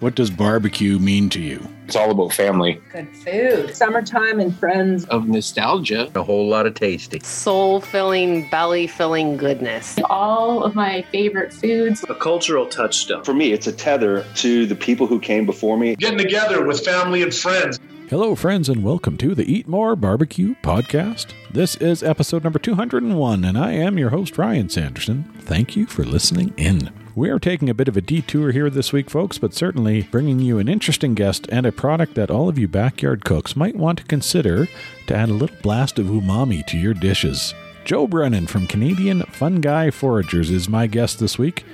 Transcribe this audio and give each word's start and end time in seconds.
What 0.00 0.14
does 0.14 0.30
barbecue 0.30 1.00
mean 1.00 1.28
to 1.30 1.40
you? 1.40 1.60
It's 1.86 1.96
all 1.96 2.12
about 2.12 2.32
family. 2.32 2.80
Good 2.92 3.08
food. 3.16 3.74
Summertime 3.74 4.38
and 4.38 4.56
friends. 4.56 5.04
Of 5.06 5.26
nostalgia. 5.26 6.08
A 6.14 6.22
whole 6.22 6.46
lot 6.46 6.66
of 6.66 6.74
tasty. 6.74 7.18
Soul 7.18 7.80
filling, 7.80 8.48
belly 8.48 8.86
filling 8.86 9.36
goodness. 9.36 9.98
All 10.08 10.62
of 10.62 10.76
my 10.76 11.02
favorite 11.10 11.52
foods. 11.52 12.04
A 12.08 12.14
cultural 12.14 12.66
touchstone. 12.66 13.24
For 13.24 13.34
me, 13.34 13.50
it's 13.52 13.66
a 13.66 13.72
tether 13.72 14.24
to 14.36 14.66
the 14.66 14.76
people 14.76 15.08
who 15.08 15.18
came 15.18 15.44
before 15.44 15.76
me. 15.76 15.96
Getting 15.96 16.18
together 16.18 16.64
with 16.64 16.84
family 16.84 17.24
and 17.24 17.34
friends. 17.34 17.80
Hello, 18.08 18.36
friends, 18.36 18.68
and 18.68 18.84
welcome 18.84 19.16
to 19.16 19.34
the 19.34 19.52
Eat 19.52 19.66
More 19.66 19.96
Barbecue 19.96 20.54
Podcast. 20.62 21.32
This 21.50 21.74
is 21.74 22.04
episode 22.04 22.44
number 22.44 22.60
201, 22.60 23.44
and 23.44 23.58
I 23.58 23.72
am 23.72 23.98
your 23.98 24.10
host, 24.10 24.38
Ryan 24.38 24.68
Sanderson. 24.68 25.24
Thank 25.40 25.74
you 25.74 25.86
for 25.86 26.04
listening 26.04 26.54
in. 26.56 26.92
We 27.18 27.30
are 27.30 27.38
taking 27.40 27.68
a 27.68 27.74
bit 27.74 27.88
of 27.88 27.96
a 27.96 28.00
detour 28.00 28.52
here 28.52 28.70
this 28.70 28.92
week, 28.92 29.10
folks, 29.10 29.38
but 29.38 29.52
certainly 29.52 30.02
bringing 30.02 30.38
you 30.38 30.60
an 30.60 30.68
interesting 30.68 31.14
guest 31.14 31.48
and 31.50 31.66
a 31.66 31.72
product 31.72 32.14
that 32.14 32.30
all 32.30 32.48
of 32.48 32.60
you 32.60 32.68
backyard 32.68 33.24
cooks 33.24 33.56
might 33.56 33.74
want 33.74 33.98
to 33.98 34.04
consider 34.04 34.68
to 35.08 35.16
add 35.16 35.28
a 35.28 35.32
little 35.32 35.56
blast 35.60 35.98
of 35.98 36.06
umami 36.06 36.64
to 36.66 36.78
your 36.78 36.94
dishes. 36.94 37.54
Joe 37.84 38.06
Brennan 38.06 38.46
from 38.46 38.68
Canadian 38.68 39.22
Funguy 39.22 39.90
Foragers 39.90 40.48
is 40.48 40.68
my 40.68 40.86
guest 40.86 41.18
this 41.18 41.36
week, 41.36 41.64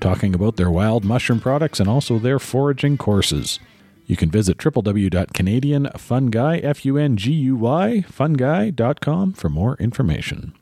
talking 0.00 0.34
about 0.34 0.56
their 0.56 0.68
wild 0.68 1.04
mushroom 1.04 1.38
products 1.38 1.78
and 1.78 1.88
also 1.88 2.18
their 2.18 2.40
foraging 2.40 2.98
courses. 2.98 3.60
You 4.06 4.16
can 4.16 4.32
visit 4.32 4.58
www.canadianfunguy, 4.58 6.64
F-U-N-G-U-Y, 6.64 8.04
funguy.com 8.08 9.32
for 9.34 9.48
more 9.48 9.76
information. 9.76 10.57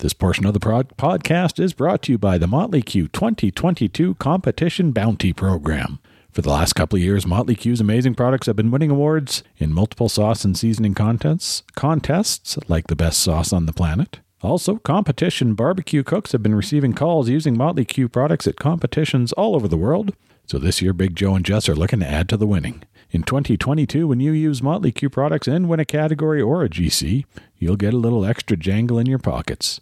This 0.00 0.12
portion 0.12 0.46
of 0.46 0.54
the 0.54 0.60
podcast 0.60 1.58
is 1.58 1.72
brought 1.72 2.02
to 2.02 2.12
you 2.12 2.18
by 2.18 2.38
the 2.38 2.46
Motley 2.46 2.82
Que 2.82 3.08
2022 3.08 4.14
Competition 4.14 4.92
Bounty 4.92 5.32
Program. 5.32 5.98
For 6.30 6.40
the 6.40 6.50
last 6.50 6.74
couple 6.74 6.98
of 6.98 7.02
years, 7.02 7.26
Motley 7.26 7.56
Que's 7.56 7.80
amazing 7.80 8.14
products 8.14 8.46
have 8.46 8.54
been 8.54 8.70
winning 8.70 8.92
awards 8.92 9.42
in 9.56 9.74
multiple 9.74 10.08
sauce 10.08 10.44
and 10.44 10.56
seasoning 10.56 10.94
contests, 10.94 11.64
contests 11.74 12.56
like 12.68 12.86
the 12.86 12.94
best 12.94 13.18
sauce 13.18 13.52
on 13.52 13.66
the 13.66 13.72
planet. 13.72 14.20
Also, 14.40 14.76
competition 14.76 15.54
barbecue 15.54 16.04
cooks 16.04 16.30
have 16.30 16.44
been 16.44 16.54
receiving 16.54 16.92
calls 16.92 17.28
using 17.28 17.58
Motley 17.58 17.84
Que 17.84 18.06
products 18.06 18.46
at 18.46 18.54
competitions 18.54 19.32
all 19.32 19.56
over 19.56 19.66
the 19.66 19.76
world. 19.76 20.14
So 20.46 20.58
this 20.58 20.80
year, 20.80 20.92
Big 20.92 21.16
Joe 21.16 21.34
and 21.34 21.44
Jess 21.44 21.68
are 21.68 21.74
looking 21.74 21.98
to 21.98 22.08
add 22.08 22.28
to 22.28 22.36
the 22.36 22.46
winning. 22.46 22.84
In 23.10 23.24
2022, 23.24 24.06
when 24.06 24.20
you 24.20 24.30
use 24.30 24.62
Motley 24.62 24.92
Que 24.92 25.08
products 25.08 25.48
and 25.48 25.68
win 25.68 25.80
a 25.80 25.84
category 25.84 26.40
or 26.40 26.62
a 26.62 26.68
GC, 26.68 27.24
you'll 27.58 27.74
get 27.74 27.94
a 27.94 27.98
little 27.98 28.24
extra 28.24 28.56
jangle 28.56 29.00
in 29.00 29.06
your 29.06 29.18
pockets. 29.18 29.80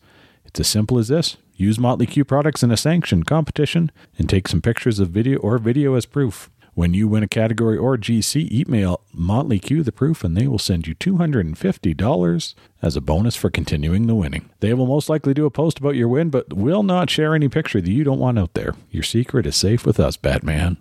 It's 0.57 0.69
as 0.69 0.69
simple 0.69 0.99
as 0.99 1.09
this. 1.09 1.37
Use 1.55 1.79
Motley 1.79 2.07
Que 2.07 2.25
products 2.25 2.63
in 2.63 2.71
a 2.71 2.79
sanctioned 2.79 3.27
competition 3.27 3.93
and 4.17 4.27
take 4.27 4.49
some 4.49 4.63
pictures 4.63 4.99
of 4.99 5.11
video 5.11 5.39
or 5.41 5.59
video 5.59 5.97
as 5.97 6.07
proof. 6.07 6.49
When 6.73 6.95
you 6.95 7.09
win 7.09 7.23
a 7.23 7.29
category 7.29 7.77
or 7.77 7.99
GC, 7.99 8.51
email 8.51 9.03
Motley 9.13 9.59
Que 9.59 9.83
the 9.83 9.93
proof 9.93 10.25
and 10.25 10.35
they 10.35 10.47
will 10.47 10.59
send 10.59 10.87
you 10.87 10.95
$250 10.95 12.55
as 12.81 12.97
a 12.97 13.03
bonus 13.03 13.37
for 13.37 13.51
continuing 13.51 14.07
the 14.07 14.15
winning. 14.15 14.49
They 14.61 14.73
will 14.73 14.87
most 14.87 15.11
likely 15.11 15.35
do 15.35 15.45
a 15.45 15.51
post 15.51 15.79
about 15.79 15.95
your 15.95 16.09
win, 16.09 16.31
but 16.31 16.51
will 16.55 16.83
not 16.83 17.11
share 17.11 17.35
any 17.35 17.51
picture 17.51 17.83
that 17.83 17.93
you 17.93 18.03
don't 18.03 18.19
want 18.19 18.39
out 18.39 18.55
there. 18.55 18.75
Your 18.91 19.03
secret 19.03 19.45
is 19.45 19.57
safe 19.57 19.85
with 19.85 20.01
us, 20.01 20.17
Batman. 20.17 20.79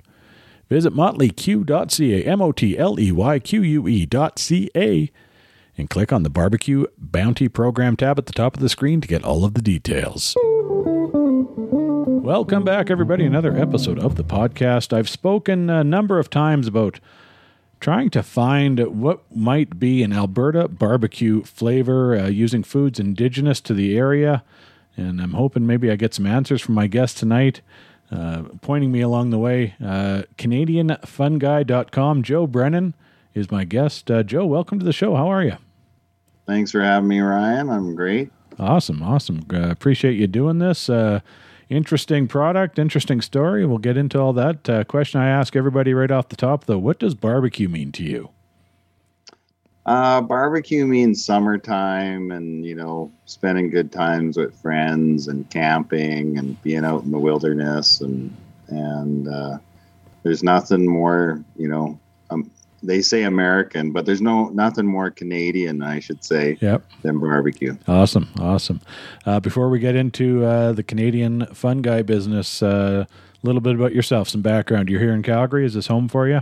Visit 0.70 0.94
motleyque.ca, 0.94 2.24
M 2.24 2.42
O 2.42 2.54
T 2.54 2.78
L 2.78 2.98
E 2.98 3.12
Y 3.12 3.40
Q 3.40 3.62
U 3.62 3.88
E.ca, 3.90 5.12
and 5.78 5.90
click 5.90 6.14
on 6.14 6.24
the 6.24 6.30
Barbecue 6.30 6.86
Bounty 6.98 7.48
Program 7.48 7.96
tab 7.96 8.18
at 8.18 8.26
the 8.26 8.34
top 8.34 8.56
of 8.56 8.62
the 8.62 8.70
screen 8.70 9.02
to 9.02 9.08
get 9.08 9.24
all 9.24 9.44
of 9.44 9.54
the 9.54 9.62
details. 9.62 10.36
Welcome 12.26 12.64
back, 12.64 12.90
everybody. 12.90 13.26
Another 13.26 13.56
episode 13.56 14.00
of 14.00 14.16
the 14.16 14.24
podcast. 14.24 14.94
I've 14.94 15.10
spoken 15.10 15.70
a 15.70 15.84
number 15.84 16.18
of 16.18 16.30
times 16.30 16.68
about 16.68 17.00
trying 17.80 18.10
to 18.10 18.24
find 18.24 18.80
what 19.00 19.24
might 19.36 19.78
be 19.80 20.02
an 20.02 20.12
Alberta 20.12 20.68
barbecue 20.68 21.44
flavor 21.44 22.18
uh, 22.18 22.28
using 22.28 22.64
foods 22.64 23.00
indigenous 23.00 23.62
to 23.62 23.74
the 23.74 23.98
area. 23.98 24.44
And 24.98 25.22
I'm 25.22 25.34
hoping 25.34 25.68
maybe 25.68 25.92
I 25.92 25.98
get 25.98 26.14
some 26.14 26.26
answers 26.26 26.62
from 26.62 26.74
my 26.74 26.88
guest 26.88 27.18
tonight, 27.18 27.62
uh, 28.12 28.44
pointing 28.62 28.92
me 28.92 29.02
along 29.02 29.30
the 29.30 29.38
way. 29.38 29.76
Uh, 29.84 30.24
CanadianFunGuy.com. 30.38 32.24
Joe 32.24 32.48
Brennan 32.48 32.96
is 33.34 33.52
my 33.52 33.66
guest. 33.66 34.10
Uh, 34.10 34.24
Joe, 34.24 34.46
welcome 34.46 34.80
to 34.80 34.86
the 34.86 34.94
show. 34.94 35.16
How 35.16 35.28
are 35.28 35.44
you? 35.44 35.58
Thanks 36.46 36.72
for 36.72 36.82
having 36.82 37.08
me, 37.08 37.20
Ryan. 37.20 37.70
I'm 37.70 37.96
great. 37.96 38.32
Awesome, 38.60 39.02
awesome. 39.02 39.46
Uh, 39.52 39.70
appreciate 39.70 40.14
you 40.14 40.28
doing 40.28 40.60
this. 40.60 40.90
Uh, 40.90 41.20
interesting 41.70 42.28
product, 42.28 42.80
interesting 42.80 43.22
story. 43.22 43.66
We'll 43.66 43.80
get 43.80 43.98
into 43.98 44.20
all 44.20 44.34
that. 44.34 44.70
Uh, 44.70 44.84
question 44.84 45.20
I 45.20 45.28
ask 45.30 45.56
everybody 45.56 45.94
right 45.94 46.12
off 46.12 46.30
the 46.30 46.36
top, 46.36 46.66
though: 46.66 46.78
What 46.78 47.00
does 47.00 47.16
barbecue 47.16 47.68
mean 47.68 47.92
to 47.94 48.04
you? 48.04 48.30
Uh, 49.86 50.20
barbecue 50.22 50.86
means 50.86 51.24
summertime, 51.24 52.32
and 52.32 52.66
you 52.66 52.76
know, 52.76 53.12
spending 53.26 53.70
good 53.70 53.92
times 53.92 54.38
with 54.38 54.56
friends, 54.62 55.28
and 55.28 55.50
camping, 55.50 56.38
and 56.38 56.62
being 56.64 56.86
out 56.86 57.04
in 57.04 57.12
the 57.12 57.20
wilderness, 57.20 58.02
and 58.02 58.36
and 58.70 59.28
uh, 59.28 59.58
there's 60.24 60.44
nothing 60.44 60.88
more, 60.88 61.44
you 61.56 61.68
know, 61.68 62.00
they 62.86 63.02
say 63.02 63.24
American, 63.24 63.92
but 63.92 64.06
there's 64.06 64.22
no 64.22 64.50
nothing 64.50 64.86
more 64.86 65.12
Canadian, 65.12 65.82
I 65.82 66.00
should 66.00 66.24
say, 66.24 66.58
yep. 66.62 66.84
than 67.02 67.20
barbecue. 67.20 67.78
Awesome, 67.88 68.30
awesome. 68.40 68.82
Uh, 69.26 69.40
before 69.40 69.70
we 69.70 69.80
get 69.80 69.96
into 69.96 70.46
uh, 70.46 70.72
the 70.72 70.84
Canadian 70.84 71.46
Funguy 71.48 72.02
business, 72.02 72.62
uh, 72.64 73.06
a 73.08 73.46
little 73.46 73.62
bit 73.62 73.76
about 73.76 73.94
yourself, 73.94 74.30
some 74.30 74.42
background. 74.42 74.90
You're 74.90 75.02
here 75.02 75.14
in 75.14 75.24
Calgary. 75.24 75.66
Is 75.66 75.74
this 75.74 75.88
home 75.88 76.08
for 76.08 76.28
you? 76.28 76.42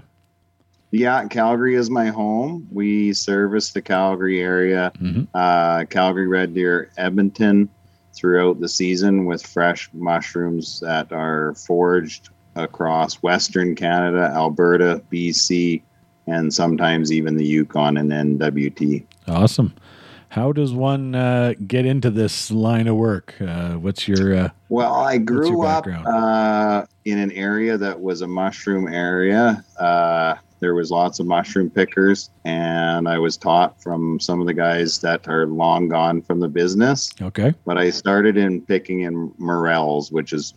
Yeah, 0.92 1.28
Calgary 1.28 1.74
is 1.74 1.90
my 1.90 2.08
home. 2.08 2.68
We 2.72 3.14
service 3.14 3.72
the 3.72 3.81
Calgary 3.81 4.42
area, 4.42 4.92
mm-hmm. 5.00 5.24
Uh, 5.34 5.86
Calgary, 5.86 6.28
Red 6.28 6.54
Deer, 6.54 6.92
Edmonton, 6.98 7.70
throughout 8.16 8.60
the 8.60 8.70
season 8.70 9.25
with 9.25 9.46
fresh 9.46 9.90
mushrooms 9.94 10.80
that 10.81 11.12
are 11.12 11.56
foraged 11.56 12.30
across 12.56 13.16
Western 13.16 13.75
Canada, 13.75 14.31
Alberta, 14.36 15.02
BC, 15.12 15.81
and 16.28 16.53
sometimes 16.53 17.11
even 17.11 17.38
the 17.38 17.45
Yukon 17.45 17.97
and 17.97 18.11
NWT. 18.11 19.06
Awesome. 19.28 19.73
How 20.29 20.51
does 20.51 20.73
one 20.73 21.13
uh, 21.13 21.53
get 21.67 21.85
into 21.85 22.09
this 22.09 22.50
line 22.50 22.88
of 22.88 22.95
work? 22.95 23.35
Uh, 23.39 23.73
what's 23.73 24.07
your 24.07 24.35
uh, 24.35 24.50
well? 24.69 24.95
I 24.95 25.19
grew 25.19 25.63
up 25.63 25.85
uh, 25.88 26.85
in 27.06 27.19
an 27.19 27.31
area 27.33 27.78
that 27.78 28.00
was 28.00 28.22
a 28.22 28.28
mushroom 28.28 28.88
area. 28.88 29.63
Uh, 29.79 30.33
there 30.59 30.73
was 30.73 30.89
lots 30.89 31.19
of 31.19 31.28
mushroom 31.28 31.69
pickers, 31.69 32.31
and 32.45 33.07
I 33.07 33.19
was 33.19 33.38
taught 33.38 33.79
from 33.79 34.19
some 34.19 34.41
of 34.41 34.47
the 34.47 34.56
guys 34.56 34.97
that 35.01 35.28
are 35.28 35.45
long 35.45 35.89
gone 35.89 36.22
from 36.22 36.39
the 36.39 36.47
business. 36.47 37.12
Okay. 37.22 37.53
But 37.66 37.78
I 37.78 37.91
started 37.91 38.35
in 38.35 38.62
picking 38.62 39.01
in 39.01 39.31
morels, 39.38 40.12
which 40.12 40.33
is 40.33 40.56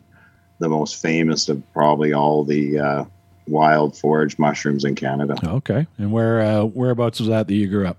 the 0.59 0.69
most 0.69 1.03
famous 1.03 1.50
of 1.50 1.60
probably 1.72 2.12
all 2.12 2.44
the 2.44 2.78
uh, 2.78 3.05
wild 3.47 3.97
forage 3.97 4.39
mushrooms 4.39 4.84
in 4.84 4.95
Canada. 4.95 5.37
Okay, 5.45 5.87
and 5.99 6.12
where 6.12 6.41
uh, 6.41 6.65
whereabouts 6.65 7.21
was 7.21 7.29
that 7.29 7.49
that 7.49 7.55
you 7.55 7.69
grew 7.69 7.87
up? 7.87 7.99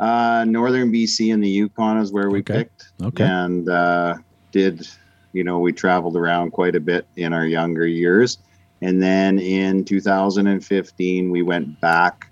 Uh, 0.00 0.44
northern 0.48 0.92
BC 0.92 1.32
and 1.32 1.42
the 1.42 1.48
Yukon 1.48 1.98
is 1.98 2.12
where 2.12 2.28
we 2.30 2.40
okay. 2.40 2.54
picked. 2.54 2.90
Okay, 3.02 3.24
and 3.24 3.68
uh, 3.68 4.14
did 4.50 4.86
you 5.32 5.44
know 5.44 5.58
we 5.58 5.72
traveled 5.72 6.16
around 6.16 6.52
quite 6.52 6.74
a 6.74 6.80
bit 6.80 7.06
in 7.16 7.32
our 7.32 7.46
younger 7.46 7.86
years, 7.86 8.38
and 8.80 9.02
then 9.02 9.38
in 9.38 9.84
2015 9.84 11.30
we 11.30 11.42
went 11.42 11.80
back 11.80 12.28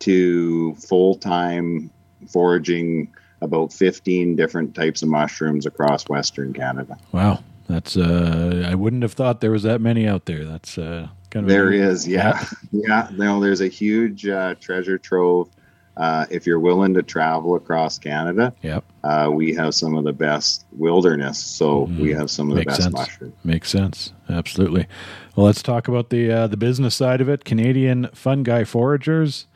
to 0.00 0.74
full 0.76 1.14
time 1.14 1.90
foraging 2.28 3.12
about 3.42 3.72
15 3.72 4.36
different 4.36 4.74
types 4.74 5.02
of 5.02 5.08
mushrooms 5.08 5.66
across 5.66 6.08
Western 6.08 6.52
Canada. 6.52 6.98
Wow. 7.12 7.42
That's 7.68 7.96
uh 7.96 8.66
I 8.66 8.74
wouldn't 8.74 9.02
have 9.02 9.12
thought 9.12 9.40
there 9.40 9.52
was 9.52 9.62
that 9.62 9.80
many 9.80 10.06
out 10.06 10.26
there. 10.26 10.44
That's 10.44 10.76
uh 10.76 11.08
Kind 11.30 11.44
of 11.44 11.50
there 11.50 11.72
is, 11.72 12.08
yeah, 12.08 12.44
yeah. 12.72 13.08
No, 13.12 13.40
there's 13.40 13.60
a 13.60 13.68
huge 13.68 14.26
uh, 14.26 14.56
treasure 14.56 14.98
trove. 14.98 15.48
Uh, 15.96 16.24
if 16.30 16.46
you're 16.46 16.60
willing 16.60 16.94
to 16.94 17.02
travel 17.02 17.56
across 17.56 17.98
Canada, 17.98 18.54
yep. 18.62 18.84
Uh, 19.04 19.30
we 19.32 19.54
have 19.54 19.74
some 19.74 19.96
of 19.96 20.04
the 20.04 20.12
best 20.12 20.64
wilderness. 20.72 21.38
So 21.38 21.86
mm-hmm. 21.86 22.02
we 22.02 22.12
have 22.12 22.30
some 22.30 22.50
of 22.50 22.56
Makes 22.56 22.64
the 22.64 22.70
best 22.70 22.82
sense. 22.82 22.94
mushrooms. 22.94 23.34
Makes 23.44 23.70
sense. 23.70 24.12
Absolutely. 24.28 24.86
Well, 25.36 25.46
let's 25.46 25.62
talk 25.62 25.88
about 25.88 26.10
the 26.10 26.30
uh, 26.32 26.46
the 26.46 26.56
business 26.56 26.94
side 26.94 27.20
of 27.20 27.28
it. 27.28 27.44
Canadian 27.44 28.08
Funguy 28.14 28.64
Foragers. 28.64 29.46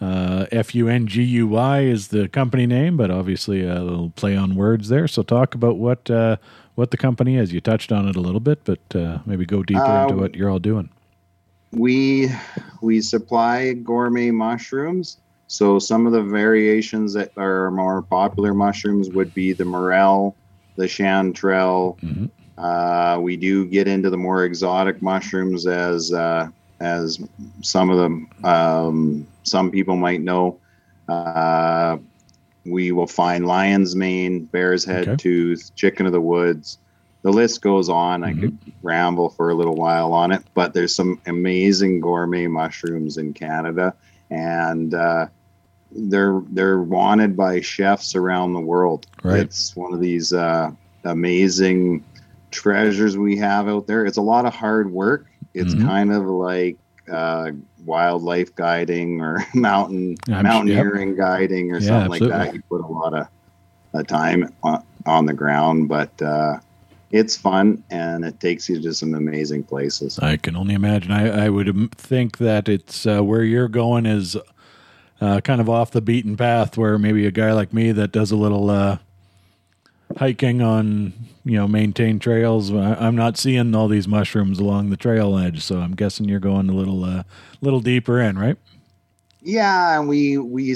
Uh, 0.00 0.46
F 0.50 0.74
U 0.74 0.88
N 0.88 1.06
G 1.06 1.22
U 1.22 1.46
Y 1.46 1.80
is 1.82 2.08
the 2.08 2.28
company 2.28 2.66
name, 2.66 2.96
but 2.96 3.10
obviously 3.10 3.64
a 3.64 3.80
little 3.80 4.10
play 4.10 4.36
on 4.36 4.56
words 4.56 4.88
there. 4.88 5.06
So 5.06 5.22
talk 5.22 5.54
about 5.54 5.76
what 5.76 6.10
uh, 6.10 6.38
what 6.74 6.90
the 6.90 6.96
company 6.96 7.36
is. 7.36 7.52
You 7.52 7.60
touched 7.60 7.92
on 7.92 8.08
it 8.08 8.16
a 8.16 8.20
little 8.20 8.40
bit, 8.40 8.64
but 8.64 8.80
uh, 8.96 9.18
maybe 9.26 9.46
go 9.46 9.62
deeper 9.62 10.02
into 10.02 10.16
what 10.16 10.34
you're 10.34 10.50
all 10.50 10.58
doing 10.58 10.90
we 11.72 12.30
we 12.80 13.00
supply 13.00 13.72
gourmet 13.72 14.30
mushrooms. 14.30 15.18
So 15.46 15.78
some 15.78 16.06
of 16.06 16.12
the 16.12 16.22
variations 16.22 17.12
that 17.14 17.30
are 17.36 17.70
more 17.70 18.02
popular 18.02 18.54
mushrooms 18.54 19.10
would 19.10 19.34
be 19.34 19.52
the 19.52 19.64
morel, 19.64 20.36
the 20.76 20.84
chanterelle. 20.84 21.98
Mm-hmm. 22.00 22.26
Uh, 22.56 23.18
we 23.18 23.36
do 23.36 23.66
get 23.66 23.88
into 23.88 24.08
the 24.10 24.16
more 24.16 24.44
exotic 24.44 25.02
mushrooms 25.02 25.66
as 25.66 26.12
uh, 26.12 26.48
as 26.80 27.18
some 27.60 27.90
of 27.90 27.98
them, 27.98 28.28
um, 28.44 29.26
some 29.44 29.70
people 29.70 29.96
might 29.96 30.20
know, 30.20 30.58
uh, 31.08 31.96
we 32.64 32.92
will 32.92 33.06
find 33.06 33.46
lion's 33.46 33.94
mane, 33.94 34.44
bear's 34.46 34.84
head 34.84 35.08
Okay. 35.08 35.16
tooth, 35.16 35.70
chicken 35.76 36.06
of 36.06 36.12
the 36.12 36.20
woods. 36.20 36.78
The 37.22 37.30
list 37.32 37.62
goes 37.62 37.88
on. 37.88 38.24
I 38.24 38.32
Mhm. 38.32 38.40
could 38.40 38.58
ramble 38.82 39.30
for 39.30 39.50
a 39.50 39.54
little 39.54 39.76
while 39.76 40.12
on 40.12 40.32
it, 40.32 40.42
but 40.54 40.74
there's 40.74 40.94
some 40.94 41.20
amazing 41.26 42.00
gourmet 42.00 42.46
mushrooms 42.48 43.16
in 43.16 43.32
Canada, 43.32 43.94
and 44.30 44.92
uh, 44.94 45.26
they're 45.94 46.40
they're 46.50 46.80
wanted 46.82 47.36
by 47.36 47.60
chefs 47.60 48.14
around 48.16 48.54
the 48.54 48.60
world. 48.60 49.06
Right. 49.22 49.40
It's 49.40 49.76
one 49.76 49.92
of 49.94 50.00
these 50.00 50.32
uh, 50.32 50.70
amazing 51.04 52.02
treasures 52.50 53.16
we 53.16 53.36
have 53.36 53.68
out 53.68 53.86
there. 53.86 54.04
It's 54.04 54.16
a 54.18 54.22
lot 54.22 54.44
of 54.44 54.54
hard 54.54 54.90
work. 54.92 55.26
It's 55.54 55.74
Mhm. 55.74 55.82
kind 55.86 56.12
of 56.12 56.24
like 56.26 56.76
uh, 57.10 57.50
wildlife 57.84 58.54
guiding 58.54 59.20
or 59.20 59.44
mountain 59.54 60.16
I'm- 60.30 60.44
mountaineering 60.44 61.14
guiding 61.16 61.72
or 61.72 61.78
Yeah, 61.78 61.86
something 61.88 62.10
like 62.10 62.28
that. 62.30 62.54
You 62.54 62.62
put 62.70 62.80
a 62.80 62.86
lot 62.86 63.12
of 63.14 63.26
uh, 63.94 64.02
time 64.04 64.48
on, 64.62 64.82
on 65.04 65.26
the 65.26 65.32
ground, 65.34 65.88
but 65.88 66.10
uh, 66.22 66.58
it's 67.12 67.36
fun 67.36 67.84
and 67.90 68.24
it 68.24 68.40
takes 68.40 68.68
you 68.68 68.80
to 68.80 68.94
some 68.94 69.14
amazing 69.14 69.62
places. 69.62 70.18
I 70.18 70.38
can 70.38 70.56
only 70.56 70.74
imagine. 70.74 71.12
I, 71.12 71.44
I 71.44 71.48
would 71.50 71.94
think 71.94 72.38
that 72.38 72.68
it's 72.68 73.06
uh, 73.06 73.20
where 73.20 73.44
you're 73.44 73.68
going 73.68 74.06
is 74.06 74.36
uh, 75.20 75.40
kind 75.42 75.60
of 75.60 75.68
off 75.68 75.90
the 75.90 76.00
beaten 76.00 76.36
path, 76.36 76.76
where 76.76 76.98
maybe 76.98 77.26
a 77.26 77.30
guy 77.30 77.52
like 77.52 77.72
me 77.72 77.92
that 77.92 78.12
does 78.12 78.32
a 78.32 78.36
little 78.36 78.70
uh, 78.70 78.98
hiking 80.16 80.62
on 80.62 81.12
you 81.44 81.56
know 81.56 81.68
maintained 81.68 82.22
trails. 82.22 82.72
I, 82.72 82.94
I'm 82.94 83.14
not 83.14 83.36
seeing 83.36 83.74
all 83.74 83.88
these 83.88 84.08
mushrooms 84.08 84.58
along 84.58 84.88
the 84.90 84.96
trail 84.96 85.38
edge, 85.38 85.62
so 85.62 85.78
I'm 85.78 85.94
guessing 85.94 86.28
you're 86.28 86.40
going 86.40 86.70
a 86.70 86.74
little 86.74 87.04
uh, 87.04 87.22
little 87.60 87.80
deeper 87.80 88.20
in, 88.20 88.38
right? 88.38 88.56
Yeah, 89.42 89.98
and 89.98 90.08
we 90.08 90.38
we 90.38 90.74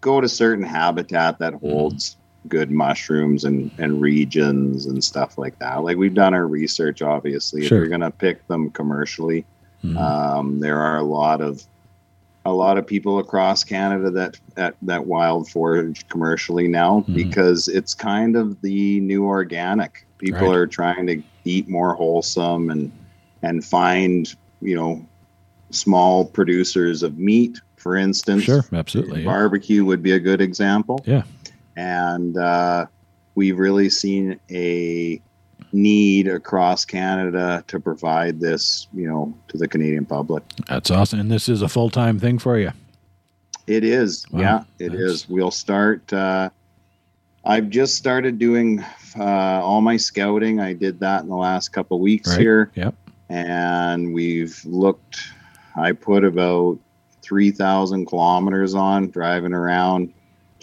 go 0.00 0.20
to 0.20 0.28
certain 0.28 0.64
habitat 0.64 1.40
that 1.40 1.54
holds 1.54 2.16
good 2.48 2.70
mushrooms 2.70 3.44
and 3.44 3.70
and 3.78 4.00
regions 4.00 4.86
and 4.86 5.02
stuff 5.02 5.38
like 5.38 5.58
that. 5.58 5.82
Like 5.82 5.96
we've 5.96 6.14
done 6.14 6.34
our 6.34 6.46
research. 6.46 7.02
Obviously, 7.02 7.64
Sure. 7.66 7.78
if 7.78 7.80
you're 7.82 7.88
going 7.88 8.00
to 8.02 8.10
pick 8.10 8.46
them 8.48 8.70
commercially, 8.70 9.44
Mhm. 9.84 9.96
um, 9.98 10.60
there 10.60 10.78
are 10.78 10.98
a 10.98 11.02
lot 11.02 11.40
of 11.40 11.62
a 12.46 12.52
lot 12.52 12.76
of 12.76 12.86
people 12.86 13.18
across 13.20 13.64
Canada 13.64 14.10
that 14.10 14.38
that, 14.54 14.74
that 14.82 15.06
wild 15.06 15.48
forage 15.48 16.06
commercially 16.08 16.68
now 16.68 17.04
Mhm. 17.08 17.14
because 17.14 17.68
it's 17.68 17.94
kind 17.94 18.36
of 18.36 18.60
the 18.60 19.00
new 19.00 19.24
organic. 19.24 20.06
People 20.18 20.48
Right. 20.48 20.56
are 20.56 20.66
trying 20.66 21.06
to 21.06 21.22
eat 21.44 21.68
more 21.68 21.94
wholesome 21.94 22.68
and 22.70 22.92
and 23.42 23.64
find 23.64 24.34
you 24.60 24.74
know 24.76 25.04
small 25.70 26.24
producers 26.26 27.02
of 27.02 27.18
meat, 27.18 27.58
for 27.76 27.96
instance. 27.96 28.42
sure, 28.44 28.64
absolutely. 28.72 29.20
yeah. 29.20 29.26
Barbecue 29.26 29.84
would 29.84 30.02
be 30.02 30.12
a 30.12 30.20
good 30.20 30.40
example. 30.40 31.02
Yeah. 31.06 31.22
And 31.76 32.36
uh, 32.36 32.86
we've 33.34 33.58
really 33.58 33.88
seen 33.90 34.38
a 34.50 35.20
need 35.72 36.28
across 36.28 36.84
Canada 36.84 37.64
to 37.66 37.80
provide 37.80 38.38
this, 38.40 38.86
you 38.94 39.08
know, 39.08 39.34
to 39.48 39.58
the 39.58 39.66
Canadian 39.66 40.04
public. 40.06 40.42
That's 40.68 40.90
awesome, 40.90 41.18
and 41.20 41.30
this 41.30 41.48
is 41.48 41.62
a 41.62 41.68
full 41.68 41.90
time 41.90 42.18
thing 42.20 42.38
for 42.38 42.58
you. 42.58 42.70
It 43.66 43.82
is. 43.82 44.26
Wow, 44.30 44.40
yeah, 44.40 44.64
it 44.78 44.90
that's- 44.90 45.00
is. 45.00 45.28
We'll 45.28 45.50
start. 45.50 46.12
Uh, 46.12 46.50
I've 47.46 47.68
just 47.70 47.96
started 47.96 48.38
doing 48.38 48.82
uh, 49.18 49.24
all 49.62 49.80
my 49.80 49.96
scouting. 49.96 50.60
I 50.60 50.72
did 50.72 51.00
that 51.00 51.22
in 51.22 51.28
the 51.28 51.36
last 51.36 51.70
couple 51.72 51.98
weeks 52.00 52.30
Right. 52.30 52.40
here. 52.40 52.70
Yep. 52.74 52.94
And 53.28 54.14
we've 54.14 54.58
looked, 54.64 55.18
I 55.76 55.92
put 55.92 56.24
about 56.24 56.78
3,000 57.22 58.06
kilometers 58.06 58.74
on 58.74 59.10
driving 59.10 59.52
around, 59.52 60.12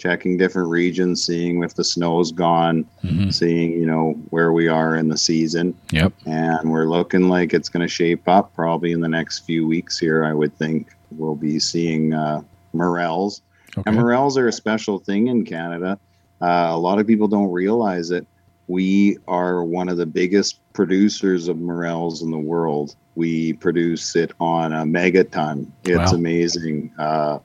checking 0.02 0.36
different 0.36 0.68
regions, 0.68 1.24
seeing 1.24 1.62
if 1.62 1.74
the 1.74 1.84
snow's 1.84 2.32
gone, 2.32 2.84
hmm 3.02 3.30
seeing, 3.30 3.70
you 3.72 3.86
know, 3.86 4.12
where 4.30 4.52
we 4.52 4.66
are 4.66 4.96
in 4.96 5.08
the 5.08 5.16
season. 5.16 5.72
Yep. 5.92 6.12
And 6.26 6.70
we're 6.72 6.86
looking 6.86 7.28
like 7.28 7.54
it's 7.54 7.68
going 7.68 7.86
to 7.86 7.88
shape 7.88 8.26
up 8.26 8.52
probably 8.54 8.90
in 8.90 9.00
the 9.00 9.08
next 9.08 9.40
few 9.46 9.66
weeks 9.66 9.98
here. 9.98 10.24
I 10.24 10.32
would 10.34 10.54
think 10.58 10.88
we'll 11.12 11.36
be 11.36 11.58
seeing 11.60 12.12
uh, 12.12 12.42
morels. 12.72 13.42
Okay. 13.78 13.82
And 13.86 13.96
morels 13.96 14.36
are 14.36 14.48
a 14.48 14.52
special 14.52 14.98
thing 14.98 15.28
in 15.28 15.44
Canada. 15.44 15.98
Uh, 16.42 16.68
a 16.72 16.76
lot 16.76 16.98
of 16.98 17.06
people 17.06 17.28
don't 17.28 17.50
realize 17.52 18.10
it. 18.10 18.26
We 18.66 19.18
are 19.28 19.62
one 19.64 19.88
of 19.88 19.96
the 19.98 20.06
biggest 20.06 20.58
producers 20.72 21.46
of 21.48 21.58
morels 21.58 22.22
in 22.22 22.30
the 22.32 22.38
world. 22.38 22.96
We 23.14 23.52
produce 23.54 24.16
it 24.16 24.32
on 24.40 24.72
a 24.72 24.82
megaton. 24.84 25.70
It's 25.84 26.12
Wow. 26.12 26.18
amazing. 26.18 26.92
Uh, 26.98 27.38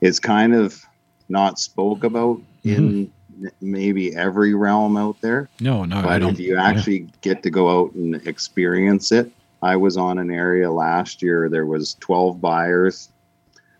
it's 0.00 0.20
kind 0.20 0.54
of 0.54 0.80
not 1.28 1.58
spoke 1.58 2.04
about 2.04 2.40
in 2.64 3.06
Mm-hmm. 3.38 3.46
maybe 3.60 4.16
every 4.16 4.52
realm 4.54 4.96
out 4.96 5.20
there. 5.20 5.48
No, 5.60 5.84
no, 5.84 5.98
I 5.98 6.02
But 6.02 6.18
don't. 6.18 6.30
if 6.32 6.40
you 6.40 6.56
actually 6.56 7.06
get 7.20 7.42
to 7.44 7.50
go 7.50 7.68
out 7.82 7.94
and 7.94 8.16
experience 8.26 9.12
it, 9.12 9.30
I 9.62 9.76
was 9.76 9.96
on 9.96 10.18
an 10.18 10.30
area 10.32 10.70
last 10.70 11.22
year. 11.22 11.48
There 11.48 11.64
was 11.66 11.94
12 12.00 12.40
buyers. 12.40 13.10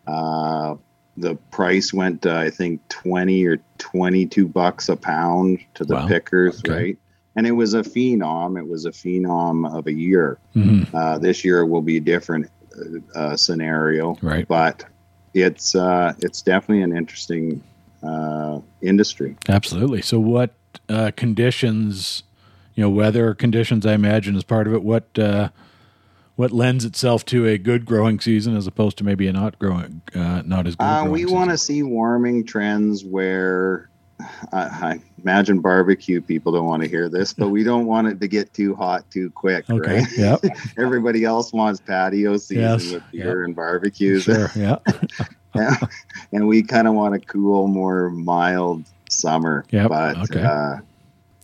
Uh, 0.07 0.77
the 1.17 1.35
price 1.51 1.93
went, 1.93 2.23
to, 2.23 2.37
I 2.37 2.51
think, 2.51 2.81
20 2.89 3.45
or 3.47 3.59
22 3.79 4.47
bucks 4.47 4.89
a 4.89 4.97
pound 4.97 5.59
to 5.75 5.85
the 5.85 5.95
Wow. 5.95 6.07
pickers, 6.07 6.61
Okay. 6.61 6.73
right? 6.73 6.99
And 7.35 7.47
it 7.47 7.53
was 7.53 7.75
a 7.75 7.83
phenom. 7.83 8.57
It 8.59 8.67
was 8.69 8.85
a 8.85 8.91
phenom 8.93 9.77
of 9.77 9.87
a 9.89 9.93
year. 9.93 10.39
Mhm. 10.55 10.87
Uh, 10.95 11.19
this 11.19 11.45
year 11.45 11.67
will 11.67 11.83
be 11.83 11.97
a 11.97 12.01
different 12.01 12.49
uh, 12.77 13.19
uh, 13.19 13.37
scenario, 13.37 14.17
Right. 14.23 14.47
but 14.47 14.85
it's 15.43 15.75
uh, 15.75 16.15
it's 16.21 16.43
definitely 16.43 16.83
an 16.83 16.97
interesting 16.97 17.63
uh, 18.03 18.61
industry. 18.83 19.37
Absolutely. 19.49 20.03
So, 20.03 20.21
what 20.21 20.55
uh, 20.89 21.11
conditions, 21.17 22.23
you 22.75 22.83
know, 22.83 22.91
weather 22.91 23.35
conditions, 23.35 23.87
I 23.87 23.95
imagine, 23.95 24.37
is 24.37 24.45
part 24.45 24.67
of 24.67 24.75
it. 24.75 24.83
What 24.83 25.19
uh, 25.19 25.51
what 26.37 26.53
lends 26.53 26.85
itself 26.85 27.25
to 27.25 27.47
a 27.47 27.59
good 27.59 27.85
growing 27.85 28.21
season 28.21 28.57
as 28.57 28.67
opposed 28.67 28.97
to 28.99 29.05
maybe 29.05 29.27
a 29.27 29.33
not 29.33 29.59
growing, 29.59 30.03
uh, 30.15 30.43
not 30.45 30.69
as 30.69 30.77
good. 30.77 30.85
Uh, 30.85 31.05
we 31.11 31.27
want 31.27 31.51
to 31.51 31.59
see 31.59 31.83
warming 31.83 32.45
trends 32.45 33.05
where 33.05 33.88
I, 34.53 34.59
I 34.61 35.01
imagine 35.23 35.61
barbecue 35.61 36.21
people 36.21 36.53
don't 36.53 36.67
want 36.67 36.83
to 36.83 36.89
hear 36.89 37.09
this, 37.09 37.33
but 37.33 37.51
we 37.51 37.63
don't 37.63 37.87
want 37.87 38.09
it 38.09 38.21
to 38.21 38.29
get 38.29 38.53
too 38.53 38.75
hot 38.75 39.09
too 39.11 39.31
quick, 39.31 39.69
Okay. 39.71 39.99
right? 40.01 40.07
Yep. 40.17 40.41
Everybody 40.79 41.25
else 41.25 41.53
wants 41.53 41.81
patio 41.81 42.37
season 42.37 42.63
Yes. 42.63 42.93
with 42.93 43.03
beer 43.13 43.45
and 43.45 43.55
barbecues, 43.55 44.25
Sure. 44.25 44.51
Yeah. 44.57 44.79
and 46.33 46.47
we 46.49 46.63
kind 46.63 46.87
of 46.89 46.95
want 46.95 47.15
a 47.15 47.21
cool, 47.21 47.69
more 47.69 48.11
mild 48.11 48.85
summer. 49.09 49.65
Yep, 49.71 49.89
But 49.89 50.17
okay. 50.31 50.43
uh, 50.43 50.77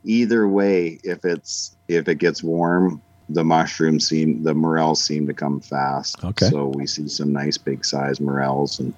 either 0.04 0.49
way, 0.49 0.99
if 1.04 1.25
it's 1.25 1.76
if 1.88 2.09
it 2.09 2.16
gets 2.19 2.43
warm, 2.43 3.00
the 3.28 3.45
mushrooms 3.45 4.07
seem 4.09 4.43
the 4.43 4.54
morels 4.54 5.02
seem 5.02 5.26
to 5.26 5.35
come 5.35 5.61
fast. 5.61 6.23
Okay. 6.25 6.47
So 6.49 6.66
we 6.69 6.87
see 6.87 7.09
some 7.09 7.33
nice 7.33 7.57
big 7.57 7.85
size 7.85 8.21
morels 8.21 8.81
and 8.81 8.93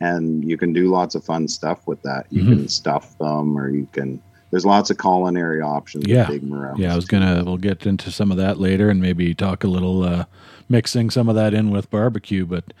and 0.00 0.44
you 0.48 0.56
can 0.56 0.72
do 0.72 0.88
lots 0.90 1.14
of 1.14 1.24
fun 1.24 1.48
stuff 1.48 1.86
with 1.86 2.00
that. 2.02 2.26
You 2.30 2.42
Mhm. 2.42 2.46
can 2.48 2.68
stuff 2.68 3.16
them 3.18 3.56
or 3.56 3.68
you 3.70 3.86
can 3.92 4.20
there's 4.52 4.64
lots 4.64 4.90
of 4.90 4.96
culinary 4.98 5.60
options 5.60 6.04
Yeah. 6.06 6.28
big. 6.28 6.42
Yeah. 6.78 6.92
I 6.92 6.96
was 6.96 7.04
gonna. 7.04 7.42
We'll 7.44 7.56
get 7.56 7.84
into 7.84 8.12
some 8.12 8.30
of 8.30 8.36
that 8.36 8.60
later, 8.60 8.88
and 8.88 9.02
maybe 9.02 9.34
talk 9.34 9.64
a 9.64 9.68
little 9.68 10.04
uh, 10.04 10.24
mixing 10.68 11.10
some 11.10 11.28
of 11.28 11.34
that 11.34 11.52
in 11.52 11.70
with 11.70 11.90
barbecue. 11.90 12.46
But 12.46 12.72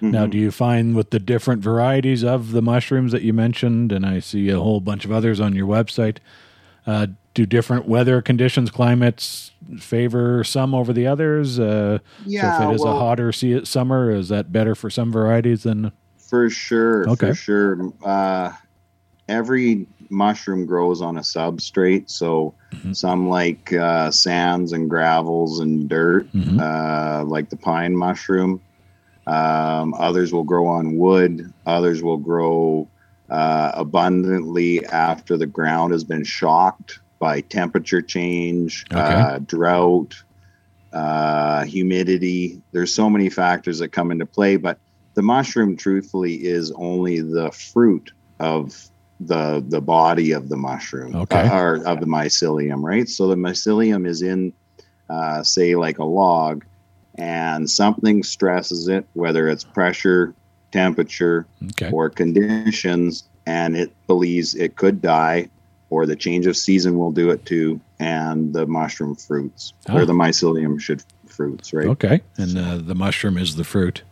now, 0.00 0.26
Mhm. 0.26 0.30
do 0.30 0.38
you 0.38 0.50
find 0.50 0.96
with 0.96 1.10
the 1.10 1.20
different 1.20 1.62
varieties 1.62 2.24
of 2.24 2.50
the 2.50 2.60
mushrooms 2.60 3.12
that 3.12 3.22
you 3.22 3.32
mentioned, 3.32 3.92
and 3.92 4.04
I 4.04 4.18
see 4.18 4.48
a 4.50 4.58
whole 4.58 4.80
bunch 4.80 5.04
of 5.04 5.12
others 5.12 5.38
on 5.40 5.54
your 5.54 5.66
website, 5.68 6.16
uh, 6.88 7.06
do 7.34 7.46
different 7.46 7.86
weather 7.88 8.20
conditions, 8.20 8.70
climates 8.70 9.52
favor 9.78 10.42
some 10.42 10.74
over 10.74 10.92
the 10.92 11.06
others? 11.06 11.58
Uh, 11.60 11.98
yeah, 12.26 12.58
so 12.58 12.64
if 12.64 12.70
it 12.72 12.74
is 12.74 12.82
well, 12.84 12.96
a 12.96 12.98
hotter 12.98 13.30
summer, 13.64 14.10
is 14.10 14.28
that 14.28 14.52
better 14.52 14.74
for 14.74 14.90
some 14.90 15.12
varieties 15.12 15.62
than? 15.62 15.92
For 16.32 16.48
sure, 16.48 17.08
Okay. 17.08 17.26
for 17.28 17.34
sure. 17.34 17.92
Uh, 18.02 18.52
every 19.28 19.86
mushroom 20.08 20.64
grows 20.64 21.02
on 21.02 21.18
a 21.18 21.20
substrate, 21.20 22.08
so 22.08 22.54
Mhm. 22.74 22.96
some 22.96 23.28
like 23.28 23.70
uh, 23.74 24.10
sands 24.10 24.72
and 24.72 24.88
gravels 24.88 25.60
and 25.60 25.90
dirt, 25.90 26.32
Mhm. 26.32 26.58
uh, 26.58 27.24
like 27.26 27.50
the 27.50 27.58
pine 27.58 27.94
mushroom. 27.94 28.62
Um, 29.26 29.92
others 29.92 30.32
will 30.32 30.44
grow 30.44 30.68
on 30.68 30.96
wood. 30.96 31.52
Others 31.66 32.02
will 32.02 32.16
grow 32.16 32.88
uh, 33.28 33.72
abundantly 33.74 34.86
after 34.86 35.36
the 35.36 35.46
ground 35.46 35.92
has 35.92 36.02
been 36.02 36.24
shocked 36.24 36.98
by 37.20 37.42
temperature 37.42 38.00
change, 38.00 38.86
Okay. 38.90 39.02
uh, 39.02 39.38
drought, 39.40 40.14
uh, 40.94 41.64
humidity. 41.66 42.62
There's 42.72 42.94
so 42.94 43.10
many 43.10 43.28
factors 43.28 43.80
that 43.80 43.88
come 43.92 44.10
into 44.10 44.24
play, 44.24 44.56
but 44.56 44.78
the 45.14 45.22
mushroom, 45.22 45.76
truthfully, 45.76 46.34
is 46.44 46.72
only 46.72 47.20
the 47.20 47.50
fruit 47.72 48.10
of 48.40 48.74
the 49.20 49.64
the 49.68 49.80
body 49.80 50.32
of 50.32 50.48
the 50.48 50.56
mushroom, 50.56 51.14
Okay. 51.14 51.46
uh, 51.46 51.54
or 51.56 51.86
of 51.86 52.00
the 52.00 52.06
mycelium, 52.06 52.82
right? 52.82 53.08
So 53.08 53.28
the 53.28 53.36
mycelium 53.36 54.06
is 54.06 54.22
in, 54.22 54.52
uh, 55.08 55.42
say, 55.42 55.76
like 55.76 55.98
a 55.98 56.04
log, 56.04 56.64
and 57.18 57.68
something 57.70 58.22
stresses 58.22 58.88
it, 58.88 59.06
whether 59.12 59.48
it's 59.48 59.64
pressure, 59.64 60.34
temperature, 60.72 61.46
Okay. 61.70 61.90
or 61.92 62.08
conditions, 62.10 63.28
and 63.46 63.76
it 63.76 63.94
believes 64.06 64.54
it 64.54 64.76
could 64.76 65.00
die, 65.02 65.48
or 65.90 66.06
the 66.06 66.16
change 66.16 66.46
of 66.46 66.56
season 66.56 66.98
will 66.98 67.12
do 67.12 67.30
it 67.30 67.44
too, 67.44 67.80
and 68.00 68.52
the 68.54 68.66
mushroom 68.66 69.14
fruits 69.14 69.72
Ah. 69.88 69.98
or 69.98 70.04
the 70.06 70.14
mycelium 70.14 70.80
should 70.80 71.02
fruits, 71.28 71.72
right? 71.72 71.86
Okay. 71.86 72.22
And 72.38 72.56
uh, 72.58 72.78
the 72.78 72.94
mushroom 72.94 73.36
is 73.38 73.54
the 73.56 73.64
fruit. 73.64 74.02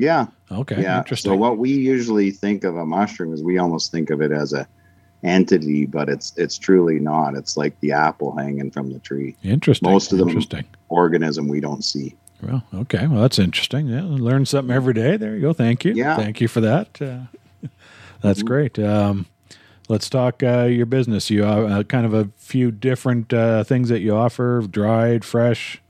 Yeah, 0.00 0.26
Okay. 0.50 0.80
yeah. 0.80 0.98
Interesting. 0.98 1.32
So 1.32 1.36
what 1.36 1.58
we 1.58 1.70
usually 1.70 2.30
think 2.30 2.64
of 2.64 2.74
a 2.76 2.86
mushroom 2.86 3.34
is 3.34 3.42
we 3.42 3.58
almost 3.58 3.92
think 3.92 4.08
of 4.10 4.22
it 4.22 4.32
as 4.32 4.52
a 4.54 4.66
entity, 5.22 5.84
but 5.84 6.08
it's 6.08 6.32
it's 6.36 6.56
truly 6.56 6.98
not. 6.98 7.34
It's 7.34 7.56
like 7.56 7.78
the 7.80 7.92
apple 7.92 8.34
hanging 8.36 8.70
from 8.70 8.90
the 8.92 8.98
tree. 9.00 9.36
interesting. 9.42 9.90
most 9.90 10.12
of 10.12 10.18
them- 10.18 10.28
Interesting. 10.28 10.64
Organism 10.88 11.46
we 11.48 11.60
don't 11.60 11.84
see. 11.84 12.16
Well, 12.42 12.62
okay. 12.72 13.06
Well, 13.06 13.20
that's 13.20 13.38
interesting. 13.38 13.88
Yeah, 13.88 14.02
learn 14.04 14.46
something 14.46 14.74
every 14.74 14.94
day. 14.94 15.18
There 15.18 15.34
you 15.34 15.42
go. 15.42 15.52
Thank 15.52 15.84
you. 15.84 15.92
Yeah. 15.92 16.16
Thank 16.16 16.40
you 16.40 16.48
for 16.48 16.62
that. 16.62 17.00
Uh, 17.00 17.18
that's 18.22 18.42
Mhm. 18.42 18.46
great. 18.46 18.78
Um, 18.78 19.26
let's 19.90 20.08
talk 20.08 20.42
uh, 20.42 20.62
your 20.62 20.86
business. 20.86 21.28
You 21.28 21.44
uh, 21.44 21.48
uh, 21.68 21.82
kind 21.82 22.06
of 22.06 22.14
a 22.14 22.30
few 22.38 22.70
different 22.70 23.34
uh, 23.34 23.62
things 23.64 23.90
that 23.90 24.00
you 24.00 24.16
offer: 24.16 24.62
dried, 24.70 25.22
fresh, 25.26 25.82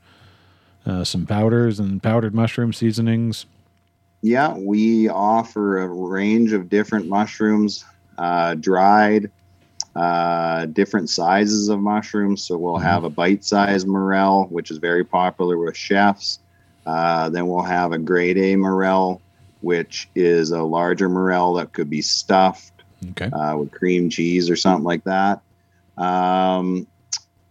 uh, 0.85 1.05
some 1.05 1.25
powders 1.25 1.79
and 1.79 2.03
powdered 2.03 2.35
mushroom 2.35 2.73
seasonings. 2.73 3.47
Yeah, 4.23 4.55
we 4.57 5.09
offer 5.09 5.79
a 5.81 5.89
range 5.89 6.53
of 6.53 6.69
different 6.69 7.09
mushrooms, 7.09 7.85
uh, 8.19 8.55
dried, 8.55 9.31
uh, 9.97 10.67
different 10.67 11.09
sizes 11.09 11.69
of 11.69 11.81
mushrooms. 11.81 12.43
So 12.43 12.59
we'll 12.59 12.79
Mhm. 12.79 12.83
have 12.83 13.05
a 13.05 13.11
bite-sized 13.11 13.87
morel, 13.89 14.47
which 14.51 14.71
is 14.71 14.79
very 14.79 15.05
popular 15.05 15.57
with 15.59 15.77
chefs. 15.77 16.39
Uh, 16.87 17.29
then 17.31 17.47
we'll 17.47 17.63
have 17.63 17.93
a 17.93 17.99
grade 17.99 18.39
A 18.39 18.57
morel, 18.57 19.21
which 19.63 20.09
is 20.15 20.51
a 20.51 20.63
larger 20.63 21.09
morel 21.09 21.55
that 21.55 21.73
could 21.73 21.91
be 21.91 22.03
stuffed 22.03 22.73
Okay. 23.11 23.31
uh, 23.31 23.57
with 23.57 23.71
cream 23.73 24.11
cheese 24.11 24.51
or 24.51 24.57
something 24.57 24.85
like 24.85 25.05
that. 25.05 25.41
Um, 25.97 26.87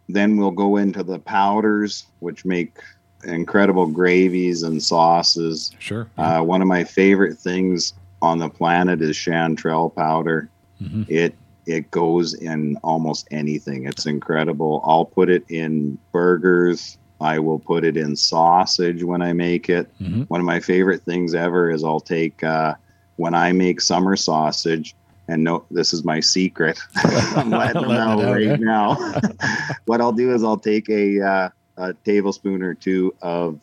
then 0.08 0.38
we'll 0.38 0.52
go 0.52 0.78
into 0.78 1.04
the 1.04 1.20
powders, 1.20 2.06
which 2.20 2.46
make 2.46 2.78
incredible 3.24 3.88
gravies 3.88 4.64
and 4.64 4.82
sauces. 4.82 5.72
Sure. 5.80 6.08
Uh, 6.18 6.42
one 6.42 6.62
of 6.62 6.68
my 6.68 6.84
favorite 6.84 7.38
things 7.38 7.94
on 8.22 8.40
the 8.40 8.50
planet 8.50 9.02
is 9.02 9.16
chanterelle 9.16 9.94
powder. 9.94 10.50
Mhm. 10.82 11.06
It 11.10 11.36
it 11.66 11.92
goes 11.92 12.34
in 12.34 12.78
almost 12.84 13.28
anything. 13.30 13.86
It's 13.86 14.08
incredible. 14.08 14.82
I'll 14.84 15.06
put 15.06 15.30
it 15.30 15.44
in 15.50 16.00
burgers. 16.12 16.98
I 17.22 17.38
will 17.38 17.60
put 17.60 17.84
it 17.84 17.96
in 17.96 18.16
sausage 18.16 19.04
when 19.04 19.22
I 19.22 19.34
make 19.34 19.70
it. 19.70 19.88
Mhm. 20.02 20.28
One 20.30 20.40
of 20.40 20.46
my 20.48 20.60
favorite 20.60 21.04
things 21.04 21.36
ever 21.36 21.70
is 21.70 21.84
I'll 21.84 22.00
take 22.00 22.44
uh, 22.44 22.74
when 23.18 23.34
I 23.36 23.52
make 23.52 23.82
summer 23.82 24.16
sausage. 24.16 24.96
And 25.28 25.44
no, 25.44 25.64
this 25.70 25.94
is 25.94 26.04
my 26.04 26.22
secret. 26.22 26.80
I'm 27.36 27.52
letting 27.52 27.82
them 27.88 27.92
out 27.92 28.24
right 28.24 28.60
now. 28.60 28.96
what 29.86 30.02
I'll 30.02 30.12
do 30.14 30.34
is 30.34 30.44
I'll 30.44 30.58
take 30.58 30.90
a, 30.90 31.22
uh, 31.22 31.50
a 31.80 31.94
tablespoon 32.06 32.62
or 32.62 32.74
two 32.76 33.14
of 33.22 33.60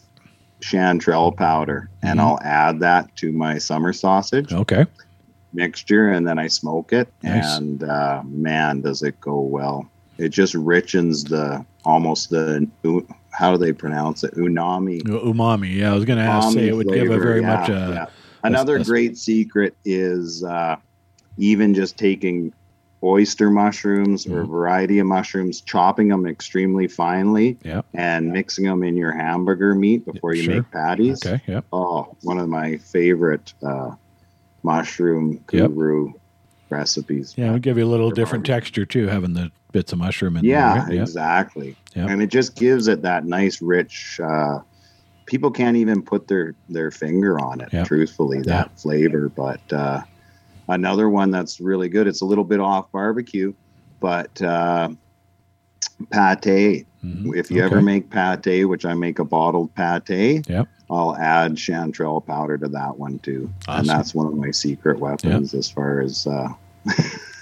chanterelle 0.61 1.37
powder 1.37 1.91
and 2.03 2.19
Mhm. 2.19 2.23
I'll 2.23 2.41
add 2.43 2.81
that 2.81 3.15
to 3.17 3.31
my 3.31 3.59
summer 3.59 3.93
sausage 3.93 4.53
Okay. 4.53 4.87
mixture 5.53 6.09
and 6.11 6.27
then 6.27 6.39
I 6.39 6.49
smoke 6.49 6.93
it. 6.95 7.13
Nice. 7.23 7.59
And 7.59 7.85
uh, 7.85 8.23
man, 8.25 8.81
does 8.81 9.03
it 9.03 9.21
go 9.21 9.41
well! 9.41 9.87
It 10.19 10.31
just 10.31 10.55
richens 10.55 11.29
the 11.29 11.65
almost 11.85 12.31
the 12.31 12.67
how 13.31 13.53
do 13.53 13.59
they 13.59 13.73
pronounce 13.73 14.25
it 14.25 14.35
unami. 14.35 15.03
Umami. 15.03 15.75
Yeah, 15.75 15.93
I 15.93 15.95
was 15.95 16.07
going 16.07 16.19
to 16.19 16.25
ask. 16.25 16.53
Say 16.55 16.69
it 16.69 16.75
would 16.77 16.89
give 16.89 17.11
a 17.11 17.19
very 17.19 17.43
Yeah, 17.43 17.57
much. 17.57 17.69
Uh, 17.71 17.91
yeah. 17.93 18.07
Another 18.43 18.75
that's- 18.75 18.89
great 18.89 19.19
secret 19.19 19.77
is 19.85 20.43
uh, 20.43 20.77
even 21.37 21.75
just 21.75 21.99
taking 21.99 22.51
oyster 23.03 23.51
mushrooms 23.51 24.27
or 24.27 24.41
a 24.41 24.45
Mhm. 24.45 24.51
variety 24.51 24.99
of 24.99 25.07
mushrooms, 25.07 25.61
chopping 25.61 26.09
them 26.09 26.27
extremely 26.27 26.89
finely, 26.89 27.59
Yeah. 27.63 27.83
and 27.95 28.33
mixing 28.33 28.65
them 28.65 28.83
in 28.83 28.97
your 28.97 29.13
hamburger 29.13 29.75
meat 29.75 30.05
before 30.05 30.35
you 30.35 30.43
Sure. 30.43 30.55
make 30.57 30.71
patties. 30.71 31.25
Okay. 31.25 31.41
Yep. 31.47 31.67
Oh, 31.73 32.17
one 32.23 32.39
of 32.39 32.49
my 32.49 32.77
favorite 32.79 33.53
uh, 33.63 33.91
mushroom 34.63 35.41
Yep. 35.53 35.71
guru 35.75 36.13
recipes. 36.71 37.35
Yeah, 37.37 37.51
it 37.51 37.53
would 37.53 37.63
give 37.63 37.79
you 37.79 37.85
a 37.85 37.87
little 37.87 38.11
different 38.11 38.45
barbecue. 38.47 38.55
texture 38.55 38.85
too, 38.87 39.07
having 39.07 39.35
the 39.35 39.51
bits 39.73 39.93
of 39.93 39.99
mushroom 39.99 40.37
in 40.39 40.45
Yeah, 40.45 40.85
there. 40.87 40.97
Yeah. 40.97 41.03
exactly. 41.03 41.77
Yep. 41.95 42.09
And 42.11 42.23
it 42.23 42.31
just 42.31 42.57
gives 42.57 42.89
it 42.89 43.03
that 43.03 43.25
nice, 43.25 43.61
rich. 43.63 44.19
Uh, 44.23 44.61
people 45.27 45.51
can't 45.51 45.77
even 45.77 46.03
put 46.03 46.27
their 46.29 46.55
their 46.69 46.91
finger 46.91 47.39
on 47.39 47.61
it. 47.61 47.73
Yep. 47.73 47.87
Truthfully, 47.87 48.41
that 48.43 48.79
flavor. 48.81 49.29
But 49.29 49.61
uh, 49.73 50.01
another 50.69 51.09
one 51.09 51.31
that's 51.31 51.61
really 51.61 51.89
good. 51.89 52.07
It's 52.07 52.21
a 52.21 52.25
little 52.25 52.45
bit 52.45 52.61
off 52.61 52.91
barbecue, 52.93 53.53
but 54.01 54.41
uh, 54.43 54.89
pate. 56.11 56.87
Mhm. 57.05 57.37
If 57.37 57.51
you 57.51 57.63
ever 57.63 57.81
make 57.81 58.11
pate, 58.11 58.65
which 58.69 58.85
I 58.85 58.95
make 58.95 59.19
a 59.19 59.25
bottled 59.25 59.75
pate, 59.75 60.49
Yep. 60.49 60.69
I'll 60.91 61.17
add 61.17 61.55
chanterelle 61.57 62.25
powder 62.25 62.57
to 62.59 62.69
that 62.69 62.99
one 62.99 63.19
too, 63.21 63.51
Awesome. 63.69 63.81
and 63.81 63.89
that's 63.89 64.15
one 64.15 64.27
of 64.27 64.35
my 64.37 64.51
secret 64.51 64.99
weapons 64.99 65.55
as 65.55 65.69
far 65.71 66.01
as 66.01 66.27
uh, 66.27 66.49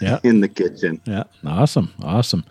Yeah. 0.01 0.19
in 0.25 0.41
the 0.41 0.49
kitchen. 0.49 1.01
Yeah, 1.05 1.25
awesome, 1.45 1.93
awesome. 2.03 2.45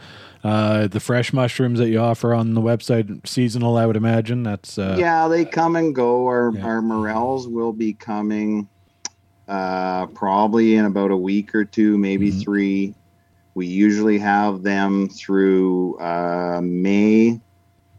Uh, 0.43 0.87
the 0.87 0.99
fresh 0.99 1.31
mushrooms 1.31 1.79
that 1.79 1.87
you 1.89 1.99
offer 1.99 2.33
on 2.33 2.53
the 2.53 2.61
website, 2.61 3.25
seasonal, 3.25 3.77
I 3.77 3.85
would 3.85 3.95
imagine. 3.95 4.43
That's 4.43 4.77
uh, 4.77 4.97
yeah, 4.99 5.27
they 5.29 5.45
come 5.45 5.75
and 5.77 5.95
go. 5.95 6.25
Our 6.27 6.51
Yeah. 6.53 6.65
our 6.65 6.81
morels 6.81 7.47
will 7.47 7.71
be 7.73 7.93
coming 7.93 8.67
uh, 9.47 10.05
probably 10.07 10.75
in 10.75 10.85
about 10.85 11.11
a 11.11 11.17
week 11.17 11.53
or 11.53 11.65
two, 11.65 11.97
maybe 11.97 12.31
Mhm. 12.31 12.43
three. 12.43 12.95
We 13.55 13.67
usually 13.67 14.17
have 14.19 14.63
them 14.63 15.09
through 15.09 15.97
uh, 15.99 16.61
May. 16.63 17.39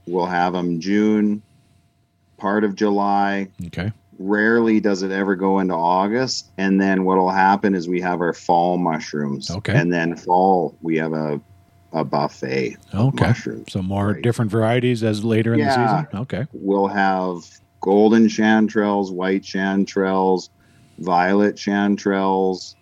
We'll 0.07 0.27
have 0.27 0.53
them 0.53 0.81
June, 0.81 1.43
part 2.37 2.65
of 2.65 2.75
July. 2.75 3.49
okay. 3.67 3.93
Rarely 4.19 4.79
does 4.81 5.03
it 5.03 5.11
ever 5.11 5.35
go 5.35 5.59
into 5.59 5.75
August. 5.75 6.51
And 6.59 6.81
then 6.81 7.05
what 7.05 7.19
will 7.19 7.31
happen 7.31 7.75
is 7.75 7.89
we 7.89 8.01
have 8.01 8.21
our 8.21 8.33
fall 8.33 8.79
mushrooms. 8.79 9.51
Okay. 9.51 9.77
And 9.77 9.93
then 9.93 10.15
fall, 10.17 10.77
we 10.83 10.97
have 10.99 11.13
a, 11.13 11.41
a 11.93 12.05
buffet 12.05 12.77
Okay. 12.95 13.27
mushrooms. 13.27 13.73
So 13.73 13.83
more 13.83 14.13
Right. 14.13 14.23
different 14.23 14.51
varieties 14.51 15.03
as 15.03 15.25
later 15.25 15.53
in 15.55 15.61
Yeah. 15.61 15.67
the 15.77 15.89
season. 16.07 16.21
Okay. 16.23 16.47
we'll 16.53 16.87
have 16.89 17.39
golden 17.81 18.27
chanterelles, 18.29 19.13
white 19.13 19.43
chanterelles, 19.43 20.49
violet 20.99 21.57
chanterelles, 21.57 22.75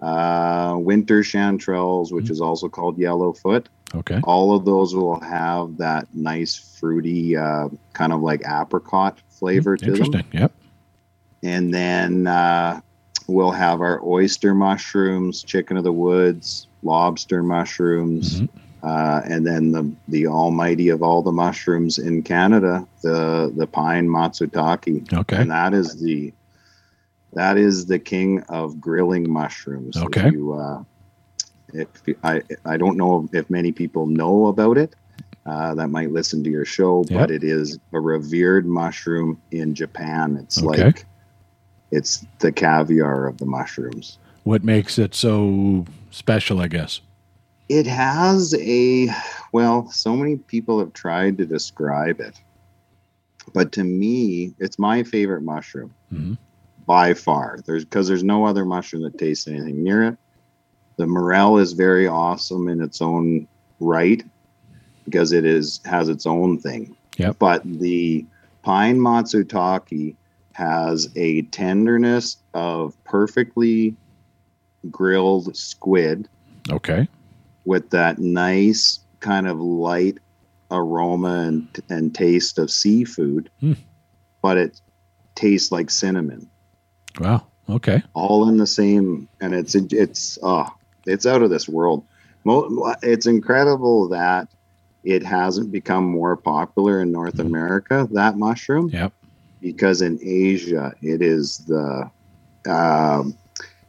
uh, 0.00 0.76
winter 0.78 1.20
chanterelles, 1.22 2.12
which 2.12 2.24
Mm-hmm. 2.26 2.32
is 2.32 2.40
also 2.40 2.68
called 2.68 2.98
yellowfoot. 2.98 3.66
Okay. 3.94 4.20
All 4.24 4.54
of 4.56 4.64
those 4.64 4.94
will 4.94 5.20
have 5.20 5.76
that 5.78 6.08
nice 6.14 6.56
fruity, 6.56 7.36
uh, 7.36 7.68
kind 7.92 8.12
of 8.12 8.20
like 8.22 8.42
apricot 8.46 9.18
flavor 9.28 9.76
to 9.76 9.84
them. 9.84 9.94
Interesting. 9.94 10.24
Yep. 10.32 10.52
And 11.44 11.72
then 11.72 12.26
uh, 12.26 12.80
we'll 13.28 13.52
have 13.52 13.80
our 13.80 14.00
oyster 14.04 14.54
mushrooms, 14.54 15.42
chicken 15.44 15.76
of 15.76 15.84
the 15.84 15.92
woods, 15.92 16.66
lobster 16.82 17.42
mushrooms, 17.42 18.40
Mhm. 18.40 18.48
uh, 18.82 19.20
and 19.24 19.46
then 19.46 19.70
the 19.72 19.90
the 20.08 20.26
almighty 20.26 20.88
of 20.88 21.02
all 21.02 21.22
the 21.22 21.32
mushrooms 21.32 21.98
in 21.98 22.22
Canada, 22.22 22.86
the 23.02 23.52
the 23.56 23.66
pine 23.66 24.08
matsutake, 24.08 25.12
Okay. 25.12 25.36
and 25.36 25.50
that 25.50 25.72
is 25.72 26.00
the 26.02 26.32
that 27.34 27.56
is 27.58 27.86
the 27.86 27.98
king 27.98 28.40
of 28.48 28.80
grilling 28.80 29.30
mushrooms. 29.30 29.96
If 29.96 30.02
Okay. 30.04 30.30
you, 30.30 30.52
uh, 30.54 30.82
if 31.72 31.88
I 32.22 32.42
I 32.64 32.76
don't 32.76 32.96
know 32.96 33.28
if 33.32 33.48
many 33.50 33.72
people 33.72 34.06
know 34.06 34.46
about 34.46 34.78
it. 34.78 34.94
Uh, 35.46 35.74
that 35.74 35.88
might 35.90 36.10
listen 36.10 36.42
to 36.42 36.48
your 36.50 36.64
show, 36.64 37.04
Yep. 37.10 37.20
but 37.20 37.30
it 37.30 37.44
is 37.44 37.78
a 37.92 38.00
revered 38.00 38.64
mushroom 38.66 39.42
in 39.50 39.74
Japan. 39.74 40.36
It's 40.42 40.62
Okay. 40.62 40.84
like 40.84 41.04
it's 41.90 42.24
the 42.38 42.50
caviar 42.50 43.26
of 43.26 43.36
the 43.36 43.44
mushrooms. 43.44 44.16
What 44.44 44.64
makes 44.64 44.98
it 44.98 45.14
so 45.14 45.84
special? 46.10 46.60
I 46.60 46.68
guess. 46.68 47.02
It 47.68 47.86
has 47.86 48.54
a 48.58 49.08
well, 49.52 49.90
so 49.90 50.16
many 50.16 50.36
people 50.36 50.78
have 50.78 50.94
tried 50.94 51.36
to 51.38 51.46
describe 51.46 52.20
it. 52.20 52.40
But 53.52 53.72
to 53.72 53.84
me, 53.84 54.54
it's 54.58 54.78
my 54.78 55.02
favorite 55.02 55.42
mushroom 55.42 55.92
Mhm. 56.12 56.38
By 56.86 57.14
far. 57.14 57.58
There's 57.66 57.84
because 57.84 58.08
there's 58.08 58.24
no 58.24 58.44
other 58.44 58.64
mushroom 58.64 59.02
that 59.02 59.18
tastes 59.18 59.46
anything 59.46 59.82
near 59.82 60.02
it. 60.04 60.16
The 60.96 61.06
morel 61.06 61.58
is 61.58 61.72
very 61.72 62.06
awesome 62.06 62.68
in 62.68 62.80
its 62.80 63.00
own 63.02 63.48
right 63.80 64.22
because 65.04 65.32
it 65.32 65.44
is 65.44 65.80
has 65.84 66.08
its 66.08 66.26
own 66.26 66.58
thing. 66.58 66.96
Yep. 67.18 67.36
But 67.38 67.62
the 67.64 68.24
pine 68.62 68.98
matsutake 68.98 70.16
has 70.52 71.08
a 71.16 71.42
tenderness 71.42 72.36
of 72.54 72.94
perfectly 73.04 73.96
grilled 74.90 75.56
squid 75.56 76.28
Okay. 76.70 77.08
with 77.64 77.90
that 77.90 78.18
nice 78.18 79.00
kind 79.20 79.46
of 79.48 79.58
light 79.60 80.18
aroma 80.70 81.40
and, 81.48 81.68
and 81.88 82.14
taste 82.14 82.58
of 82.58 82.70
seafood. 82.70 83.50
Hmm. 83.60 83.72
but 84.42 84.58
it 84.58 84.80
tastes 85.34 85.72
like 85.72 85.90
cinnamon. 85.90 86.48
Wow. 87.20 87.46
Okay. 87.68 88.02
All 88.14 88.48
in 88.48 88.58
the 88.58 88.66
same, 88.66 89.28
and 89.40 89.54
it's 89.54 89.74
it's 89.74 90.38
oh, 90.42 90.68
it's 91.06 91.26
out 91.26 91.42
of 91.42 91.50
this 91.50 91.68
world. 91.68 92.04
It's 93.02 93.26
incredible 93.26 94.08
that 94.10 94.48
it 95.02 95.22
hasn't 95.22 95.72
become 95.72 96.04
more 96.04 96.36
popular 96.36 97.00
in 97.00 97.10
North 97.12 97.38
America. 97.38 98.06
That 98.12 98.36
mushroom, 98.36 98.90
Yep. 98.90 99.12
because 99.60 100.02
in 100.02 100.18
Asia 100.22 100.92
it 101.02 101.22
is 101.22 101.58
the, 101.66 102.10
um, 102.68 103.36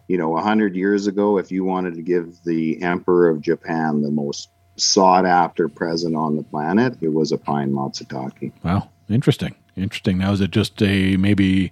you 0.08 0.18
know, 0.18 0.38
a 0.38 0.42
hundred 0.42 0.76
years 0.76 1.08
ago, 1.08 1.38
if 1.38 1.52
you 1.52 1.64
wanted 1.66 1.96
to 1.96 2.02
give 2.02 2.38
the 2.46 2.82
Emperor 2.82 3.28
of 3.30 3.42
Japan 3.42 4.02
the 4.02 4.12
most 4.12 4.50
sought 4.78 5.26
after 5.26 5.68
present 5.68 6.16
on 6.16 6.36
the 6.38 6.44
planet, 6.44 6.98
it 7.02 7.14
was 7.14 7.32
a 7.34 7.38
pine 7.38 7.72
matsutake. 7.72 8.52
Wow. 8.64 8.90
Interesting. 9.10 9.56
Interesting. 9.76 10.18
Now, 10.18 10.32
is 10.32 10.42
it 10.42 10.52
just 10.52 10.82
a 10.82 11.18
maybe 11.18 11.72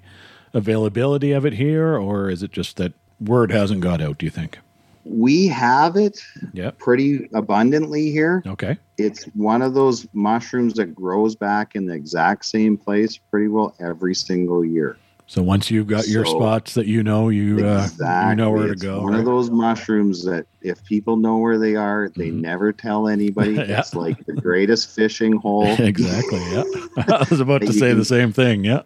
availability 0.54 1.32
of 1.32 1.46
it 1.46 1.54
here, 1.54 1.98
or 1.98 2.30
is 2.30 2.44
it 2.44 2.52
just 2.52 2.78
that 2.78 2.94
word 3.20 3.52
hasn't 3.52 3.82
got 3.82 4.02
out? 4.02 4.18
Do 4.18 4.26
you 4.26 4.30
think? 4.30 4.60
We 5.06 5.48
have 5.48 5.98
it 5.98 6.20
Yep. 6.54 6.78
pretty 6.78 7.30
abundantly 7.34 8.12
here. 8.12 8.42
Okay. 8.48 8.78
It's 8.98 9.24
one 9.36 9.62
of 9.62 9.74
those 9.74 10.08
mushrooms 10.14 10.76
that 10.76 10.96
grows 10.96 11.36
back 11.36 11.76
in 11.76 11.86
the 11.88 11.94
exact 11.94 12.46
same 12.46 12.78
place 12.78 13.18
pretty 13.18 13.48
well 13.50 13.76
every 13.80 14.16
single 14.16 14.64
year. 14.64 14.96
So 15.26 15.42
once 15.42 15.72
you've 15.72 15.88
got 15.88 16.08
your 16.08 16.26
So- 16.26 16.36
spots 16.36 16.74
that 16.76 16.86
you 16.86 17.02
know, 17.02 17.30
you 17.30 17.66
uh, 17.66 17.88
you 18.30 18.36
know 18.36 18.52
where 18.52 18.68
to 18.68 18.76
go. 18.76 19.02
One 19.02 19.14
right? 19.14 19.20
of 19.20 19.26
those 19.26 19.50
mushrooms 19.50 20.24
that 20.26 20.46
if 20.62 20.84
people 20.84 21.16
know 21.18 21.38
where 21.38 21.58
they 21.58 21.76
are, 21.76 22.12
they 22.16 22.30
Mhm. 22.30 22.42
never 22.42 22.72
tell 22.74 23.08
anybody. 23.08 23.54
Yeah. 23.64 23.80
It's 23.80 23.96
like 23.96 24.24
the 24.26 24.34
greatest 24.34 24.90
fishing 24.94 25.34
hole. 25.38 25.66
exactly. 25.80 26.40
Yeah. 26.52 26.64
I 26.98 27.26
was 27.30 27.40
about 27.40 27.62
to 27.62 27.74
say 27.74 27.90
can- 27.90 27.98
the 27.98 28.06
same 28.06 28.32
thing. 28.34 28.64
Yeah. 28.66 28.82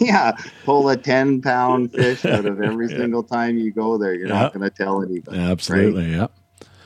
yeah, 0.00 0.32
pull 0.64 0.88
a 0.88 0.96
ten 0.96 1.40
pound 1.42 1.92
fish 1.92 2.24
out 2.24 2.46
of 2.46 2.60
every 2.62 2.90
Yeah. 2.90 2.96
single 2.96 3.22
time 3.22 3.58
you 3.58 3.70
go 3.70 3.98
there. 3.98 4.14
You're 4.14 4.28
Yeah. 4.28 4.42
not 4.42 4.54
going 4.54 4.68
to 4.68 4.74
tell 4.74 5.02
anybody. 5.02 5.38
Absolutely. 5.38 6.10
Yeah. 6.10 6.28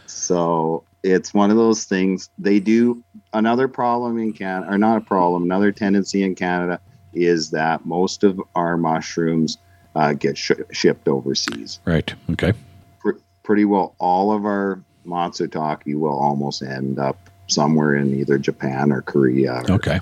So 0.07 0.83
it's 1.03 1.33
one 1.33 1.51
of 1.51 1.57
those 1.57 1.85
things. 1.85 2.29
They 2.39 2.61
do 2.61 3.03
another 3.33 3.69
problem 3.69 4.19
in 4.19 4.33
Canada, 4.33 4.73
or 4.73 4.79
not 4.79 4.99
a 4.99 5.01
problem, 5.01 5.45
another 5.45 5.73
tendency 5.73 6.23
in 6.25 6.35
Canada 6.35 6.81
is 7.13 7.51
that 7.51 7.85
most 7.87 8.25
of 8.25 8.41
our 8.55 8.77
mushrooms 8.77 9.59
uh, 9.95 10.13
get 10.13 10.39
sh- 10.39 10.53
shipped 10.73 11.09
overseas. 11.09 11.81
Right. 11.85 12.15
Okay. 12.31 12.53
Pr- 13.01 13.19
pretty 13.43 13.65
well, 13.65 13.95
all 13.99 14.33
of 14.33 14.45
our 14.45 14.81
matsutake 15.07 15.95
will 15.95 16.19
almost 16.19 16.63
end 16.63 16.99
up 16.99 17.19
somewhere 17.49 17.97
in 17.97 18.15
either 18.15 18.39
Japan 18.39 18.93
or 18.93 19.03
Korea 19.03 19.55
or 19.69 19.73
Okay. 19.73 20.01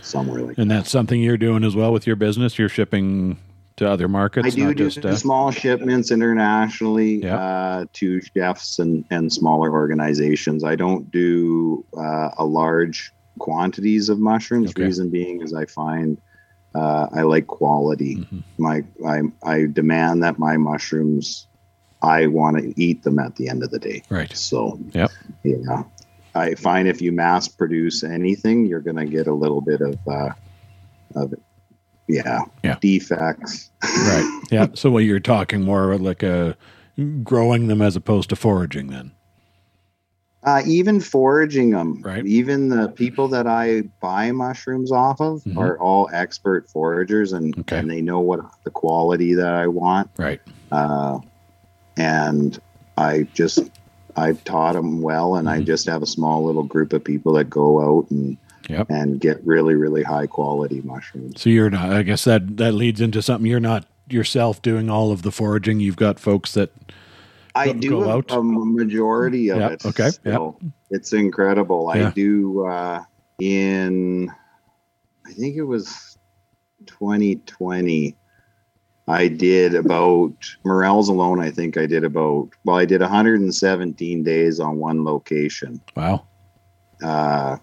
somewhere 0.00 0.40
like 0.42 0.56
And 0.58 0.70
that's 0.70 0.90
something 0.90 1.20
you're 1.20 1.36
doing 1.36 1.64
as 1.64 1.76
well 1.76 1.92
with 1.92 2.06
your 2.06 2.16
business. 2.16 2.58
You're 2.58 2.68
shipping 2.70 3.38
to 3.76 3.88
other 3.88 4.08
markets, 4.08 4.44
I 4.48 4.50
do 4.50 4.74
do 4.74 4.88
uh, 5.08 5.14
small 5.14 5.52
shipments 5.52 6.10
internationally 6.10 7.22
Yeah. 7.22 7.36
uh, 7.38 7.84
to 7.92 8.20
chefs 8.20 8.80
and, 8.80 9.04
and 9.10 9.32
smaller 9.32 9.70
organizations. 9.70 10.64
I 10.64 10.74
don't 10.74 11.08
do 11.12 11.84
uh, 11.96 12.30
a 12.38 12.44
large 12.44 13.12
quantities 13.38 14.08
of 14.08 14.18
mushrooms. 14.18 14.70
Okay. 14.70 14.82
Reason 14.82 15.10
being 15.10 15.42
is 15.42 15.54
I 15.54 15.64
find 15.66 16.20
uh, 16.74 17.06
I 17.12 17.22
like 17.22 17.46
quality. 17.46 18.16
Mhm. 18.16 18.42
My 18.58 18.84
I, 19.06 19.20
I 19.42 19.66
demand 19.72 20.22
that 20.22 20.38
my 20.38 20.56
mushrooms. 20.56 21.46
I 22.02 22.28
want 22.28 22.58
to 22.58 22.72
eat 22.80 23.02
them 23.02 23.18
at 23.18 23.34
the 23.36 23.48
end 23.48 23.64
of 23.64 23.70
the 23.70 23.78
day. 23.80 24.02
right. 24.08 24.32
So 24.36 24.78
Yep. 24.92 25.10
yeah, 25.42 25.82
I 26.34 26.54
find 26.54 26.86
if 26.86 27.02
you 27.02 27.10
mass 27.10 27.48
produce 27.48 28.04
anything, 28.04 28.66
you're 28.66 28.78
going 28.80 28.96
to 28.96 29.04
get 29.06 29.26
a 29.26 29.34
little 29.34 29.60
bit 29.60 29.80
of 29.80 29.98
uh, 30.06 30.30
of 31.16 31.34
yeah, 32.06 32.42
Yeah. 32.62 32.76
defects. 32.80 33.70
Right. 33.82 34.42
Yeah. 34.50 34.68
So 34.74 34.90
what 34.90 35.04
you're 35.04 35.18
talking 35.20 35.62
more 35.62 35.96
like 35.98 36.22
a 36.22 36.56
growing 37.24 37.66
them 37.66 37.82
as 37.82 37.96
opposed 37.96 38.28
to 38.30 38.36
foraging 38.36 38.88
then. 38.88 39.10
Uh, 40.48 40.62
even 40.66 40.98
foraging 40.98 41.70
them, 41.70 42.00
Right. 42.02 42.24
even 42.24 42.70
the 42.70 42.88
people 42.88 43.28
that 43.28 43.46
I 43.46 43.82
buy 44.00 44.32
mushrooms 44.32 44.90
off 44.90 45.20
of 45.20 45.42
Mhm. 45.44 45.58
are 45.58 45.78
all 45.78 46.08
expert 46.10 46.70
foragers 46.70 47.34
and, 47.34 47.54
Okay. 47.58 47.76
and 47.76 47.90
they 47.90 48.00
know 48.00 48.20
what 48.20 48.40
the 48.64 48.70
quality 48.70 49.34
that 49.34 49.52
I 49.52 49.66
want. 49.66 50.08
Right. 50.16 50.40
Uh, 50.72 51.18
and 51.98 52.58
I 52.96 53.26
just, 53.34 53.60
I've 54.16 54.42
taught 54.44 54.72
them 54.74 55.02
well 55.02 55.36
and 55.36 55.50
I 55.50 55.60
Mhm. 55.60 55.66
just 55.66 55.86
have 55.86 56.02
a 56.02 56.06
small 56.06 56.44
little 56.44 56.62
group 56.62 56.94
of 56.94 57.04
people 57.04 57.34
that 57.34 57.50
go 57.50 57.80
out 57.82 58.10
and, 58.10 58.38
Yep. 58.70 58.86
and 58.90 59.20
get 59.20 59.46
really, 59.46 59.74
really 59.74 60.02
high 60.02 60.26
quality 60.26 60.80
mushrooms. 60.82 61.40
So 61.42 61.50
you're 61.50 61.68
not 61.70 61.92
I 61.92 62.02
guess 62.04 62.24
that 62.24 62.56
that 62.56 62.72
leads 62.72 63.00
into 63.02 63.20
something 63.20 63.50
you're 63.50 63.60
not 63.60 63.84
yourself 64.08 64.62
doing 64.62 64.88
all 64.88 65.10
of 65.12 65.20
the 65.22 65.30
foraging. 65.30 65.80
You've 65.80 65.96
got 65.96 66.18
folks 66.18 66.52
that 66.54 66.70
I 67.58 67.72
do 67.72 68.08
out? 68.08 68.30
a 68.30 68.42
majority 68.42 69.50
of 69.50 69.58
Yeah, 69.58 69.70
it. 69.70 69.84
okay, 69.86 70.10
still. 70.10 70.60
It's 70.90 71.12
incredible. 71.12 71.90
Yeah. 71.94 72.08
I 72.08 72.10
do 72.10 72.66
uh, 72.66 73.02
in, 73.40 74.30
I 75.26 75.32
think 75.32 75.56
it 75.56 75.62
was 75.64 76.16
2020. 76.86 78.16
I 79.06 79.28
did 79.28 79.74
about 79.74 80.34
Morels 80.64 81.08
alone. 81.08 81.40
I 81.40 81.50
think 81.50 81.76
I 81.78 81.86
did 81.86 82.04
about 82.04 82.50
well, 82.64 82.76
I 82.76 82.84
did 82.84 83.00
117 83.00 84.22
days 84.22 84.60
on 84.60 84.76
one 84.76 85.02
location, 85.02 85.80
wow. 85.96 86.26
uh, 87.02 87.56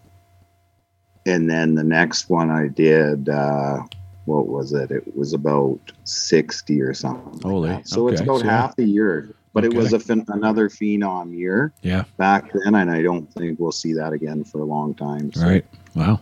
and 1.27 1.47
then 1.47 1.75
the 1.75 1.83
next 1.83 2.29
one 2.31 2.49
I 2.49 2.67
did. 2.67 3.29
Uh, 3.29 3.83
what 4.25 4.47
was 4.47 4.73
it? 4.73 4.89
It 4.89 5.15
was 5.15 5.33
about 5.33 5.79
60 6.03 6.81
or 6.81 6.95
something. 6.95 7.33
like 7.33 7.43
Holy, 7.43 7.69
that. 7.69 7.87
So 7.87 8.07
it's 8.07 8.21
about 8.21 8.39
so- 8.41 8.47
half 8.47 8.75
the 8.75 8.85
year. 8.85 9.35
But 9.55 9.63
it 9.63 9.73
was 9.73 9.93
Okay. 9.93 10.11
a 10.11 10.15
phen- 10.17 10.25
another 10.35 10.67
phenom 10.67 11.33
year 11.33 11.71
Yeah. 11.81 12.03
back 12.17 12.51
then, 12.53 12.75
and 12.75 12.91
I 12.91 13.01
don't 13.01 13.31
think 13.33 13.57
we'll 13.57 13.71
see 13.71 13.93
that 13.93 14.11
again 14.11 14.43
for 14.43 14.59
a 14.59 14.65
long 14.65 14.93
time. 14.93 15.31
So 15.33 15.43
Right. 15.47 15.65
Wow. 15.95 16.19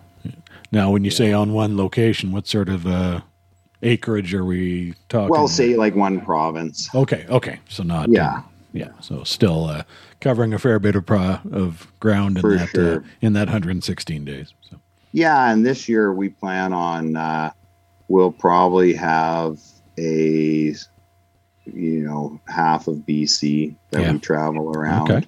Now 0.72 0.92
when 0.92 1.04
you 1.04 1.10
say 1.10 1.34
on 1.34 1.52
one 1.52 1.76
location, 1.76 2.32
what 2.32 2.48
sort 2.48 2.70
of 2.70 2.86
uh 2.86 3.22
acreage 3.82 4.34
are 4.36 4.46
we 4.46 4.94
talking? 5.10 5.30
Well, 5.30 5.48
say 5.48 5.76
like 5.76 5.96
one 5.96 6.22
province. 6.22 6.90
Okay, 6.94 7.26
okay. 7.28 7.58
So 7.70 7.82
not 7.82 8.08
Yeah. 8.10 8.44
yeah. 8.72 8.90
So 9.02 9.24
still 9.24 9.66
uh, 9.66 9.82
covering 10.22 10.54
a 10.54 10.60
fair 10.60 10.78
bit 10.78 10.96
of 10.96 11.06
pro- 11.08 11.40
of 11.52 11.88
ground 12.00 12.38
in 12.38 12.42
For 12.42 12.54
that 12.56 12.70
uh, 12.70 12.72
sure. 12.72 13.04
in 13.22 13.34
that 13.34 13.48
116 13.48 14.24
days. 14.26 14.54
So 14.70 14.78
Yeah, 15.12 15.52
and 15.52 15.66
this 15.66 15.90
year 15.90 16.14
we 16.14 16.30
plan 16.30 16.72
on 16.72 17.16
uh, 17.16 17.50
we'll 18.10 18.32
probably 18.32 18.94
have 18.94 19.60
a 19.98 20.76
you 21.66 22.02
know 22.04 22.40
half 22.48 22.88
of 22.88 22.98
BC 22.98 23.76
that 23.92 24.02
Yeah. 24.02 24.12
we 24.14 24.20
travel 24.20 24.70
around. 24.72 25.12
Okay. 25.12 25.28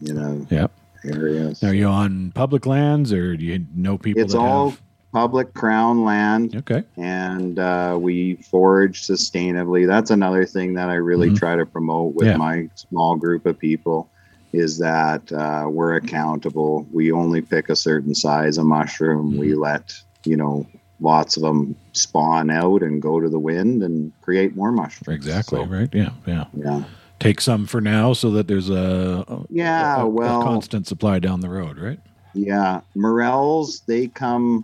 You 0.00 0.14
know 0.14 0.46
Yep. 0.50 0.70
areas. 1.04 1.62
are 1.62 1.74
you 1.74 1.86
on 1.86 2.32
public 2.32 2.66
lands 2.66 3.12
or 3.12 3.36
do 3.36 3.44
you 3.44 3.64
know 3.74 3.96
people 3.98 4.22
It's 4.22 4.34
all 4.34 4.70
have 4.70 4.80
public 5.12 5.54
crown 5.54 6.04
land. 6.04 6.54
Okay. 6.56 6.82
and 6.98 7.58
uh, 7.58 7.96
we 7.98 8.34
forage 8.50 9.06
sustainably. 9.06 9.86
That's 9.86 10.10
another 10.10 10.44
thing 10.44 10.74
that 10.74 10.90
I 10.90 10.94
really 10.94 11.30
Mhm. 11.30 11.38
try 11.38 11.56
to 11.56 11.64
promote 11.64 12.14
with 12.14 12.26
Yeah. 12.26 12.36
my 12.36 12.68
small 12.74 13.16
group 13.16 13.46
of 13.46 13.58
people 13.58 14.10
is 14.52 14.78
that 14.78 15.30
uh, 15.32 15.68
we're 15.70 15.94
accountable. 15.96 16.86
We 16.92 17.12
only 17.12 17.40
pick 17.42 17.68
a 17.70 17.76
certain 17.76 18.14
size 18.14 18.58
of 18.58 18.66
mushroom. 18.66 19.36
We 19.36 19.48
Mm-hmm. 19.50 19.60
let 19.60 19.94
you 20.24 20.36
know 20.36 20.66
lots 21.00 21.36
of 21.36 21.42
them 21.42 21.76
spawn 21.92 22.50
out 22.50 22.82
and 22.82 23.02
go 23.02 23.20
to 23.20 23.28
the 23.28 23.38
wind 23.38 23.82
and 23.82 24.12
create 24.22 24.56
more 24.56 24.72
mushrooms. 24.72 25.14
Exactly, 25.14 25.58
So, 25.58 25.66
right? 25.66 25.88
Yeah, 25.92 26.10
yeah. 26.26 26.44
Yeah. 26.54 26.84
Take 27.18 27.40
some 27.40 27.66
for 27.66 27.80
now 27.80 28.12
so 28.12 28.30
that 28.32 28.46
there's 28.48 28.68
a, 28.70 29.24
a 29.26 29.44
Yeah, 29.50 29.96
a- 30.02 30.04
a 30.04 30.08
well- 30.08 30.42
constant 30.42 30.86
supply 30.86 31.18
down 31.18 31.40
the 31.40 31.48
road, 31.48 31.78
right? 31.78 32.00
Yeah, 32.34 32.80
morels 32.94 33.80
they 33.86 34.08
come 34.08 34.62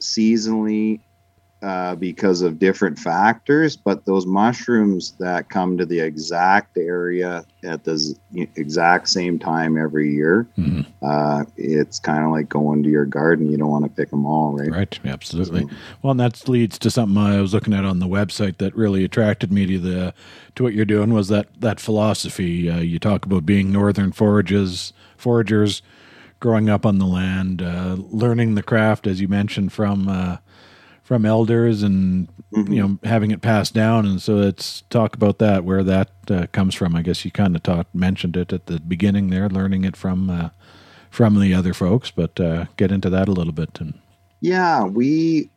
seasonally 0.00 1.00
uh, 1.62 1.94
because 1.94 2.42
of 2.42 2.58
different 2.58 2.98
factors, 2.98 3.76
but 3.76 4.04
those 4.04 4.26
mushrooms 4.26 5.12
that 5.20 5.48
come 5.48 5.78
to 5.78 5.86
the 5.86 6.00
exact 6.00 6.76
area 6.76 7.44
at 7.62 7.84
the 7.84 7.96
z- 7.96 8.16
exact 8.56 9.08
same 9.08 9.38
time 9.38 9.78
every 9.78 10.12
year, 10.12 10.48
Mhm. 10.58 10.84
uh, 11.02 11.44
it's 11.56 12.00
kind 12.00 12.24
of 12.24 12.32
like 12.32 12.48
going 12.48 12.82
to 12.82 12.88
your 12.88 13.04
garden. 13.06 13.48
You 13.48 13.58
don't 13.58 13.70
want 13.70 13.84
to 13.84 13.90
pick 13.90 14.10
them 14.10 14.26
all, 14.26 14.52
right? 14.58 14.70
Right, 14.70 14.98
absolutely. 15.04 15.68
Well, 16.02 16.10
and 16.10 16.18
that 16.20 16.48
leads 16.48 16.80
to 16.80 16.90
something 16.90 17.16
I 17.16 17.40
was 17.40 17.54
looking 17.54 17.74
at 17.74 17.84
on 17.84 18.00
the 18.00 18.08
website 18.08 18.58
that 18.58 18.74
really 18.76 19.04
attracted 19.04 19.52
me 19.52 19.64
to 19.66 19.78
the 19.78 20.14
to 20.56 20.64
what 20.64 20.74
you're 20.74 20.84
doing 20.84 21.14
was 21.14 21.28
that 21.28 21.46
that 21.60 21.78
philosophy. 21.78 22.68
Uh, 22.68 22.80
you 22.80 22.98
talk 22.98 23.24
about 23.24 23.46
being 23.46 23.70
northern 23.70 24.10
forages, 24.10 24.92
foragers, 25.16 25.80
growing 26.40 26.68
up 26.68 26.84
on 26.84 26.98
the 26.98 27.06
land, 27.06 27.62
uh, 27.62 27.96
learning 28.10 28.56
the 28.56 28.62
craft, 28.64 29.06
as 29.06 29.20
you 29.20 29.28
mentioned 29.28 29.72
from 29.72 30.08
uh, 30.08 30.38
from 31.02 31.26
elders, 31.26 31.82
and 31.82 32.28
Mhm. 32.52 32.74
you 32.74 32.82
know 32.82 32.98
having 33.04 33.30
it 33.30 33.40
passed 33.42 33.74
down. 33.74 34.06
And 34.06 34.20
so 34.20 34.34
let's 34.36 34.82
talk 34.90 35.14
about 35.14 35.38
that, 35.38 35.64
where 35.64 35.82
that 35.84 36.10
uh, 36.30 36.46
comes 36.52 36.74
from. 36.74 36.94
I 36.94 37.02
guess 37.02 37.24
you 37.24 37.30
kind 37.30 37.56
of 37.56 37.62
talked 37.62 37.94
mentioned 37.94 38.36
it 38.36 38.52
at 38.52 38.66
the 38.66 38.78
beginning 38.80 39.30
there, 39.30 39.48
learning 39.48 39.84
it 39.84 39.96
from 39.96 40.30
uh, 40.30 40.50
from 41.10 41.38
the 41.40 41.52
other 41.54 41.74
folks, 41.74 42.10
but 42.10 42.38
uh, 42.40 42.66
get 42.76 42.90
into 42.92 43.10
that 43.10 43.28
a 43.28 43.32
little 43.32 43.52
bit 43.52 43.78
and. 43.80 43.94
Yeah, 44.40 44.84
we 44.84 45.50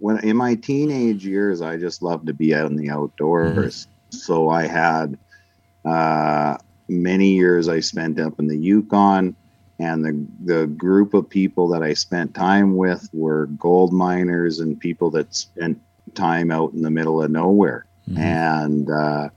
when 0.00 0.18
in 0.24 0.36
my 0.36 0.56
teenage 0.56 1.24
years, 1.24 1.62
I 1.62 1.76
just 1.76 2.02
loved 2.02 2.26
to 2.26 2.34
be 2.34 2.54
out 2.54 2.70
in 2.70 2.76
the 2.76 2.90
outdoors. 2.90 3.86
So 4.10 4.48
I 4.48 4.66
had 4.66 5.16
uh, 5.84 6.56
many 6.88 7.34
years 7.34 7.68
I 7.68 7.80
spent 7.80 8.18
up 8.18 8.38
in 8.40 8.48
the 8.48 8.58
Yukon, 8.58 9.36
and 9.80 10.04
the 10.04 10.26
the 10.44 10.66
group 10.66 11.14
of 11.14 11.28
people 11.28 11.68
that 11.68 11.82
I 11.82 11.94
spent 11.94 12.34
time 12.34 12.76
with 12.76 13.08
were 13.12 13.46
gold 13.58 13.92
miners 13.92 14.60
and 14.60 14.78
people 14.78 15.10
that 15.12 15.34
spent 15.34 15.80
time 16.14 16.50
out 16.50 16.72
in 16.74 16.82
the 16.82 16.90
middle 16.90 17.22
of 17.22 17.30
nowhere. 17.30 17.86
And 18.16 18.90
uh, 18.90 19.30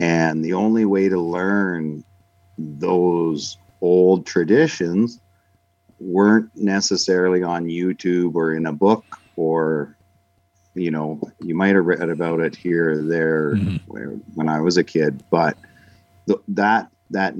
and 0.00 0.44
the 0.44 0.54
only 0.54 0.84
way 0.84 1.08
to 1.08 1.20
learn 1.20 2.04
those 2.58 3.58
old 3.80 4.26
traditions 4.26 5.20
weren't 5.98 6.50
necessarily 6.56 7.42
on 7.42 7.66
YouTube 7.66 8.34
or 8.34 8.54
in 8.54 8.66
a 8.66 8.72
book 8.72 9.04
or 9.36 9.96
you 10.74 10.90
know 10.90 11.20
you 11.40 11.54
might 11.54 11.74
have 11.74 11.84
read 11.86 12.08
about 12.08 12.40
it 12.40 12.56
here 12.56 12.92
or 12.92 13.02
there 13.02 13.56
Mhm. 13.56 13.80
where, 13.86 14.10
when 14.34 14.48
I 14.48 14.60
was 14.60 14.76
a 14.76 14.84
kid 14.84 15.22
but 15.30 15.56
th- 16.28 16.40
that 16.48 16.88
that 17.10 17.34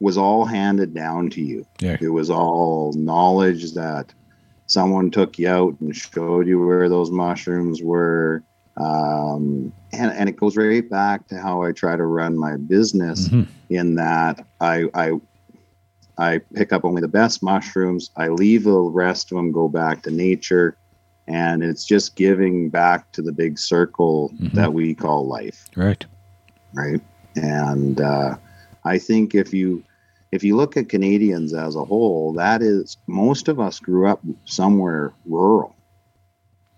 was 0.00 0.18
all 0.18 0.44
handed 0.44 0.92
down 0.94 1.30
to 1.30 1.40
you 1.40 1.64
Yeah. 1.80 1.96
it 2.00 2.08
was 2.08 2.30
all 2.30 2.92
knowledge 2.94 3.72
that 3.74 4.12
someone 4.66 5.10
took 5.10 5.38
you 5.38 5.48
out 5.48 5.76
and 5.80 5.94
showed 5.94 6.46
you 6.46 6.64
where 6.64 6.88
those 6.88 7.10
mushrooms 7.10 7.82
were 7.82 8.42
um, 8.76 9.72
and, 9.92 10.10
and 10.12 10.28
it 10.28 10.36
goes 10.36 10.56
right 10.56 10.88
back 10.90 11.28
to 11.28 11.40
how 11.40 11.62
I 11.62 11.70
try 11.72 11.96
to 11.96 12.04
run 12.04 12.36
my 12.36 12.56
business 12.56 13.28
Mhm. 13.28 13.46
in 13.70 13.94
that 13.96 14.44
I, 14.60 14.84
I 14.94 15.12
I 16.16 16.38
pick 16.54 16.72
up 16.72 16.84
only 16.84 17.00
the 17.00 17.08
best 17.08 17.42
mushrooms. 17.42 18.10
I 18.16 18.28
leave 18.28 18.62
the 18.64 18.78
rest 18.78 19.32
of 19.32 19.36
them 19.36 19.50
go 19.50 19.68
back 19.68 20.02
to 20.04 20.12
nature, 20.12 20.76
and 21.26 21.64
it's 21.64 21.84
just 21.84 22.14
giving 22.14 22.68
back 22.70 23.10
to 23.12 23.22
the 23.22 23.32
big 23.32 23.58
circle 23.58 24.32
Mhm. 24.40 24.52
that 24.54 24.72
we 24.72 24.94
call 24.94 25.26
life, 25.26 25.66
Right. 25.76 26.04
right? 26.72 27.00
And 27.34 28.00
uh, 28.00 28.36
I 28.84 28.98
think 28.98 29.34
if 29.34 29.52
you 29.52 29.82
if 30.32 30.42
you 30.42 30.56
look 30.56 30.76
at 30.76 30.88
Canadians 30.88 31.54
as 31.54 31.76
a 31.76 31.84
whole, 31.84 32.32
that 32.34 32.60
is 32.60 32.96
most 33.06 33.48
of 33.48 33.60
us 33.60 33.78
grew 33.78 34.08
up 34.08 34.20
somewhere 34.44 35.12
rural. 35.26 35.74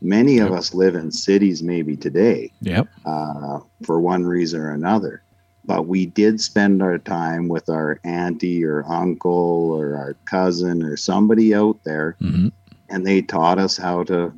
Many 0.02 0.38
of 0.40 0.52
us 0.52 0.74
live 0.74 0.94
in 0.94 1.10
cities, 1.10 1.62
maybe 1.62 1.96
today 1.96 2.52
Yep. 2.60 2.86
uh, 3.06 3.60
for 3.84 3.98
one 3.98 4.24
reason 4.24 4.60
or 4.60 4.72
another. 4.72 5.22
But 5.64 5.86
we 5.86 6.06
did 6.06 6.40
spend 6.40 6.82
our 6.82 6.98
time 6.98 7.48
with 7.48 7.68
our 7.70 7.98
auntie 8.04 8.62
or 8.64 8.84
uncle 8.86 9.72
or 9.72 9.96
our 9.96 10.14
cousin 10.26 10.82
or 10.82 10.96
somebody 10.96 11.54
out 11.54 11.78
there, 11.84 12.16
hmm 12.20 12.48
and 12.88 13.04
they 13.04 13.20
taught 13.20 13.58
us 13.58 13.76
how 13.76 14.04
to 14.04 14.32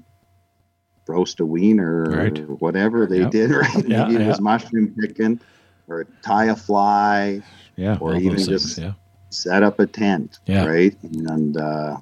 roast 1.07 1.40
a 1.40 1.44
wiener 1.44 2.04
or 2.18 2.31
whatever 2.61 3.04
they 3.07 3.20
Yep. 3.20 3.31
did. 3.31 3.50
Right? 3.62 3.85
Yeah, 3.87 4.07
Maybe 4.07 4.22
it 4.24 4.26
was 4.28 4.40
mushroom 4.40 4.94
picking 4.98 5.40
or 5.88 6.07
tie 6.22 6.46
a 6.46 6.57
fly, 6.57 7.40
Yeah. 7.77 7.96
Or 8.01 8.14
even 8.16 8.37
things. 8.37 8.46
just- 8.48 8.79
yeah. 8.79 8.92
set 9.31 9.62
up 9.62 9.79
a 9.79 9.87
tent. 9.87 10.38
Yeah. 10.46 10.64
Right. 10.66 10.96
And, 11.03 11.57
uh, 11.57 11.98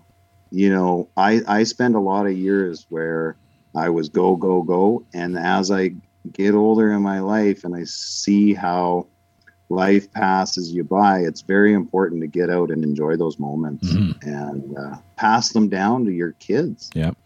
you 0.53 0.71
know, 0.71 1.09
I, 1.17 1.43
I 1.49 1.65
spent 1.65 1.95
a 1.97 2.01
lot 2.01 2.27
of 2.27 2.37
years 2.37 2.87
where 2.89 3.37
I 3.75 3.89
was 3.91 4.09
go, 4.09 4.37
go, 4.37 4.63
go. 4.63 5.05
And 5.13 5.37
as 5.37 5.71
I 5.73 5.91
get 6.33 6.55
older 6.55 6.93
in 6.93 7.03
my 7.03 7.19
life 7.21 7.65
and 7.65 7.75
I 7.75 7.83
see 7.85 8.55
how 8.55 9.07
life 9.69 10.11
passes 10.13 10.73
you 10.73 10.85
by, 10.85 11.19
it's 11.21 11.41
very 11.43 11.75
important 11.75 12.21
to 12.23 12.29
get 12.29 12.49
out 12.49 12.71
and 12.71 12.85
enjoy 12.85 13.17
those 13.17 13.39
moments 13.41 13.89
Mhm. 13.93 14.23
and 14.25 14.79
uh, 14.79 14.97
pass 15.17 15.51
them 15.53 15.69
down 15.69 16.05
to 16.05 16.13
your 16.13 16.33
kids. 16.33 16.91
Yep. 16.95 17.17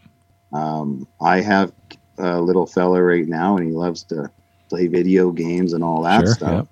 Um, 0.52 1.06
I 1.20 1.42
have 1.42 1.72
a 2.18 2.40
little 2.40 2.66
fella 2.66 3.02
right 3.02 3.28
now 3.28 3.56
and 3.58 3.66
he 3.66 3.72
loves 3.72 4.02
to 4.04 4.30
play 4.70 4.86
video 4.86 5.30
games 5.32 5.72
and 5.74 5.82
all 5.84 6.02
that 6.02 6.20
Sure. 6.24 6.34
stuff 6.34 6.52
Yep. 6.54 6.66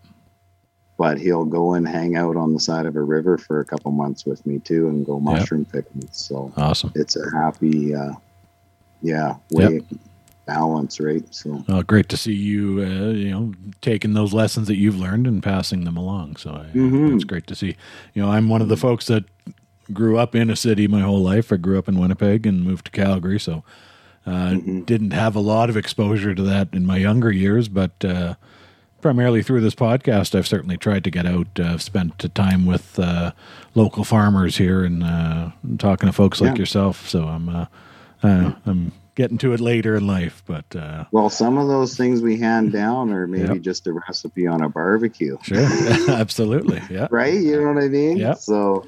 but 0.96 1.18
he'll 1.18 1.44
go 1.44 1.74
and 1.74 1.86
hang 1.86 2.16
out 2.16 2.36
on 2.36 2.52
the 2.54 2.58
side 2.60 2.86
of 2.86 2.96
a 2.96 3.02
river 3.02 3.36
for 3.38 3.60
a 3.60 3.64
couple 3.64 3.92
months 3.92 4.24
with 4.26 4.44
me 4.46 4.58
too 4.58 4.88
and 4.88 5.04
go 5.06 5.20
mushroom 5.20 5.64
picking. 5.64 6.08
So 6.10 6.52
Awesome. 6.56 6.90
it's 6.96 7.14
a 7.16 7.30
happy, 7.32 7.94
uh, 7.94 8.12
yeah, 9.02 9.36
way 9.50 9.80
balance, 10.46 10.98
right? 10.98 11.22
So 11.32 11.62
Well, 11.68 11.82
great 11.84 12.08
to 12.08 12.16
see 12.16 12.32
you, 12.32 12.80
uh, 12.82 13.10
you 13.12 13.30
know, 13.30 13.52
taking 13.80 14.14
those 14.14 14.32
lessons 14.32 14.66
that 14.68 14.76
you've 14.76 14.98
learned 14.98 15.26
and 15.28 15.40
passing 15.42 15.84
them 15.84 15.96
along. 15.96 16.36
So 16.36 16.50
I, 16.50 16.76
Mhm. 16.76 17.14
it's 17.14 17.24
great 17.24 17.46
to 17.48 17.54
see. 17.54 17.76
You 18.14 18.22
know, 18.22 18.30
I'm 18.30 18.48
one 18.48 18.62
of 18.62 18.68
the 18.68 18.76
folks 18.76 19.06
that 19.06 19.24
grew 19.92 20.18
up 20.18 20.34
in 20.34 20.50
a 20.50 20.56
city 20.56 20.88
my 20.88 21.02
whole 21.02 21.22
life. 21.22 21.52
I 21.52 21.56
grew 21.58 21.78
up 21.78 21.88
in 21.88 21.98
Winnipeg 21.98 22.44
and 22.46 22.64
moved 22.64 22.86
to 22.86 22.90
Calgary, 22.90 23.38
so 23.38 23.62
uh, 24.28 24.50
Mhm. 24.54 24.84
didn't 24.86 25.12
have 25.12 25.34
a 25.36 25.40
lot 25.40 25.70
of 25.70 25.76
exposure 25.76 26.34
to 26.34 26.42
that 26.42 26.68
in 26.72 26.84
my 26.86 26.96
younger 26.98 27.32
years. 27.32 27.68
But 27.68 28.04
uh, 28.04 28.34
primarily 29.00 29.42
through 29.42 29.60
this 29.62 29.74
podcast, 29.74 30.34
I've 30.34 30.46
certainly 30.46 30.76
tried 30.76 31.04
to 31.04 31.10
get 31.10 31.24
out. 31.26 31.46
Uh, 31.58 31.64
I've 31.74 31.82
spent 31.82 32.12
time 32.34 32.66
with 32.66 32.98
uh, 32.98 33.32
local 33.74 34.04
farmers 34.04 34.56
here 34.58 34.84
and 34.84 35.02
uh, 35.02 35.50
talking 35.78 36.08
to 36.08 36.12
folks 36.12 36.40
like 36.40 36.54
Yeah. 36.56 36.58
yourself. 36.62 37.08
So 37.08 37.24
I'm 37.28 37.48
uh, 37.48 37.66
uh, 38.22 38.52
I'm 38.66 38.92
getting 39.14 39.38
to 39.38 39.52
it 39.52 39.60
later 39.60 39.96
in 39.96 40.06
life, 40.06 40.42
but. 40.46 40.64
Uh, 40.76 41.04
well, 41.12 41.28
some 41.30 41.56
of 41.58 41.66
those 41.68 41.96
things 41.96 42.20
we 42.20 42.36
hand 42.38 42.72
down 42.72 43.12
are 43.12 43.26
maybe 43.36 43.54
Yep. 43.54 43.60
just 43.62 43.86
a 43.86 43.92
recipe 43.92 44.46
on 44.46 44.60
a 44.62 44.68
barbecue. 44.68 45.36
Sure, 45.42 45.58
absolutely. 46.08 46.80
Yeah. 46.90 47.08
Right? 47.10 47.34
You 47.40 47.60
know 47.60 47.72
what 47.72 47.82
I 47.82 47.88
mean? 47.88 48.16
Yeah. 48.16 48.34
So 48.34 48.84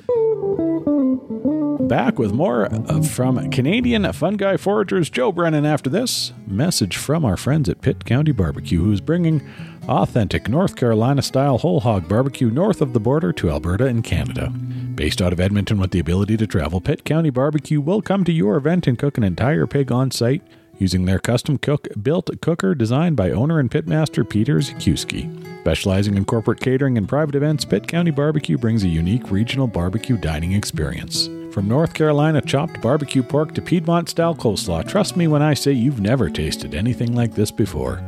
Back 1.91 2.21
with 2.21 2.33
more 2.33 2.73
uh, 2.73 3.03
from 3.03 3.51
Canadian 3.51 4.05
Funguy 4.13 4.57
Foragers 4.59 5.11
Joe 5.11 5.33
Brennan 5.33 5.67
after 5.67 5.91
this 5.91 6.33
message 6.47 6.97
from 6.97 7.25
our 7.25 7.37
friends 7.37 7.69
at 7.69 7.81
Pitt 7.81 8.05
County 8.05 8.31
Barbecue, 8.31 8.81
who's 8.81 9.01
bringing 9.01 9.43
authentic 9.89 10.49
North 10.49 10.77
Carolina 10.77 11.21
style 11.21 11.59
whole 11.59 11.81
hog 11.81 12.09
barbecue 12.09 12.49
north 12.49 12.81
of 12.81 12.93
the 12.93 13.01
border 13.01 13.33
to 13.33 13.51
Alberta 13.51 13.87
and 13.87 14.05
Canada. 14.05 14.51
Based 14.51 15.21
out 15.21 15.33
of 15.33 15.41
Edmonton 15.41 15.81
with 15.81 15.91
the 15.91 15.99
ability 15.99 16.37
to 16.37 16.47
travel, 16.47 16.81
Pitt 16.81 17.05
County 17.05 17.31
Barbecue 17.31 17.81
will 17.81 18.03
come 18.03 18.23
to 18.23 18.31
your 18.31 18.57
event 18.57 18.87
and 18.87 18.97
cook 18.97 19.19
an 19.19 19.25
entire 19.25 19.67
pig 19.67 19.91
on 19.91 20.13
site 20.13 20.45
using 20.79 21.07
their 21.07 21.19
custom 21.19 21.59
cook 21.59 21.89
built 22.01 22.31
cooker 22.41 22.73
designed 22.73 23.17
by 23.17 23.33
owner 23.33 23.59
and 23.59 23.69
pitmaster 23.69 24.27
Peter 24.27 24.59
Zikuski. 24.59 25.29
Specializing 25.63 26.17
in 26.17 26.25
corporate 26.25 26.61
catering 26.61 26.97
and 26.97 27.09
private 27.09 27.35
events, 27.35 27.65
Pitt 27.65 27.89
County 27.89 28.13
Barbecue 28.13 28.59
brings 28.59 28.85
a 28.85 28.89
unique 28.89 29.29
regional 29.33 29.67
barbecue 29.67 30.17
dining 30.17 30.53
experience. 30.53 31.29
From 31.53 31.67
North 31.67 31.95
Carolina 31.95 32.41
chopped 32.41 32.81
barbecue 32.81 33.25
pork 33.25 33.55
to 33.55 33.63
Piedmont 33.63 34.09
style 34.09 34.37
coleslaw, 34.37 34.87
trust 34.87 35.17
me 35.17 35.27
when 35.27 35.43
I 35.43 35.55
say 35.55 35.73
you've 35.73 36.01
never 36.01 36.31
tasted 36.31 36.77
anything 36.77 37.13
like 37.17 37.35
this 37.35 37.51
before. 37.51 38.01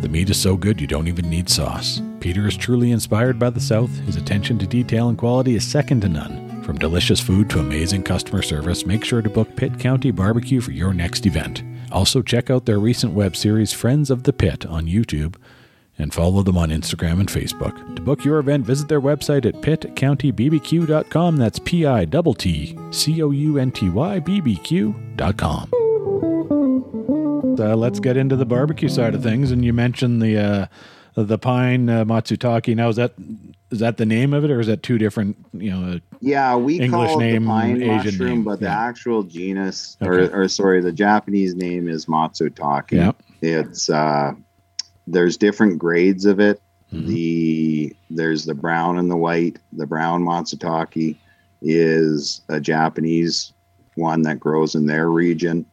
The 0.00 0.08
meat 0.08 0.28
is 0.28 0.40
so 0.40 0.56
good 0.56 0.80
you 0.80 0.88
don't 0.88 1.06
even 1.06 1.30
need 1.30 1.48
sauce. 1.48 2.02
Peter 2.18 2.48
is 2.48 2.56
truly 2.56 2.90
inspired 2.90 3.38
by 3.38 3.50
the 3.50 3.60
South. 3.60 3.96
His 4.00 4.16
attention 4.16 4.58
to 4.58 4.66
detail 4.66 5.08
and 5.08 5.16
quality 5.16 5.54
is 5.54 5.64
second 5.64 6.00
to 6.00 6.08
none. 6.08 6.62
From 6.64 6.78
delicious 6.78 7.20
food 7.20 7.48
to 7.50 7.60
amazing 7.60 8.02
customer 8.02 8.42
service, 8.42 8.84
make 8.84 9.04
sure 9.04 9.22
to 9.22 9.30
book 9.30 9.54
Pitt 9.54 9.78
County 9.78 10.10
Barbecue 10.10 10.60
for 10.60 10.72
your 10.72 10.92
next 10.92 11.26
event. 11.26 11.62
Also, 11.92 12.22
check 12.22 12.50
out 12.50 12.66
their 12.66 12.80
recent 12.80 13.12
web 13.12 13.36
series, 13.36 13.72
Friends 13.72 14.10
of 14.10 14.24
the 14.24 14.32
Pit, 14.32 14.66
on 14.66 14.86
YouTube 14.86 15.36
and 16.00 16.12
follow 16.14 16.42
them 16.42 16.56
on 16.56 16.70
Instagram 16.70 17.20
and 17.20 17.28
Facebook. 17.28 17.94
To 17.96 18.02
book 18.02 18.24
your 18.24 18.38
event, 18.38 18.64
visit 18.64 18.88
their 18.88 19.00
website 19.00 19.46
at 19.46 19.54
pittcountybbq.com. 19.56 21.36
That's 21.36 21.58
P 21.60 21.86
I 21.86 22.04
T 22.04 22.34
T 22.38 22.78
C 22.90 23.22
O 23.22 23.30
U 23.30 23.58
N 23.58 23.70
T 23.70 23.88
Y 23.88 24.18
B 24.18 24.40
B 24.40 24.56
Q.com. 24.56 25.70
Uh, 27.58 27.76
let's 27.76 28.00
get 28.00 28.16
into 28.16 28.36
the 28.36 28.46
barbecue 28.46 28.88
side 28.88 29.14
of 29.14 29.22
things. 29.22 29.50
And 29.50 29.64
you 29.64 29.72
mentioned 29.72 30.22
the 30.22 30.38
uh, 30.38 30.66
the 31.14 31.38
pine 31.38 31.88
uh, 31.88 32.04
matsutake. 32.04 32.74
Now, 32.74 32.88
is 32.88 32.96
that 32.96 33.12
is 33.70 33.80
that 33.80 33.96
the 33.98 34.06
name 34.06 34.32
of 34.32 34.44
it, 34.44 34.50
or 34.50 34.60
is 34.60 34.66
that 34.68 34.82
two 34.82 34.98
different? 34.98 35.36
You 35.52 35.70
know, 35.70 35.92
uh, 35.92 35.98
yeah, 36.20 36.56
we 36.56 36.80
English 36.80 37.10
call 37.10 37.20
it 37.20 37.24
name, 37.24 37.42
the 37.44 37.48
pine 37.48 37.82
Asian 37.82 37.96
mushroom, 37.96 38.28
name, 38.28 38.44
but 38.44 38.60
the 38.60 38.68
actual 38.68 39.22
genus, 39.24 39.96
Okay. 40.00 40.32
or, 40.32 40.42
or 40.44 40.48
sorry, 40.48 40.80
the 40.80 40.92
Japanese 40.92 41.54
name 41.54 41.88
is 41.88 42.06
Matsutake. 42.06 42.92
yeah, 42.92 43.12
It's 43.42 43.90
uh, 43.90 44.32
there's 45.10 45.36
different 45.36 45.78
grades 45.78 46.24
of 46.24 46.40
it. 46.40 46.60
Mhm. 46.92 47.06
The 47.06 47.96
there's 48.10 48.44
the 48.44 48.54
brown 48.54 48.98
and 48.98 49.10
the 49.10 49.16
white. 49.16 49.58
The 49.72 49.86
brown 49.86 50.22
matsutake 50.24 51.16
is 51.62 52.40
a 52.48 52.60
Japanese 52.60 53.52
one 53.96 54.22
that 54.22 54.40
grows 54.40 54.74
in 54.74 54.86
their 54.86 55.10
region. 55.10 55.66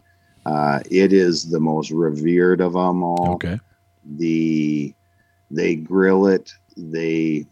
Uh, 0.46 0.80
it 0.90 1.14
is 1.14 1.50
the 1.50 1.60
most 1.60 1.92
revered 1.92 2.62
of 2.62 2.74
them 2.74 3.04
all. 3.04 3.34
okay, 3.36 3.60
The 4.18 4.94
they 5.52 5.76
grill 5.76 6.28
it. 6.28 6.52
They 6.76 7.46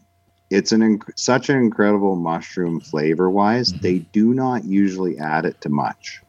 it's 0.51 0.71
an 0.71 0.81
inc- 0.81 1.17
such 1.17 1.49
an 1.49 1.57
incredible 1.57 2.15
mushroom 2.15 2.79
flavor 2.79 3.29
wise. 3.29 3.73
Mhm. 3.73 3.81
They 3.81 3.99
do 3.99 4.33
not 4.33 4.63
usually 4.65 5.17
add 5.17 5.45
it 5.45 5.59
to 5.61 5.69
much. 5.69 6.21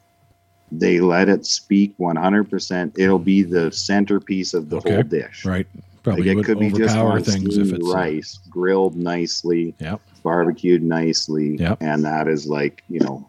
They 0.73 1.01
let 1.01 1.29
it 1.29 1.47
speak 1.47 1.97
100%. 1.99 2.99
It'll 2.99 3.19
be 3.19 3.43
the 3.43 3.71
centerpiece 3.71 4.53
of 4.55 4.69
the 4.69 4.77
Okay. 4.79 4.95
whole 4.95 5.03
dish. 5.05 5.45
right. 5.45 5.67
Like 5.75 6.15
Probably 6.19 6.31
it 6.31 6.45
could 6.45 6.61
be 6.61 6.71
just 6.71 6.97
on 6.97 7.21
things 7.25 7.57
if 7.59 7.73
it's 7.73 7.85
uh, 7.89 7.93
rice, 7.93 8.39
grilled 8.49 8.95
nicely, 8.97 9.75
Yep. 9.81 10.01
barbecued 10.23 10.81
nicely, 10.85 11.57
Yep. 11.57 11.79
and 11.81 12.05
that 12.05 12.29
is 12.29 12.47
like 12.47 12.85
you 12.89 13.01
know 13.01 13.27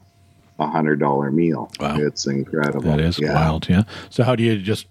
a 0.59 0.67
hundred 0.67 0.99
dollar 0.99 1.31
meal. 1.31 1.71
Wow. 1.79 1.97
It's 1.97 2.27
incredible. 2.27 2.81
That 2.81 2.99
is 2.99 3.17
Yeah. 3.19 3.33
wild. 3.33 3.67
Yeah. 3.67 3.81
So 4.11 4.23
how 4.23 4.35
do 4.35 4.43
you 4.43 4.59
just 4.59 4.85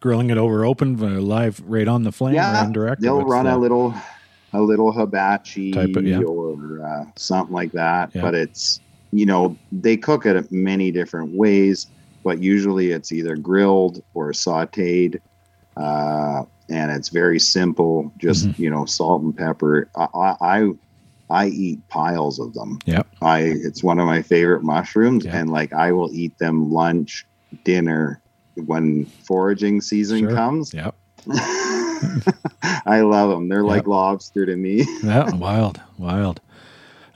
grilling 0.00 0.30
it 0.30 0.38
over 0.38 0.64
open, 0.64 0.96
uh, 1.02 1.20
live, 1.20 1.62
right 1.66 1.86
on 1.86 2.04
the 2.04 2.12
flame, 2.12 2.32
or 2.32 2.36
Yeah, 2.36 2.64
indirect? 2.64 3.00
or 3.00 3.02
they'll 3.02 3.22
run 3.26 3.46
a 3.46 3.58
little, 3.58 3.94
a 4.54 4.60
little 4.62 4.90
hibachi 4.90 5.72
Type 5.72 5.96
of- 5.96 6.06
yeah. 6.06 6.20
or 6.20 6.82
uh, 6.82 7.04
something 7.16 7.54
like 7.54 7.72
that. 7.72 8.12
But 8.14 8.34
it's 8.34 8.80
you 9.12 9.26
know 9.26 9.56
they 9.72 9.96
cook 9.96 10.26
it 10.26 10.50
many 10.52 10.90
different 10.90 11.32
ways, 11.34 11.86
but 12.24 12.40
usually 12.42 12.90
it's 12.92 13.12
either 13.12 13.36
grilled 13.36 14.02
or 14.14 14.30
sautéed, 14.32 15.20
uh, 15.76 16.42
and 16.68 16.90
it's 16.92 17.08
very 17.08 17.38
simple. 17.40 18.12
Just 18.18 18.46
Mm-hmm. 18.48 18.62
you 18.62 18.70
know 18.70 18.84
salt 18.84 19.22
and 19.22 19.36
pepper. 19.36 19.88
I, 19.96 20.06
I 20.14 20.36
I 20.40 20.70
I 21.30 21.46
eat 21.46 21.86
piles 21.88 22.38
of 22.40 22.54
them. 22.54 22.78
Yep. 22.86 23.06
I 23.22 23.40
it's 23.40 23.82
one 23.82 23.98
of 24.00 24.06
my 24.06 24.22
favorite 24.22 24.62
mushrooms, 24.64 25.24
Yeah. 25.24 25.36
and 25.38 25.50
like 25.50 25.72
I 25.72 25.92
will 25.92 26.10
eat 26.12 26.36
them 26.38 26.70
lunch, 26.72 27.26
dinner 27.64 28.20
when 28.66 29.06
foraging 29.06 29.80
season 29.80 30.20
Sure. 30.20 30.34
comes. 30.34 30.74
Yep. 30.74 30.94
I 32.86 33.00
love 33.02 33.30
them. 33.30 33.48
They're 33.48 33.62
like 33.64 33.86
lobster 33.86 34.46
to 34.46 34.56
me. 34.56 34.86
Yeah. 35.02 35.30
wild. 35.34 35.80
Wild. 35.98 36.40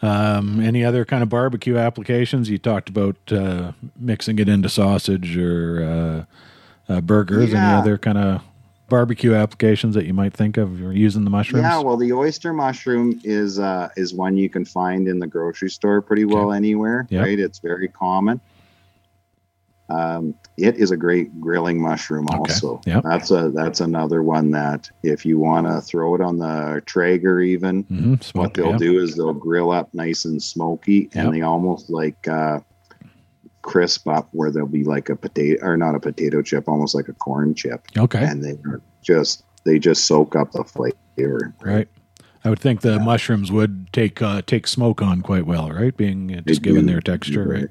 Um, 0.04 0.60
any 0.60 0.84
other 0.84 1.04
kind 1.04 1.22
of 1.22 1.28
barbecue 1.28 1.78
applications? 1.78 2.50
You 2.50 2.58
talked 2.58 2.88
about 2.90 3.16
uh, 3.30 3.72
mixing 3.96 4.38
it 4.38 4.48
into 4.48 4.68
sausage 4.68 5.36
or 5.38 6.26
uh, 6.88 6.92
uh, 6.92 7.00
burgers. 7.00 7.54
Any 7.54 7.74
other 7.74 7.96
kind 7.96 8.18
of 8.18 8.42
barbecue 8.88 9.34
applications 9.34 9.94
that 9.94 10.04
you 10.04 10.12
might 10.12 10.34
think 10.34 10.56
of 10.56 10.82
or 10.82 10.92
using 10.92 11.24
the 11.24 11.30
mushrooms? 11.30 11.62
Yeah, 11.62 11.78
well, 11.78 11.96
the 11.96 12.12
oyster 12.12 12.52
mushroom 12.52 13.18
is 13.24 13.58
uh, 13.58 13.88
is 13.96 14.12
one 14.12 14.36
you 14.36 14.50
can 14.50 14.64
find 14.64 15.08
in 15.08 15.18
the 15.18 15.26
grocery 15.26 15.70
store 15.70 16.02
pretty 16.02 16.26
well 16.26 16.52
anywhere. 16.52 17.06
Yep. 17.08 17.24
Right, 17.24 17.38
it's 17.38 17.58
very 17.58 17.88
common. 17.88 18.40
Um, 19.90 20.34
it 20.56 20.76
is 20.76 20.90
a 20.92 20.96
great 20.96 21.38
grilling 21.40 21.80
mushroom. 21.80 22.26
Okay. 22.28 22.38
Also, 22.38 22.80
Yep. 22.86 23.02
that's 23.04 23.30
a 23.30 23.50
that's 23.54 23.80
another 23.80 24.22
one 24.22 24.50
that 24.52 24.90
if 25.02 25.26
you 25.26 25.38
want 25.38 25.66
to 25.66 25.80
throw 25.82 26.14
it 26.14 26.20
on 26.22 26.38
the 26.38 26.82
Traeger, 26.86 27.40
even 27.40 27.84
Mhm, 27.84 28.34
what 28.34 28.54
they'll 28.54 28.70
yeah. 28.70 28.78
do 28.78 28.98
is 28.98 29.14
they'll 29.14 29.34
grill 29.34 29.70
up 29.70 29.92
nice 29.92 30.24
and 30.24 30.42
smoky, 30.42 31.10
Yep. 31.14 31.24
and 31.26 31.34
they 31.34 31.42
almost 31.42 31.90
like 31.90 32.26
uh, 32.26 32.60
crisp 33.62 34.06
up 34.08 34.28
where 34.32 34.50
there'll 34.50 34.68
be 34.68 34.84
like 34.84 35.08
a 35.08 35.16
potato 35.16 35.64
or 35.64 35.76
not 35.76 35.94
a 35.94 36.00
potato 36.00 36.42
chip, 36.42 36.68
almost 36.68 36.94
like 36.94 37.08
a 37.08 37.12
corn 37.14 37.54
chip, 37.54 37.82
Okay. 37.96 38.24
and 38.24 38.42
they 38.42 38.52
are 38.70 38.80
just 39.02 39.42
they 39.64 39.78
just 39.78 40.04
soak 40.04 40.36
up 40.36 40.52
the 40.52 40.64
flavor. 40.64 41.54
Right. 41.62 41.88
I 42.44 42.50
would 42.50 42.58
think 42.58 42.82
the 42.82 42.98
mushrooms 43.00 43.50
would 43.50 43.90
take 43.92 44.20
uh, 44.20 44.42
take 44.46 44.66
smoke 44.66 45.00
on 45.00 45.22
quite 45.22 45.46
well, 45.46 45.70
right? 45.70 45.96
Being 45.96 46.36
uh, 46.36 46.40
just 46.42 46.62
They 46.62 46.68
given 46.70 46.86
do. 46.86 46.92
their 46.92 47.00
texture, 47.00 47.44
right? 47.48 47.68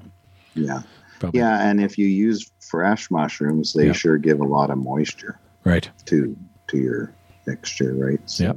Yeah. 0.54 0.82
Probably. 1.24 1.40
Yeah, 1.40 1.68
and 1.68 1.80
if 1.80 1.98
you 1.98 2.06
use 2.06 2.50
fresh 2.60 3.10
mushrooms, 3.10 3.72
they 3.72 3.86
Yeah. 3.86 3.92
sure 3.92 4.18
give 4.18 4.40
a 4.40 4.44
lot 4.44 4.70
of 4.70 4.78
moisture 4.78 5.38
Right. 5.64 5.88
to 6.06 6.36
to 6.68 6.78
your 6.78 7.12
mixture, 7.46 7.94
right? 7.94 8.20
So, 8.26 8.44
Yep. 8.44 8.56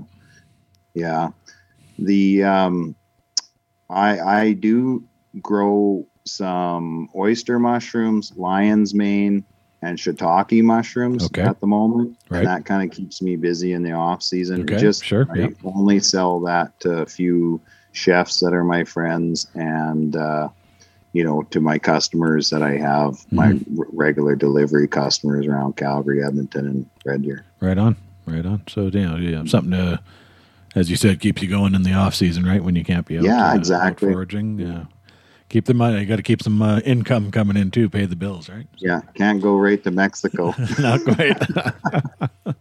Yeah. 0.94 1.30
The 2.00 2.44
um 2.44 2.96
I 3.90 4.20
I 4.20 4.54
do 4.54 5.04
grow 5.42 6.06
some 6.26 7.10
oyster 7.16 7.58
mushrooms, 7.60 8.34
lion's 8.36 8.94
mane, 8.94 9.44
and 9.82 9.98
shiitake 9.98 10.62
mushrooms 10.64 11.26
Okay. 11.26 11.42
at 11.44 11.60
the 11.62 11.68
moment. 11.68 12.18
Right. 12.30 12.40
And 12.40 12.48
that 12.48 12.66
kind 12.66 12.84
of 12.90 12.96
keeps 12.96 13.22
me 13.22 13.36
busy 13.36 13.74
in 13.74 13.84
the 13.84 13.92
off 13.94 14.22
season. 14.24 14.62
Okay, 14.62 14.78
Just 14.78 15.06
sure, 15.06 15.26
I 15.32 15.38
yep. 15.40 15.54
only 15.64 16.00
sell 16.00 16.40
that 16.42 16.78
to 16.82 17.02
a 17.02 17.06
few 17.06 17.62
chefs 17.94 18.40
that 18.42 18.54
are 18.54 18.64
my 18.64 18.84
friends 18.84 19.48
and 19.56 20.16
uh 20.16 20.50
you 21.14 21.24
know, 21.24 21.44
to 21.44 21.60
my 21.60 21.78
customers 21.80 22.50
that 22.50 22.62
I 22.62 22.78
have, 22.78 23.26
my 23.32 23.54
Mm-hmm. 23.54 23.80
r- 23.80 23.88
regular 23.94 24.36
delivery 24.36 24.88
customers 24.88 25.48
around 25.48 25.76
Calgary, 25.78 26.24
Edmonton, 26.24 26.68
and 26.68 26.90
Red 27.06 27.22
Deer. 27.24 27.46
Right 27.60 27.78
on. 27.78 27.96
Right 28.26 28.46
on. 28.46 28.64
So 28.68 28.88
yeah, 28.94 29.16
yeah, 29.18 29.44
something 29.46 29.72
to, 29.72 30.00
as 30.76 30.90
you 30.90 30.96
said, 30.98 31.20
keeps 31.20 31.42
you 31.42 31.48
going 31.50 31.74
in 31.76 31.84
the 31.84 31.94
off 31.94 32.14
season, 32.14 32.46
right? 32.46 32.64
When 32.64 32.76
you 32.76 32.84
can't 32.84 33.06
be 33.06 33.18
out. 33.18 33.24
Yeah, 33.24 33.52
out 33.52 33.56
exactly. 33.58 34.12
foraging. 34.12 34.60
Yeah. 34.60 34.84
Keep 35.50 35.64
the 35.66 35.74
money. 35.74 36.02
You 36.02 36.06
got 36.06 36.18
to 36.18 36.24
keep 36.24 36.44
some 36.44 36.62
uh, 36.62 36.80
income 36.80 37.32
coming 37.32 37.56
in 37.56 37.72
too. 37.72 37.88
Pay 37.90 38.06
the 38.06 38.18
bills, 38.18 38.50
right? 38.50 38.68
Yeah, 38.80 39.00
can't 39.16 39.42
go 39.42 39.56
right 39.56 39.82
to 39.86 39.92
Mexico. 39.92 40.54
Not 40.80 41.04
quite. 41.06 41.42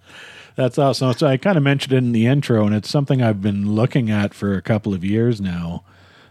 That's 0.54 0.78
awesome. 0.78 1.12
So 1.14 1.26
I 1.26 1.36
kind 1.36 1.56
of 1.58 1.62
mentioned 1.64 1.92
it 1.92 1.98
in 1.98 2.12
the 2.12 2.26
intro, 2.26 2.64
and 2.64 2.74
it's 2.74 2.88
something 2.88 3.20
I've 3.22 3.42
been 3.42 3.74
looking 3.74 4.10
at 4.10 4.32
for 4.32 4.54
a 4.54 4.62
couple 4.62 4.94
of 4.94 5.04
years 5.04 5.40
now, 5.40 5.82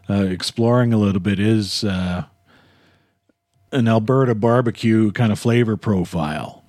uh, 0.09 0.25
exploring 0.25 0.93
a 0.93 0.97
little 0.97 1.21
bit. 1.21 1.39
Is 1.39 1.83
uh, 1.83 2.25
an 3.71 3.87
Alberta 3.87 4.35
barbecue 4.35 5.11
kind 5.11 5.31
of 5.31 5.39
flavor 5.39 5.77
profile. 5.77 6.63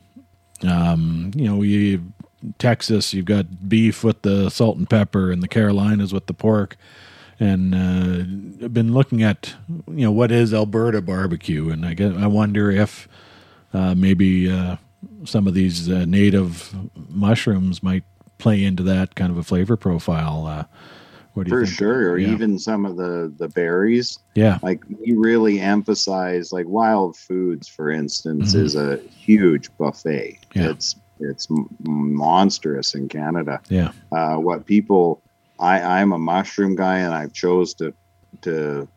Um, 0.63 1.31
you 1.35 1.47
know, 1.47 1.63
you 1.63 2.13
Texas, 2.59 3.13
you've 3.13 3.27
got 3.27 3.69
beef 3.69 4.05
with 4.05 4.23
the 4.23 4.51
salt 4.51 4.77
and 4.77 4.89
pepper, 4.89 5.31
and 5.31 5.43
the 5.43 5.49
Carolinas 5.49 6.13
with 6.13 6.27
the 6.27 6.35
pork. 6.35 6.77
And 7.39 7.75
uh, 7.75 8.65
I've 8.65 8.73
been 8.75 8.95
looking 8.95 9.23
at, 9.23 9.55
you 9.89 10.07
know, 10.07 10.13
what 10.13 10.31
is 10.31 10.55
Alberta 10.55 11.03
barbecue, 11.03 11.71
and 11.71 11.85
I 11.85 11.95
get, 11.95 12.15
I 12.15 12.27
wonder 12.27 12.71
if 12.71 13.09
uh, 13.75 13.95
maybe 13.95 14.51
uh, 14.51 14.77
some 15.25 15.47
of 15.47 15.55
these 15.55 15.91
uh, 15.91 16.07
native 16.07 16.75
mushrooms 17.11 17.83
might 17.83 18.05
play 18.39 18.65
into 18.65 18.83
that 18.85 19.15
kind 19.15 19.31
of 19.31 19.37
a 19.37 19.43
flavor 19.43 19.77
profile. 19.77 20.67
What 21.37 21.45
do 21.45 21.51
you 21.51 21.57
for 21.59 21.67
think? 21.67 21.77
sure 21.77 22.13
or 22.13 22.19
Yeah. 22.19 22.29
even 22.29 22.59
some 22.59 22.87
of 22.87 22.97
the 22.97 23.31
the 23.39 23.49
berries 23.51 24.19
Yeah, 24.35 24.59
like 24.63 24.83
we 24.89 25.13
really 25.13 25.61
emphasize 25.61 26.51
like 26.51 26.67
wild 26.67 27.15
foods 27.17 27.69
for 27.69 27.91
instance 27.91 28.55
Mhm. 28.55 28.61
is 28.65 28.75
a 28.75 28.99
huge 29.11 29.69
buffet 29.77 30.39
Yeah. 30.55 30.71
it's 30.71 30.95
it's 31.21 31.47
monstrous 31.85 32.95
in 32.95 33.09
canada 33.09 33.61
yeah, 33.69 33.91
uh, 34.13 34.37
what 34.37 34.65
people 34.67 35.23
i 35.59 35.81
i'm 36.01 36.13
a 36.13 36.19
mushroom 36.19 36.75
guy 36.75 36.99
and 37.01 37.13
i've 37.15 37.33
chose 37.35 37.75
to 37.75 37.93
to 38.43 38.89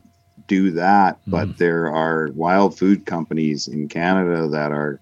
do 0.48 0.72
that 0.72 1.20
but 1.28 1.50
Mhm. 1.50 1.58
there 1.58 1.88
are 1.94 2.30
wild 2.36 2.78
food 2.78 3.06
companies 3.06 3.68
in 3.68 3.90
canada 3.90 4.48
that 4.48 4.72
are 4.72 5.02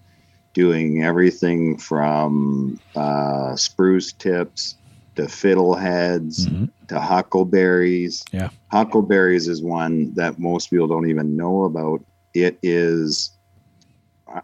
doing 0.54 1.04
everything 1.04 1.76
from 1.78 2.80
uh, 2.96 3.54
spruce 3.54 4.12
tips 4.12 4.74
to 5.18 5.24
fiddleheads 5.24 6.46
Mhm. 6.46 6.70
to 6.86 7.00
huckleberries. 7.00 8.24
Yeah. 8.32 8.50
Huckleberries 8.70 9.48
is 9.48 9.60
one 9.62 10.14
that 10.14 10.38
most 10.38 10.70
people 10.70 10.86
don't 10.86 11.10
even 11.10 11.36
know 11.36 11.64
about. 11.64 12.00
It 12.34 12.56
is 12.62 13.32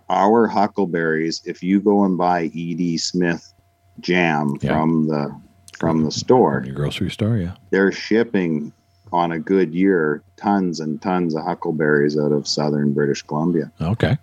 our 0.08 0.48
huckleberries. 0.48 1.42
If 1.44 1.62
you 1.62 1.80
go 1.80 2.04
and 2.04 2.18
buy 2.18 2.50
E.D. 2.52 2.98
Smith 2.98 3.52
jam 4.00 4.56
Yeah. 4.60 4.70
from 4.72 5.06
the 5.06 5.34
from 5.78 6.04
the 6.04 6.10
store, 6.10 6.62
your 6.64 6.74
grocery 6.74 7.10
store. 7.10 7.36
Yeah, 7.36 7.52
they're 7.70 7.92
shipping 7.92 8.72
on 9.12 9.30
a 9.32 9.38
good 9.38 9.74
year 9.74 10.22
tons 10.36 10.78
and 10.80 11.00
tons 11.02 11.34
of 11.36 11.42
huckleberries 11.44 12.16
out 12.18 12.30
of 12.32 12.46
southern 12.48 12.92
British 12.94 13.22
Columbia. 13.22 13.70
okay, 13.80 14.16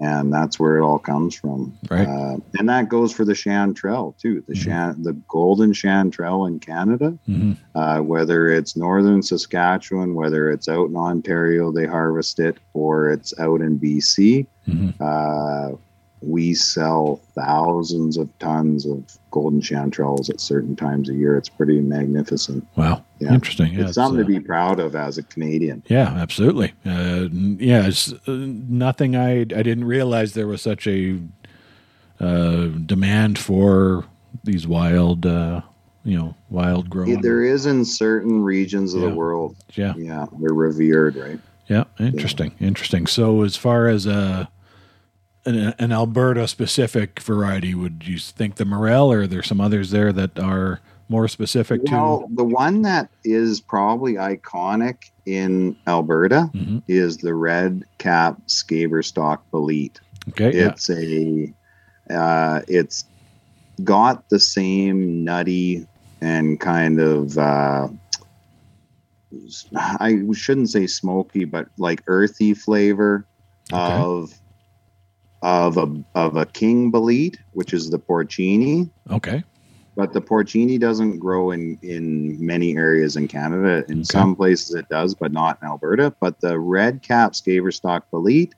And 0.00 0.32
that's 0.32 0.58
where 0.58 0.76
it 0.78 0.82
all 0.82 0.98
comes 0.98 1.36
from. 1.36 1.78
Right. 1.88 2.06
Uh, 2.08 2.36
and 2.58 2.68
that 2.68 2.88
goes 2.88 3.12
for 3.12 3.24
the 3.24 3.32
chanterelle 3.32 4.16
too. 4.18 4.42
The 4.48 4.54
Mhm. 4.54 4.56
shan, 4.64 5.02
the 5.02 5.12
golden 5.28 5.72
chanterelle 5.72 6.48
in 6.48 6.58
Canada 6.60 7.16
hmm 7.26 7.52
uh, 7.76 7.98
whether 8.00 8.48
it's 8.50 8.76
northern 8.76 9.20
Saskatchewan, 9.20 10.14
whether 10.14 10.48
it's 10.50 10.68
out 10.68 10.88
in 10.90 10.96
Ontario, 10.96 11.72
they 11.72 11.86
harvest 11.86 12.38
it, 12.38 12.56
or 12.72 13.10
it's 13.10 13.32
out 13.40 13.60
in 13.60 13.78
BC. 13.78 14.46
hmm 14.66 14.90
Uh, 15.00 15.70
we 16.26 16.54
sell 16.54 17.20
thousands 17.34 18.16
of 18.16 18.28
tons 18.38 18.86
of 18.86 19.04
golden 19.30 19.60
chanterelles 19.60 20.30
at 20.30 20.40
certain 20.40 20.76
times 20.76 21.08
a 21.08 21.14
year. 21.14 21.36
It's 21.36 21.48
pretty 21.48 21.80
magnificent. 21.80 22.66
wow, 22.76 23.04
Yeah. 23.18 23.34
interesting. 23.34 23.72
Yeah, 23.74 23.84
it's 23.86 23.94
something 23.94 24.20
uh, 24.20 24.26
to 24.26 24.28
be 24.28 24.40
proud 24.40 24.78
of 24.80 24.94
as 24.94 25.18
a 25.18 25.22
Canadian. 25.22 25.82
Yeah, 25.88 26.08
absolutely. 26.14 26.72
Uh, 26.86 27.28
yeah, 27.32 27.86
it's 27.86 28.12
uh, 28.12 28.16
nothing. 28.28 29.16
I 29.16 29.40
I 29.40 29.44
didn't 29.62 29.84
realize 29.84 30.34
there 30.34 30.46
was 30.48 30.62
such 30.62 30.86
a 30.86 31.18
uh, 32.20 32.66
demand 32.86 33.38
for 33.38 34.04
these 34.44 34.66
wild, 34.66 35.26
uh, 35.26 35.60
you 36.04 36.16
know, 36.16 36.34
wild 36.50 36.88
grown. 36.90 37.08
Yeah, 37.08 37.16
there 37.20 37.42
is 37.44 37.66
in 37.66 37.84
certain 37.84 38.42
regions 38.42 38.94
of 38.94 39.00
the 39.00 39.10
world. 39.10 39.56
yeah, 39.74 39.94
Yeah, 39.96 40.26
they're 40.40 40.54
revered, 40.54 41.16
right? 41.16 41.40
yeah. 41.68 41.84
Interesting, 41.98 42.52
interesting. 42.60 43.06
So, 43.06 43.42
as 43.42 43.56
far 43.56 43.88
as 43.88 44.06
a 44.06 44.48
an, 45.46 45.74
an 45.78 45.92
Alberta 45.92 46.46
specific 46.48 47.20
variety, 47.20 47.74
would 47.74 48.04
you 48.06 48.18
think 48.18 48.56
the 48.56 48.64
Morel, 48.64 49.12
or 49.12 49.22
are 49.22 49.26
there 49.26 49.42
some 49.42 49.60
others 49.60 49.90
there 49.90 50.12
that 50.12 50.38
are 50.38 50.80
more 51.08 51.28
specific 51.28 51.84
to? 51.84 51.92
Well, 51.92 52.30
the 52.34 52.44
one 52.44 52.82
that 52.82 53.10
is 53.24 53.60
probably 53.60 54.14
iconic 54.14 54.96
in 55.26 55.76
Alberta 55.86 56.50
Mhm. 56.54 56.82
is 56.88 57.18
the 57.18 57.34
red 57.34 57.84
cap 57.98 58.40
Scaber 58.48 59.04
Stalk 59.04 59.44
Bolete. 59.52 60.00
Okay, 60.30 60.56
yeah, 60.56 60.68
It's 60.70 60.88
a, 60.88 61.52
uh, 62.10 62.60
it's 62.68 63.04
got 63.82 64.26
the 64.30 64.38
same 64.40 65.24
nutty 65.24 65.86
and 66.22 66.58
kind 66.58 67.00
of 67.00 67.36
uh, 67.36 67.88
I 69.98 70.22
shouldn't 70.32 70.70
say 70.70 70.86
smoky, 70.86 71.44
but 71.44 71.66
like 71.76 72.02
earthy 72.06 72.54
flavor 72.54 73.26
Okay. 73.72 73.92
of 73.94 74.32
of 75.44 75.76
a 75.76 75.94
of 76.14 76.36
a 76.36 76.46
king 76.46 76.90
bolete, 76.90 77.36
which 77.52 77.74
is 77.74 77.90
the 77.90 77.98
porcini. 77.98 78.88
Okay. 79.10 79.44
But 79.94 80.12
the 80.14 80.20
porcini 80.22 80.80
doesn't 80.80 81.18
grow 81.18 81.50
in 81.50 81.78
in 81.82 82.44
many 82.44 82.76
areas 82.76 83.14
in 83.16 83.28
Canada. 83.28 83.84
In 83.88 83.98
Okay. 83.98 84.04
some 84.04 84.34
places 84.34 84.74
it 84.74 84.88
does, 84.88 85.14
but 85.14 85.32
not 85.32 85.58
in 85.60 85.68
Alberta. 85.68 86.14
But 86.18 86.40
the 86.40 86.58
red 86.58 87.02
cap 87.02 87.32
scaber 87.34 87.72
stalk 87.72 88.06
bolete, 88.10 88.54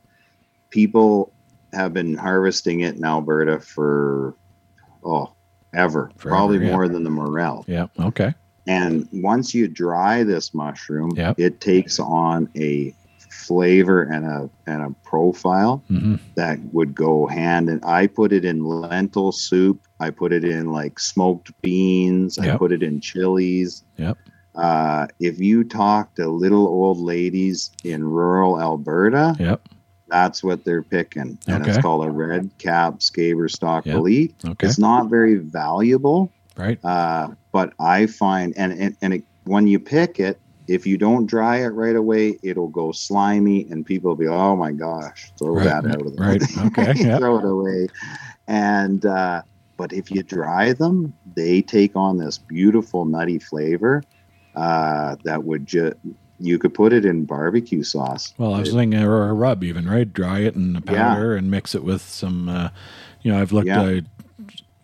people 0.70 1.33
have 1.72 1.92
been 1.92 2.16
harvesting 2.16 2.81
it 2.81 2.94
in 2.94 3.05
Alberta 3.05 3.59
for 3.59 4.35
oh 5.05 5.33
ever, 5.75 6.11
Forever, 6.16 6.37
probably 6.37 6.64
yeah. 6.64 6.70
more 6.72 6.88
than 6.88 7.03
the 7.03 7.11
morel. 7.11 7.64
Yeah. 7.66 7.88
Okay. 7.99 8.33
And 8.68 9.09
once 9.12 9.55
you 9.55 9.66
dry 9.68 10.22
this 10.22 10.55
mushroom, 10.55 11.11
Yep. 11.16 11.38
it 11.38 11.61
takes 11.61 11.99
on 11.99 12.49
a 12.57 12.94
flavor 13.46 14.02
and 14.02 14.24
a 14.26 14.50
and 14.66 14.82
a 14.82 14.94
profile 15.09 15.82
hmm 15.88 16.16
that 16.35 16.59
would 16.72 16.94
go 16.94 17.26
hand 17.26 17.70
and 17.70 17.82
I 17.82 18.06
put 18.06 18.30
it 18.30 18.44
in 18.44 18.62
lentil 18.62 19.32
soup. 19.32 19.80
I 20.00 20.11
put 20.11 20.35
it 20.35 20.44
in 20.44 20.70
like 20.70 20.98
smoked 20.98 21.50
beans. 21.62 22.38
I 22.38 22.59
put 22.59 22.72
it 22.72 22.82
in 22.82 23.00
chilies. 23.00 23.82
Yep. 23.96 24.18
Uh, 24.54 25.06
if 25.18 25.38
you 25.40 25.64
talk 25.64 26.14
to 26.16 26.28
little 26.28 26.66
old 26.66 26.98
ladies 26.98 27.70
in 27.85 28.04
rural 28.04 28.61
Alberta, 28.61 29.35
Yep. 29.38 29.62
that's 30.09 30.44
what 30.44 30.62
they're 30.66 30.82
picking. 30.82 31.38
And 31.46 31.62
Okay. 31.62 31.70
it's 31.72 31.80
called 31.82 32.04
a 32.06 32.11
red 32.11 32.50
cap 32.59 32.98
scaber 33.00 33.50
stalk 33.50 33.87
Yep. 33.87 33.96
bolete. 33.96 34.35
Okay. 34.44 34.66
It's 34.66 34.78
not 34.78 35.09
very 35.09 35.37
valuable. 35.37 36.30
Right. 36.56 36.78
Uh, 36.85 37.28
but 37.52 37.72
I 37.80 38.06
find, 38.06 38.52
and 38.59 38.72
and, 38.72 38.96
and 39.00 39.14
it, 39.14 39.24
when 39.44 39.66
you 39.66 39.78
pick 39.78 40.20
it, 40.20 40.38
if 40.68 40.87
you 40.87 40.98
don't 40.98 41.26
dry 41.26 41.59
it 41.59 41.68
right 41.68 41.96
away, 41.96 42.38
it'll 42.42 42.68
go 42.68 42.92
slimy, 42.92 43.68
and 43.70 43.85
people 43.87 44.11
will 44.11 44.16
be, 44.16 44.26
"Oh 44.26 44.57
my 44.57 44.72
gosh, 44.72 45.33
throw 45.38 45.55
Right, 45.55 45.64
that 45.64 45.87
out 45.87 46.07
of 46.07 46.16
there!" 46.16 46.29
right, 46.29 46.42
okay, 46.66 46.92
yeah. 46.96 47.18
throw 47.18 47.38
it 47.38 47.44
away. 47.44 47.88
And 48.48 49.05
uh, 49.05 49.42
but 49.76 49.92
if 49.92 50.11
you 50.11 50.22
dry 50.22 50.72
them, 50.72 51.14
they 51.35 51.62
take 51.62 51.94
on 51.96 52.18
this 52.18 52.38
beautiful 52.38 53.05
nutty 53.05 53.38
flavor 53.38 54.02
uh, 54.55 55.16
that 55.24 55.44
would 55.44 55.66
just 55.66 55.94
you 56.38 56.59
could 56.59 56.74
put 56.74 56.92
it 56.92 57.05
in 57.05 57.24
barbecue 57.24 57.83
sauce. 57.83 58.35
Well, 58.38 58.55
I 58.55 58.61
was 58.61 58.72
thinking, 58.72 59.00
or 59.02 59.29
a 59.29 59.33
rub, 59.33 59.64
even 59.64 59.88
right? 59.88 60.11
Dry 60.11 60.40
it 60.40 60.55
in 60.55 60.76
a 60.76 60.81
Yeah. 60.83 61.14
powder 61.14 61.35
and 61.37 61.50
mix 61.50 61.74
it 61.74 61.85
with 61.85 62.02
some. 62.02 62.48
Uh, 62.48 62.68
you 63.22 63.33
know, 63.33 63.40
I've 63.40 63.52
looked. 63.52 63.68
Yeah. 63.68 64.00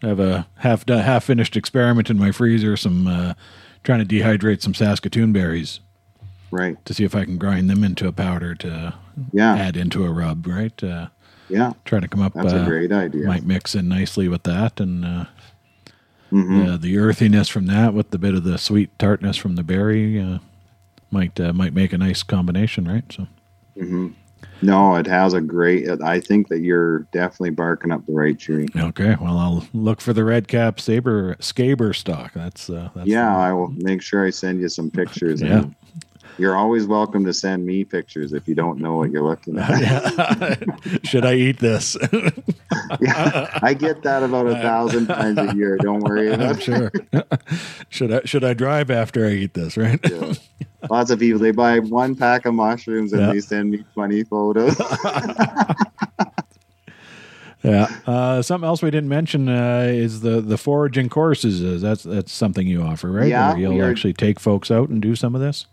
I 0.03 0.07
have 0.09 0.19
a 0.21 0.49
half 0.57 0.85
done, 0.85 1.05
half 1.05 1.25
finished 1.25 1.57
experiment 1.57 2.11
in 2.11 2.19
my 2.19 2.33
freezer. 2.33 2.77
Some 2.77 3.07
uh, 3.07 3.35
trying 3.83 4.07
to 4.07 4.15
dehydrate 4.15 4.63
some 4.63 4.75
Saskatoon 4.75 5.33
berries 5.33 5.81
Right? 6.51 6.83
to 6.85 6.93
see 6.95 7.05
if 7.05 7.15
I 7.15 7.25
can 7.25 7.39
grind 7.39 7.71
them 7.71 7.83
into 7.83 8.07
a 8.07 8.13
powder 8.13 8.55
to 8.57 8.95
Yeah, 9.33 9.55
add 9.57 9.77
into 9.77 10.05
a 10.05 10.11
rub. 10.11 10.47
Right. 10.47 10.83
Uh, 10.85 11.09
yeah. 11.49 11.73
try 11.85 12.01
to 12.01 12.09
come 12.09 12.21
up. 12.23 12.35
That's 12.35 12.53
uh, 12.53 12.59
a 12.63 12.65
great 12.67 12.93
idea. 12.93 13.27
Might 13.27 13.45
mix 13.45 13.75
in 13.75 13.89
nicely 13.89 14.29
with 14.29 14.43
that, 14.45 14.81
and 14.81 15.05
uh, 15.05 15.25
Mhm. 16.33 16.67
uh, 16.75 16.77
the 16.79 16.97
earthiness 16.99 17.49
from 17.49 17.67
that 17.67 17.93
with 17.95 18.11
the 18.11 18.19
bit 18.19 18.35
of 18.35 18.45
the 18.45 18.57
sweet 18.59 18.99
tartness 18.99 19.37
from 19.37 19.57
the 19.57 19.63
berry 19.63 20.19
uh, 20.21 20.39
might 21.11 21.39
uh, 21.41 21.53
might 21.53 21.75
make 21.75 21.93
a 21.93 21.99
nice 21.99 22.23
combination, 22.23 22.87
right? 22.89 23.05
So 23.13 23.27
hmm 23.79 24.09
No, 24.61 24.95
it 24.95 25.07
has 25.07 25.35
a 25.35 25.41
great. 25.41 25.89
I 26.03 26.21
think 26.21 26.49
that 26.49 26.61
you're 26.61 27.01
definitely 27.13 27.51
barking 27.51 27.91
up 27.91 28.07
the 28.07 28.13
right 28.13 28.39
tree. 28.39 28.69
okay, 28.77 29.17
well 29.21 29.39
I'll 29.39 29.67
look 29.73 30.01
for 30.01 30.13
the 30.13 30.25
red 30.25 30.49
cap 30.49 30.81
saber 30.81 31.35
scaber 31.37 31.95
stalk. 31.95 32.33
That's 32.33 32.71
uh, 32.71 32.91
that's 32.95 33.09
yeah, 33.09 33.37
I 33.37 33.53
will 33.53 33.69
make 33.77 34.03
sure 34.03 34.25
I 34.25 34.31
send 34.31 34.61
you 34.61 34.69
some 34.69 34.91
pictures. 34.91 35.43
Yeah. 35.43 35.59
And 35.59 35.75
you're 36.39 36.57
always 36.57 36.87
welcome 36.87 37.25
to 37.25 37.35
send 37.35 37.67
me 37.67 37.85
pictures 37.85 38.33
if 38.33 38.49
you 38.49 38.55
don't 38.55 38.79
know 38.79 38.97
what 38.97 39.11
you're 39.11 39.23
looking 39.23 39.59
at. 39.59 40.63
Should 41.05 41.25
I 41.25 41.35
eat 41.35 41.59
this? 41.59 41.97
yeah, 43.01 43.59
I 43.63 43.75
get 43.75 44.03
that 44.03 44.23
about 44.23 44.47
a 44.47 44.55
thousand 44.55 45.09
times 45.09 45.39
a 45.39 45.55
year. 45.55 45.77
Don't 45.79 46.01
worry 46.01 46.33
I'm 46.33 46.59
sure. 46.59 46.91
should 47.89 48.13
I 48.13 48.21
should 48.25 48.45
I 48.45 48.55
drive 48.55 48.91
after 48.91 49.27
I 49.27 49.31
eat 49.31 49.55
this? 49.55 49.77
Right? 49.77 50.01
Yeah. 50.09 50.35
Lots 50.91 51.11
of 51.11 51.19
people 51.19 51.39
they 51.41 51.51
buy 51.53 51.79
one 51.79 52.15
pack 52.17 52.45
of 52.47 52.55
mushrooms 52.55 53.13
and 53.13 53.23
Yeah. 53.23 53.33
they 53.33 53.41
send 53.41 53.71
me 53.71 53.85
twenty 53.95 54.25
photos. 54.25 54.77
Yeah. 57.65 57.87
Uh, 58.09 58.43
something 58.43 58.67
else 58.67 58.83
we 58.83 58.91
didn't 58.91 59.09
mention 59.09 59.49
uh, 59.49 59.87
is 59.89 60.21
the 60.21 60.41
the 60.41 60.59
foraging 60.59 61.09
courses. 61.09 61.63
Uh, 61.63 61.79
that's 61.81 62.03
that's 62.03 62.33
something 62.33 62.67
you 62.67 62.83
offer, 62.83 63.09
right? 63.09 63.29
Yeah, 63.29 63.51
Where 63.53 63.59
you'll 63.61 63.85
actually 63.85 64.15
take 64.15 64.41
folks 64.41 64.69
out 64.73 64.89
and 64.89 65.01
do 65.01 65.15
some 65.15 65.37
of 65.37 65.41
this. 65.41 65.67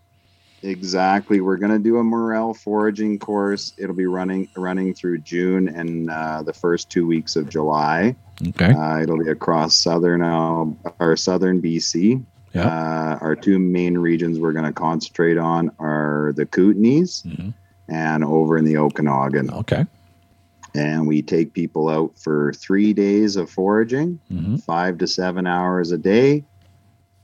exactly. 0.62 1.42
We're 1.42 1.58
gonna 1.58 1.80
do 1.80 1.98
a 1.98 2.04
morel 2.04 2.54
foraging 2.54 3.18
course. 3.18 3.74
It'll 3.80 3.96
be 3.96 4.06
running 4.06 4.48
running 4.56 4.94
through 4.94 5.20
June 5.22 5.68
and 5.68 6.12
uh, 6.12 6.44
the 6.44 6.54
first 6.54 6.92
two 6.92 7.08
weeks 7.08 7.36
of 7.36 7.50
July. 7.50 8.16
Okay. 8.50 8.72
Uh, 8.72 9.00
it'll 9.02 9.18
be 9.18 9.30
across 9.32 9.76
southern 9.76 10.22
uh, 10.22 10.66
or 11.00 11.16
southern 11.18 11.60
BC. 11.60 12.24
Yeah. 12.54 12.68
Uh, 12.68 13.18
our 13.22 13.36
two 13.36 13.60
main 13.60 13.98
regions 13.98 14.40
we're 14.40 14.54
going 14.54 14.66
to 14.66 14.74
concentrate 14.74 15.38
on 15.38 15.72
are 15.80 16.34
the 16.36 16.46
Kootenays 16.46 17.24
Mhm. 17.26 17.54
and 17.88 18.24
over 18.24 18.58
in 18.58 18.66
the 18.66 18.78
Okanagan. 18.78 19.52
Okay. 19.52 19.86
And 20.76 21.08
we 21.08 21.22
take 21.22 21.54
people 21.54 21.90
out 21.90 22.18
for 22.18 22.54
three 22.54 22.94
days 22.94 23.36
of 23.36 23.50
foraging, 23.50 24.20
hmm 24.30 24.56
five 24.58 24.98
to 25.00 25.08
seven 25.08 25.48
hours 25.48 25.92
a 25.92 25.98
day. 25.98 26.44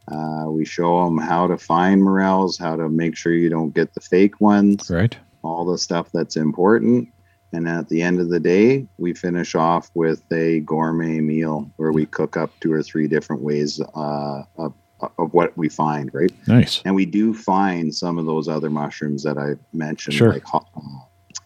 Uh, 0.07 0.45
we 0.47 0.65
show 0.65 1.03
them 1.05 1.17
how 1.17 1.47
to 1.47 1.57
find 1.57 2.03
morels, 2.03 2.57
how 2.57 2.75
to 2.75 2.89
make 2.89 3.15
sure 3.15 3.33
you 3.33 3.49
don't 3.49 3.73
get 3.73 3.93
the 3.93 4.01
fake 4.01 4.39
ones, 4.39 4.89
Right. 4.89 5.17
all 5.43 5.65
the 5.65 5.77
stuff 5.77 6.11
that's 6.13 6.35
important. 6.37 7.09
And 7.53 7.67
at 7.67 7.87
the 7.89 8.01
end 8.01 8.19
of 8.19 8.29
the 8.29 8.39
day, 8.39 8.85
we 8.97 9.13
finish 9.13 9.55
off 9.55 9.89
with 9.95 10.21
a 10.31 10.59
gourmet 10.61 11.21
meal 11.21 11.71
where 11.77 11.91
we 11.91 12.05
cook 12.05 12.35
up 12.37 12.51
two 12.59 12.71
or 12.73 12.83
three 12.83 13.07
different 13.07 13.41
ways 13.41 13.79
uh, 13.95 14.43
of, 14.57 14.73
of 15.17 15.33
what 15.33 15.55
we 15.57 15.69
find, 15.69 16.13
right? 16.13 16.31
Nice. 16.47 16.81
And 16.85 16.95
we 16.95 17.05
do 17.05 17.33
find 17.33 17.93
some 17.93 18.17
of 18.17 18.25
those 18.25 18.47
other 18.47 18.69
mushrooms 18.69 19.23
that 19.23 19.37
I 19.37 19.53
mentioned, 19.75 20.15
Sure. 20.15 20.33
like 20.33 20.43
uh, 20.53 20.59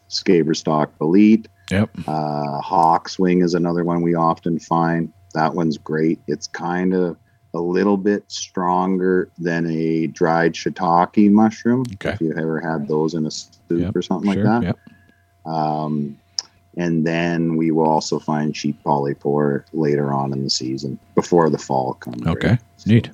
scaber 0.10 0.56
stalk 0.56 0.92
bolete. 1.00 1.48
Yep. 1.72 1.90
Uh, 2.08 2.60
hawk's 2.62 3.20
wing 3.20 3.42
is 3.42 3.54
another 3.54 3.84
one 3.84 4.02
we 4.02 4.16
often 4.16 4.60
find. 4.60 5.12
That 5.36 5.54
one's 5.54 5.78
great. 5.78 6.20
It's 6.28 6.48
kind 6.48 6.94
of 6.96 7.16
a 7.54 7.60
little 7.60 7.98
bit 7.98 8.24
stronger 8.28 9.30
than 9.38 9.66
a 9.70 10.08
dried 10.08 10.54
shiitake 10.54 11.32
mushroom. 11.32 11.84
Okay. 11.94 12.12
If 12.12 12.22
you 12.22 12.34
ever 12.38 12.60
had 12.60 12.88
those 12.88 13.14
in 13.14 13.26
a 13.26 13.32
soup 13.32 13.52
Yep, 13.70 13.96
or 13.96 14.02
something 14.02 14.32
Sure. 14.34 14.44
like 14.44 14.62
that. 14.62 14.68
Yep. 14.68 14.80
Um, 15.54 16.18
and 16.78 17.06
then 17.06 17.56
we 17.58 17.72
will 17.72 17.88
also 17.88 18.20
find 18.20 18.56
sheep 18.56 18.80
polypore 18.84 19.64
later 19.74 20.14
on 20.14 20.32
in 20.34 20.44
the 20.44 20.50
season 20.50 20.98
before 21.16 21.50
the 21.50 21.58
fall 21.58 21.94
comes. 21.96 22.22
right? 22.24 22.38
Okay. 22.38 22.58
Neat. 22.86 23.10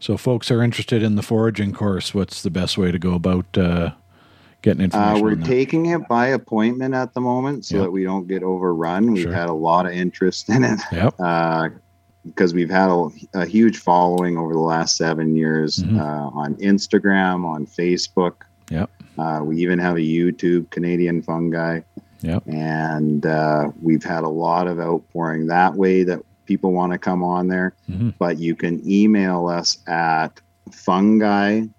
So, 0.00 0.16
folks 0.16 0.50
are 0.50 0.62
interested 0.62 1.02
in 1.02 1.16
the 1.16 1.22
foraging 1.22 1.72
course. 1.72 2.14
What's 2.14 2.42
the 2.42 2.50
best 2.50 2.78
way 2.78 2.90
to 2.90 2.98
go 2.98 3.12
about 3.14 3.44
uh, 3.56 3.90
getting 4.62 4.82
information? 4.82 5.16
Uh, 5.18 5.20
we're 5.20 5.36
taking 5.36 5.86
it 5.86 6.08
by 6.08 6.28
appointment 6.28 6.94
at 6.94 7.12
the 7.12 7.20
moment 7.20 7.66
so 7.66 7.76
Yep. 7.76 7.84
that 7.84 7.90
we 7.90 8.02
don't 8.04 8.26
get 8.26 8.42
overrun. 8.42 9.12
We've 9.12 9.24
Sure. 9.24 9.32
had 9.32 9.50
a 9.50 9.54
lot 9.54 9.84
of 9.84 9.92
interest 9.92 10.48
in 10.48 10.64
it 10.64 10.80
Yep. 10.90 11.16
because 12.24 12.54
we've 12.54 12.70
had 12.70 12.88
a, 12.90 13.08
a 13.34 13.44
huge 13.46 13.76
following 13.76 14.38
over 14.38 14.54
the 14.54 14.58
last 14.58 14.96
seven 14.96 15.36
years 15.36 15.78
Mhm. 15.80 16.00
uh, 16.00 16.30
on 16.32 16.54
Instagram, 16.56 17.44
on 17.44 17.66
Facebook. 17.66 18.32
Yep. 18.70 18.88
Uh, 19.18 19.40
we 19.44 19.58
even 19.58 19.78
have 19.78 19.96
a 19.96 20.00
YouTube, 20.00 20.70
Canadian 20.70 21.20
Funguy. 21.20 21.80
Yep. 22.22 22.42
And 22.46 23.26
uh, 23.26 23.70
we've 23.82 24.04
had 24.04 24.24
a 24.24 24.28
lot 24.28 24.66
of 24.66 24.78
outpouring 24.80 25.46
that 25.48 25.74
way 25.74 26.04
that 26.04 26.20
people 26.50 26.72
want 26.72 26.90
to 26.90 26.98
come 26.98 27.22
on 27.22 27.46
there. 27.46 27.74
Mhm. 27.88 28.12
But 28.18 28.40
you 28.40 28.56
can 28.56 28.82
email 28.84 29.46
us 29.46 29.78
at 29.86 30.40
funguy.forage 30.72 31.70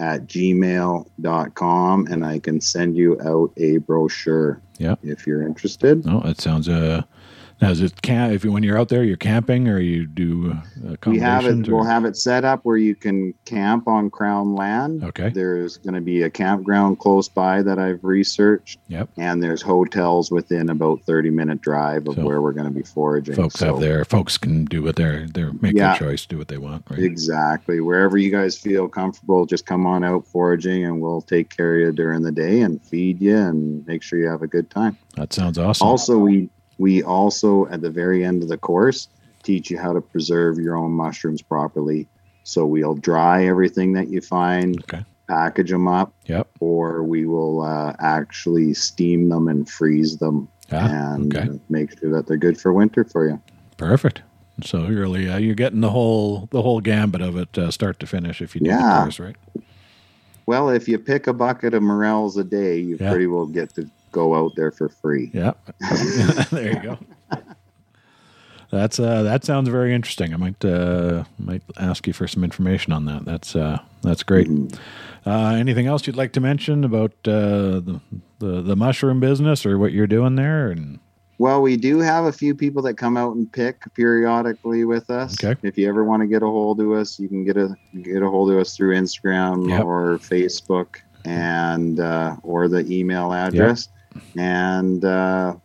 at 0.00 0.26
gmail.com 0.26 2.06
and 2.10 2.26
I 2.26 2.38
can 2.40 2.60
send 2.60 2.96
you 2.96 3.20
out 3.22 3.52
a 3.56 3.76
brochure 3.78 4.60
yeah. 4.78 4.96
if 5.04 5.28
you're 5.28 5.46
interested. 5.46 6.04
Oh, 6.08 6.20
that 6.20 6.40
sounds. 6.40 6.68
Uh, 6.68 7.02
now, 7.60 7.70
is 7.70 7.80
it 7.80 8.02
camp? 8.02 8.32
If 8.34 8.44
you, 8.44 8.52
when 8.52 8.62
you're 8.62 8.78
out 8.78 8.88
there, 8.90 9.02
you're 9.02 9.16
camping, 9.16 9.66
or 9.68 9.78
you 9.80 10.06
do 10.06 10.52
uh, 10.86 10.94
We 11.06 11.18
have 11.20 11.46
it. 11.46 11.68
or- 11.68 11.76
We'll 11.76 11.84
have 11.84 12.04
it 12.04 12.16
set 12.16 12.44
up 12.44 12.60
where 12.64 12.76
you 12.76 12.94
can 12.94 13.32
camp 13.46 13.88
on 13.88 14.10
Crown 14.10 14.54
land. 14.54 15.02
Okay. 15.04 15.30
There's 15.30 15.78
going 15.78 15.94
to 15.94 16.00
be 16.02 16.22
a 16.22 16.30
campground 16.30 16.98
close 16.98 17.28
by 17.28 17.62
that 17.62 17.78
I've 17.78 18.04
researched, 18.04 18.78
Yep. 18.88 19.08
and 19.16 19.42
there's 19.42 19.62
hotels 19.62 20.30
within 20.30 20.68
about 20.68 21.02
30 21.04 21.30
minute 21.30 21.60
drive 21.62 22.06
of 22.08 22.16
So, 22.16 22.24
where 22.24 22.42
we're 22.42 22.52
going 22.52 22.66
to 22.68 22.74
be 22.74 22.82
foraging. 22.82 23.34
Folks 23.36 23.54
So- 23.56 23.66
have 23.72 23.80
their 23.80 24.04
folks 24.04 24.36
can 24.36 24.64
do 24.66 24.82
what 24.82 24.96
they're 24.96 25.26
they're 25.26 25.52
make 25.60 25.74
Yeah. 25.76 25.96
their 25.98 26.10
choice, 26.10 26.26
do 26.26 26.36
what 26.38 26.48
they 26.48 26.58
want. 26.58 26.84
Right. 26.90 26.98
Exactly. 27.00 27.80
Wherever 27.80 28.18
you 28.18 28.30
guys 28.30 28.56
feel 28.58 28.86
comfortable, 28.88 29.46
just 29.46 29.64
come 29.66 29.86
on 29.86 30.04
out 30.04 30.26
foraging, 30.26 30.84
and 30.84 31.00
we'll 31.00 31.22
take 31.22 31.56
care 31.56 31.74
of 31.74 31.80
you 31.80 31.92
during 31.92 32.22
the 32.22 32.32
day 32.32 32.60
and 32.60 32.82
feed 32.82 33.20
you 33.20 33.36
and 33.36 33.86
make 33.86 34.02
sure 34.02 34.18
you 34.18 34.28
have 34.28 34.42
a 34.42 34.46
good 34.46 34.68
time. 34.70 34.96
That 35.16 35.32
sounds 35.32 35.56
awesome. 35.58 35.86
Also, 35.86 36.18
we 36.18 36.50
we 36.78 37.02
also 37.02 37.66
at 37.68 37.80
the 37.80 37.90
very 37.90 38.24
end 38.24 38.42
of 38.42 38.48
the 38.48 38.58
course 38.58 39.08
teach 39.42 39.70
you 39.70 39.78
how 39.78 39.92
to 39.92 40.00
preserve 40.00 40.58
your 40.58 40.76
own 40.76 40.90
mushrooms 40.90 41.40
properly. 41.42 42.08
So 42.42 42.66
we'll 42.66 42.94
dry 42.94 43.46
everything 43.46 43.92
that 43.94 44.08
you 44.08 44.20
find, 44.20 44.78
Okay. 44.84 45.04
package 45.28 45.70
them 45.70 45.88
up, 45.88 46.12
Yep. 46.26 46.48
or 46.60 47.02
we 47.02 47.26
will 47.26 47.62
uh, 47.62 47.94
actually 47.98 48.74
steam 48.74 49.28
them 49.28 49.48
and 49.48 49.68
freeze 49.68 50.16
them 50.18 50.48
Ah, 50.72 50.88
and 51.14 51.36
okay. 51.36 51.48
uh, 51.48 51.54
make 51.68 51.96
sure 51.98 52.10
that 52.12 52.26
they're 52.26 52.36
good 52.36 52.58
for 52.60 52.72
winter 52.72 53.04
for 53.04 53.28
you. 53.28 53.40
Perfect. 53.76 54.22
So 54.64 54.86
you're 54.88 55.00
really 55.00 55.28
uh, 55.28 55.36
you're 55.38 55.54
getting 55.54 55.80
the 55.80 55.90
whole 55.90 56.48
the 56.50 56.62
whole 56.62 56.80
gambit 56.80 57.20
of 57.20 57.36
it, 57.36 57.56
uh, 57.58 57.70
start 57.70 58.00
to 58.00 58.06
finish, 58.06 58.40
if 58.40 58.54
you 58.54 58.60
do 58.62 58.70
Yeah. 58.70 58.82
the 58.82 59.02
course 59.02 59.20
right. 59.20 59.36
Well, 60.46 60.70
if 60.70 60.88
you 60.88 60.98
pick 60.98 61.26
a 61.26 61.32
bucket 61.32 61.74
of 61.74 61.82
morels 61.82 62.36
a 62.36 62.44
day, 62.44 62.78
you 62.78 62.96
Yeah. 62.98 63.10
pretty 63.10 63.26
well 63.26 63.46
get 63.46 63.74
to 63.74 63.88
go 64.16 64.34
out 64.34 64.52
there 64.56 64.70
for 64.70 64.88
free. 64.88 65.30
Yeah. 65.34 65.52
there 66.50 66.72
you 66.72 66.80
go. 66.80 66.98
That's 68.70 68.98
uh, 68.98 69.22
that 69.22 69.44
sounds 69.44 69.68
very 69.68 69.94
interesting. 69.94 70.34
I 70.34 70.36
might 70.38 70.64
uh, 70.64 71.22
might 71.38 71.62
ask 71.78 72.06
you 72.06 72.12
for 72.12 72.26
some 72.26 72.42
information 72.42 72.92
on 72.92 73.04
that. 73.04 73.24
That's 73.24 73.54
uh, 73.54 73.78
that's 74.02 74.24
great. 74.24 74.48
Uh, 75.24 75.54
anything 75.54 75.86
else 75.86 76.06
you'd 76.06 76.16
like 76.16 76.32
to 76.32 76.40
mention 76.40 76.82
about 76.82 77.12
uh, 77.26 77.78
the, 77.80 78.00
the 78.40 78.62
the 78.62 78.76
mushroom 78.76 79.20
business 79.20 79.64
or 79.64 79.78
what 79.78 79.92
you're 79.92 80.08
doing 80.08 80.34
there? 80.34 80.70
And 80.70 80.98
Well, 81.38 81.62
we 81.62 81.76
do 81.76 82.00
have 82.00 82.24
a 82.24 82.32
few 82.32 82.56
people 82.56 82.82
that 82.82 82.94
come 82.94 83.16
out 83.16 83.36
and 83.36 83.50
pick 83.52 83.82
periodically 83.94 84.84
with 84.84 85.10
us. 85.10 85.36
Okay. 85.42 85.58
If 85.62 85.78
you 85.78 85.88
ever 85.88 86.02
want 86.04 86.22
to 86.22 86.26
get 86.26 86.42
a 86.42 86.46
hold 86.46 86.80
of 86.80 86.90
us, 86.90 87.20
you 87.20 87.28
can 87.28 87.44
get 87.44 87.56
a 87.56 87.72
get 88.02 88.22
a 88.22 88.28
hold 88.28 88.50
of 88.50 88.58
us 88.58 88.76
through 88.76 88.96
Instagram 88.96 89.68
Yep. 89.68 89.84
or 89.84 90.18
Facebook 90.18 90.96
and 91.24 92.00
uh, 92.00 92.34
or 92.42 92.66
the 92.66 92.84
email 92.90 93.32
address. 93.32 93.88
And 94.36 95.04
uh, 95.04 95.56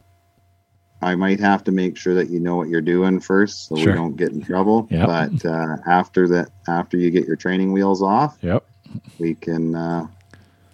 I 1.01 1.15
might 1.15 1.39
have 1.39 1.63
to 1.65 1.71
make 1.71 1.97
sure 1.97 2.13
that 2.15 2.29
you 2.29 2.39
know 2.39 2.55
what 2.55 2.67
you're 2.69 2.81
doing 2.81 3.19
first, 3.19 3.67
so 3.67 3.75
Sure. 3.75 3.87
we 3.87 3.93
don't 3.97 4.15
get 4.15 4.29
in 4.31 4.41
trouble. 4.41 4.87
Yep. 4.91 5.07
But 5.07 5.45
uh, 5.45 5.77
after 5.87 6.27
that, 6.29 6.49
after 6.67 6.97
you 6.97 7.09
get 7.11 7.25
your 7.25 7.35
training 7.35 7.71
wheels 7.73 8.01
off, 8.01 8.37
yep, 8.41 8.63
we 9.19 9.33
can 9.35 9.73
uh, 9.75 10.07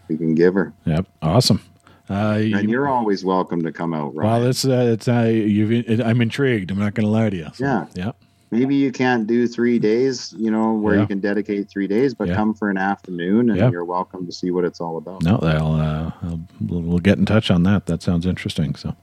we 0.09 0.17
can 0.17 0.35
give 0.35 0.53
her. 0.55 0.73
yep, 0.85 1.05
awesome. 1.21 1.61
Uh, 2.09 2.39
you- 2.41 2.57
And 2.57 2.69
you're 2.69 2.87
always 2.87 3.23
welcome 3.25 3.61
to 3.63 3.71
come 3.71 3.93
out, 3.93 4.15
right? 4.15 4.25
well, 4.25 4.43
it's 4.45 4.63
uh, 4.65 4.89
it's 4.93 5.07
uh, 5.07 5.29
you've 5.31 5.71
it, 5.71 6.01
I'm 6.01 6.21
intrigued. 6.21 6.71
I'm 6.71 6.79
not 6.79 6.93
going 6.93 7.05
to 7.05 7.11
lie 7.11 7.29
to 7.29 7.35
you. 7.35 7.47
So, 7.53 7.65
Yeah. 7.65 7.85
yeah, 7.95 8.11
maybe 8.51 8.75
you 8.75 8.91
can't 8.91 9.27
do 9.27 9.45
three 9.47 9.77
days, 9.79 10.33
you 10.37 10.49
know, 10.49 10.73
where 10.73 10.95
Yeah. 10.95 11.01
you 11.01 11.07
can 11.07 11.19
dedicate 11.19 11.69
three 11.69 11.87
days, 11.87 12.13
but 12.13 12.27
Yeah. 12.29 12.35
come 12.35 12.53
for 12.53 12.69
an 12.69 12.77
afternoon 12.77 13.49
and 13.49 13.59
Yeah. 13.59 13.69
you're 13.71 13.83
welcome 13.85 14.25
to 14.25 14.31
see 14.31 14.51
what 14.51 14.63
it's 14.63 14.79
all 14.79 14.97
about. 14.97 15.23
No, 15.23 15.37
I'll, 15.41 15.73
uh, 15.73 16.11
I'll 16.23 16.39
we'll 16.61 16.99
get 16.99 17.17
in 17.17 17.25
touch 17.25 17.51
on 17.51 17.63
that. 17.63 17.85
That 17.87 18.01
sounds 18.01 18.25
interesting. 18.25 18.75
So, 18.75 18.95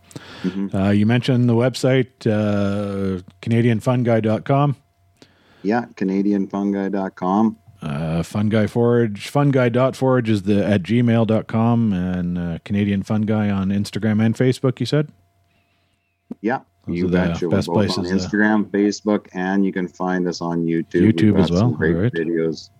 Mhm. 0.42 0.74
uh, 0.74 0.90
you 0.90 1.04
mentioned 1.06 1.48
the 1.48 1.54
website 1.54 2.26
uh, 2.26 3.20
CanadianFunGuy.com, 3.42 4.76
Yeah, 5.62 5.86
CanadianFunGuy.com. 5.96 7.56
uh, 7.82 8.22
Fun 8.22 8.48
Guy 8.48 8.66
Forage, 8.66 9.30
FunGuy.forage 9.30 10.28
is 10.30 10.42
the 10.44 10.64
at 10.66 10.82
gmail.com, 10.82 11.92
and 11.92 12.38
uh, 12.38 12.58
Canadian 12.64 13.02
Fun 13.02 13.22
Guy 13.22 13.50
on 13.50 13.68
Instagram 13.68 14.24
and 14.24 14.34
Facebook. 14.34 14.80
You 14.80 14.86
said 14.86 15.08
Yeah, 16.40 16.60
Those 16.86 16.96
you 16.98 17.06
are 17.06 17.10
the. 17.10 17.38
We're 17.42 17.48
best 17.48 17.66
both 17.68 17.74
places, 17.74 17.98
on 17.98 18.06
uh, 18.06 18.08
Instagram, 18.10 18.64
Facebook, 18.70 19.26
and 19.34 19.64
you 19.64 19.72
can 19.72 19.88
find 19.88 20.26
us 20.28 20.40
on 20.40 20.64
YouTube. 20.64 21.12
YouTube 21.12 21.40
as 21.42 21.50
well, 21.50 21.70
Great 21.70 21.94
alright. 21.96 22.12
videos 22.12 22.70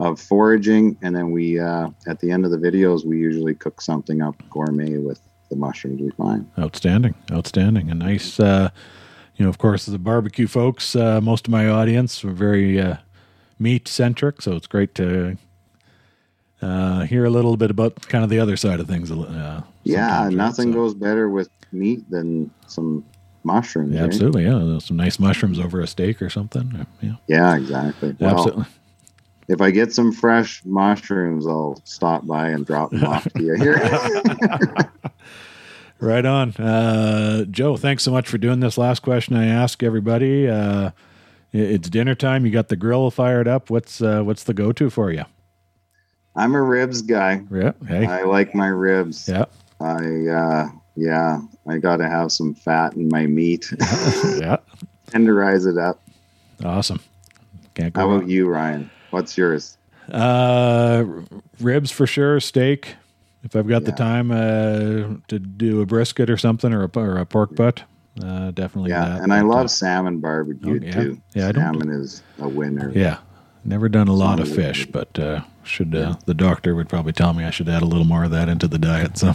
of 0.00 0.20
foraging, 0.20 0.96
and 1.02 1.14
then 1.14 1.30
we 1.30 1.58
uh, 1.60 1.88
at 2.08 2.18
the 2.20 2.30
end 2.30 2.44
of 2.44 2.50
the 2.50 2.56
videos 2.58 3.04
we 3.04 3.18
usually 3.18 3.54
cook 3.54 3.80
something 3.80 4.22
up 4.22 4.34
gourmet 4.50 4.98
with 4.98 5.20
the 5.50 5.56
mushrooms 5.56 6.00
we 6.00 6.10
find. 6.10 6.50
outstanding, 6.58 7.14
outstanding, 7.30 7.90
a 7.90 7.94
nice. 7.94 8.40
Uh, 8.40 8.70
you 9.36 9.44
know, 9.44 9.48
of 9.50 9.58
course, 9.58 9.86
the 9.86 9.98
barbecue 9.98 10.46
folks. 10.46 10.94
Uh, 10.96 11.20
most 11.20 11.46
of 11.48 11.50
my 11.52 11.68
audience 11.68 12.24
are 12.24 12.30
very 12.30 12.80
uh, 12.80 12.96
meat 13.58 13.86
centric, 13.88 14.40
so 14.42 14.52
it's 14.52 14.66
great 14.68 14.94
to 14.96 15.36
uh, 16.62 17.02
hear 17.02 17.24
a 17.24 17.30
little 17.30 17.56
bit 17.56 17.70
about 17.70 18.00
kind 18.08 18.24
of 18.24 18.30
the 18.30 18.38
other 18.38 18.56
side 18.56 18.80
of 18.80 18.86
things. 18.86 19.10
Uh, 19.10 19.62
Yeah, 19.84 20.24
right? 20.24 20.32
nothing 20.32 20.72
So- 20.72 20.78
goes 20.78 20.94
better 20.94 21.28
with 21.28 21.48
meat 21.72 22.08
than 22.10 22.50
some 22.68 23.04
mushrooms. 23.44 23.94
Yeah, 23.94 24.00
right? 24.00 24.06
absolutely, 24.06 24.44
yeah. 24.44 24.78
Some 24.78 24.96
nice 24.96 25.18
mushrooms 25.18 25.58
over 25.58 25.80
a 25.80 25.86
steak 25.86 26.20
or 26.22 26.30
something. 26.30 26.86
Yeah, 27.00 27.14
Yeah, 27.26 27.56
exactly. 27.56 28.16
Well, 28.18 28.34
absolutely. 28.34 28.64
if 29.48 29.60
I 29.60 29.70
get 29.70 29.92
some 29.92 30.12
fresh 30.12 30.62
mushrooms, 30.64 31.46
I'll 31.46 31.80
stop 31.84 32.26
by 32.26 32.48
and 32.48 32.66
drop 32.66 32.90
them 32.90 33.04
off 33.04 33.24
to 33.24 33.42
you 33.42 33.54
here. 33.54 33.80
Right 36.00 36.26
on, 36.26 36.50
uh, 36.56 37.44
Joe. 37.44 37.76
Thanks 37.76 38.02
so 38.02 38.10
much 38.10 38.28
for 38.28 38.36
doing 38.36 38.60
this. 38.60 38.76
Last 38.76 39.00
question 39.00 39.36
I 39.36 39.46
ask 39.46 39.82
everybody. 39.82 40.48
Uh, 40.48 40.90
it's 41.52 41.88
dinner 41.88 42.14
time. 42.14 42.44
You 42.44 42.52
got 42.52 42.68
the 42.68 42.76
grill 42.76 43.10
fired 43.10 43.46
up. 43.46 43.70
What's 43.70 44.02
uh, 44.02 44.22
what's 44.22 44.44
the 44.44 44.52
go 44.52 44.72
to 44.72 44.90
for 44.90 45.12
you? 45.12 45.24
I'm 46.36 46.54
a 46.54 46.60
ribs 46.60 47.00
guy. 47.00 47.42
Yeah. 47.50 47.72
Hey. 47.86 48.06
I 48.06 48.24
like 48.24 48.54
my 48.54 48.66
ribs. 48.66 49.28
Yeah. 49.28 49.44
I 49.80 50.26
uh 50.26 50.68
yeah, 50.96 51.40
I 51.68 51.78
got 51.78 51.96
to 51.98 52.08
have 52.08 52.30
some 52.32 52.54
fat 52.54 52.94
in 52.94 53.08
my 53.08 53.26
meat. 53.26 53.72
yeah. 53.80 54.56
Tenderize 55.08 55.66
it 55.70 55.78
up. 55.78 56.00
Awesome. 56.64 57.00
Can't 57.74 57.92
go 57.92 58.00
How 58.00 58.06
wrong. 58.08 58.16
about 58.18 58.28
you, 58.28 58.48
Ryan? 58.48 58.90
What's 59.10 59.36
yours? 59.38 59.76
Uh, 60.10 61.04
ribs 61.60 61.90
for 61.90 62.06
sure. 62.06 62.38
Steak, 62.40 62.94
if 63.42 63.56
I've 63.56 63.66
got 63.68 63.84
the 63.84 63.92
time 63.92 64.30
uh, 64.30 65.16
to 65.28 65.38
do 65.38 65.80
a 65.80 65.86
brisket 65.86 66.28
or 66.30 66.36
something, 66.36 66.72
or 66.72 66.84
a, 66.84 66.90
or 66.98 67.16
a 67.18 67.24
pork 67.26 67.54
butt, 67.56 67.82
uh, 68.22 68.50
definitely. 68.50 68.90
Yeah, 68.90 69.04
that. 69.06 69.22
and 69.22 69.32
I 69.32 69.40
love 69.40 69.64
uh, 69.64 69.68
salmon 69.68 70.18
barbecue 70.20 70.78
Oh, 70.82 70.84
yeah. 70.84 70.92
too. 70.92 71.20
Yeah, 71.34 71.52
salmon 71.52 71.90
is 71.90 72.22
a 72.38 72.48
winner. 72.48 72.92
yeah, 72.94 73.18
never 73.64 73.88
done 73.88 74.08
a 74.08 74.12
lot 74.14 74.40
of 74.40 74.48
fish, 74.52 74.86
but 74.86 75.18
uh, 75.18 75.40
should 75.64 75.94
uh, 75.94 76.16
the 76.26 76.34
doctor 76.34 76.74
would 76.74 76.88
probably 76.88 77.12
tell 77.12 77.32
me 77.32 77.44
I 77.44 77.50
should 77.50 77.68
add 77.68 77.82
a 77.82 77.86
little 77.86 78.04
more 78.04 78.24
of 78.24 78.30
that 78.30 78.48
into 78.48 78.68
the 78.68 78.78
diet. 78.78 79.18
So, 79.18 79.34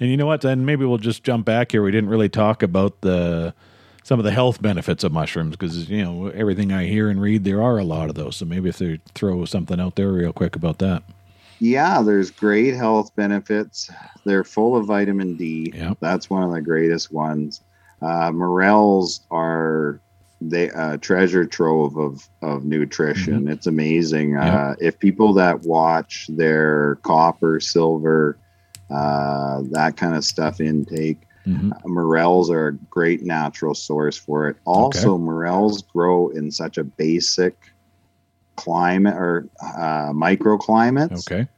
and 0.00 0.10
you 0.10 0.16
know 0.16 0.26
what? 0.26 0.42
Then 0.42 0.64
maybe 0.64 0.84
we'll 0.84 0.98
just 0.98 1.24
jump 1.24 1.46
back 1.46 1.72
here. 1.72 1.82
We 1.82 1.90
didn't 1.90 2.10
really 2.10 2.28
talk 2.28 2.62
about 2.62 3.00
the 3.00 3.54
some 4.02 4.18
of 4.18 4.24
the 4.24 4.32
health 4.32 4.62
benefits 4.62 5.04
of 5.04 5.12
mushrooms 5.12 5.50
because 5.50 5.90
you 5.90 6.02
know 6.02 6.28
everything 6.28 6.72
I 6.72 6.86
hear 6.86 7.10
and 7.10 7.20
read, 7.20 7.44
there 7.44 7.62
are 7.62 7.78
a 7.78 7.84
lot 7.84 8.08
of 8.08 8.14
those. 8.14 8.36
So 8.36 8.44
maybe 8.44 8.68
if 8.68 8.78
they 8.78 9.00
throw 9.14 9.44
something 9.44 9.80
out 9.80 9.96
there 9.96 10.12
real 10.12 10.32
quick 10.32 10.56
about 10.56 10.78
that. 10.78 11.02
Yeah, 11.60 12.02
there's 12.02 12.30
great 12.30 12.74
health 12.74 13.14
benefits. 13.16 13.90
They're 14.24 14.44
full 14.44 14.76
of 14.76 14.86
vitamin 14.86 15.36
D. 15.36 15.72
Yeah. 15.74 15.94
That's 16.00 16.30
one 16.30 16.42
of 16.42 16.52
the 16.52 16.62
greatest 16.62 17.12
ones. 17.12 17.62
Uh, 18.00 18.30
morels 18.30 19.22
are 19.30 20.00
they 20.40 20.70
uh, 20.70 20.96
treasure 20.98 21.44
trove 21.44 21.96
of 21.96 22.28
of 22.42 22.64
nutrition. 22.64 23.48
It's 23.48 23.66
amazing. 23.66 24.32
Mm-hmm. 24.32 24.46
Yeah. 24.46 24.70
Uh, 24.70 24.74
if 24.80 24.98
people 24.98 25.32
that 25.34 25.62
watch 25.62 26.26
their 26.28 26.96
copper, 27.02 27.60
silver, 27.60 28.38
uh, 28.90 29.62
that 29.70 29.96
kind 29.96 30.14
of 30.14 30.24
stuff 30.24 30.60
intake, 30.60 31.22
hmm 31.44 31.70
uh, 31.72 31.88
morels 31.88 32.50
are 32.50 32.68
a 32.68 32.72
great 32.90 33.22
natural 33.22 33.74
source 33.74 34.16
for 34.16 34.48
it. 34.48 34.56
Also, 34.64 35.18
morels 35.18 35.82
grow 35.82 36.28
in 36.28 36.50
such 36.50 36.78
a 36.78 36.84
basic 36.84 37.56
climate 38.56 39.14
or 39.14 39.48
uh, 39.62 40.12
microclimates 40.12 41.30
Okay. 41.30 41.48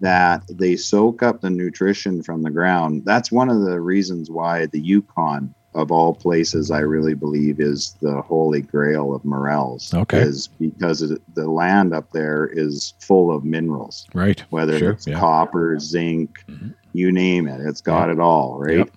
that 0.00 0.42
they 0.50 0.76
soak 0.76 1.22
up 1.22 1.40
the 1.40 1.50
nutrition 1.50 2.22
from 2.22 2.42
the 2.42 2.50
ground. 2.50 3.02
That's 3.04 3.30
one 3.32 3.48
of 3.50 3.62
the 3.62 3.80
reasons 3.80 4.30
why 4.30 4.66
the 4.66 4.80
Yukon, 4.80 5.54
of 5.74 5.92
all 5.92 6.12
places, 6.14 6.70
I 6.70 6.80
really 6.80 7.14
believe 7.14 7.60
is 7.60 7.96
the 8.02 8.20
holy 8.22 8.60
grail 8.60 9.14
of 9.14 9.24
morels. 9.24 9.94
Okay. 9.94 10.18
Is 10.20 10.48
because 10.48 11.02
it, 11.02 11.22
the 11.34 11.48
land 11.48 11.94
up 11.94 12.10
there 12.12 12.46
is 12.52 12.94
full 12.98 13.30
of 13.34 13.44
minerals, 13.44 14.06
Right. 14.12 14.42
whether 14.50 14.78
Sure, 14.78 14.90
it's 14.90 15.06
yeah. 15.06 15.18
copper, 15.18 15.78
zinc, 15.78 16.42
Mhm. 16.48 16.74
you 16.92 17.12
name 17.12 17.46
it. 17.46 17.60
It's 17.60 17.80
got 17.80 18.10
it 18.10 18.18
all, 18.18 18.58
right? 18.58 18.78
Yep. 18.78 18.90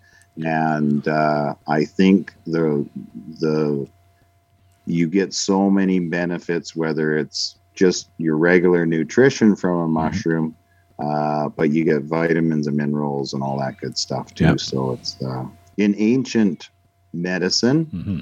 And 0.46 1.08
uh, 1.08 1.54
I 1.68 1.86
think 1.86 2.34
the 2.48 2.86
the 3.40 3.88
you 4.86 5.08
get 5.08 5.34
so 5.34 5.70
many 5.70 6.00
benefits, 6.00 6.76
whether 6.76 7.16
it's 7.18 7.56
just 7.76 8.10
your 8.18 8.36
regular 8.38 8.86
nutrition 8.86 9.56
from 9.56 9.74
Mm-hmm. 9.78 9.84
a 9.86 9.88
mushroom, 9.88 10.56
uh, 11.00 11.50
but 11.50 11.70
you 11.70 11.86
get 11.86 12.02
vitamins 12.04 12.66
and 12.68 12.78
minerals 12.78 13.34
and 13.34 13.44
all 13.44 13.60
that 13.60 13.78
good 13.80 13.96
stuff 13.98 14.34
too. 14.34 14.46
Yep. 14.46 14.60
So 14.60 14.92
it's 14.94 15.22
uh, 15.22 15.46
in 15.78 15.96
ancient 15.98 16.70
medicine. 17.14 17.86
hmm 17.86 18.20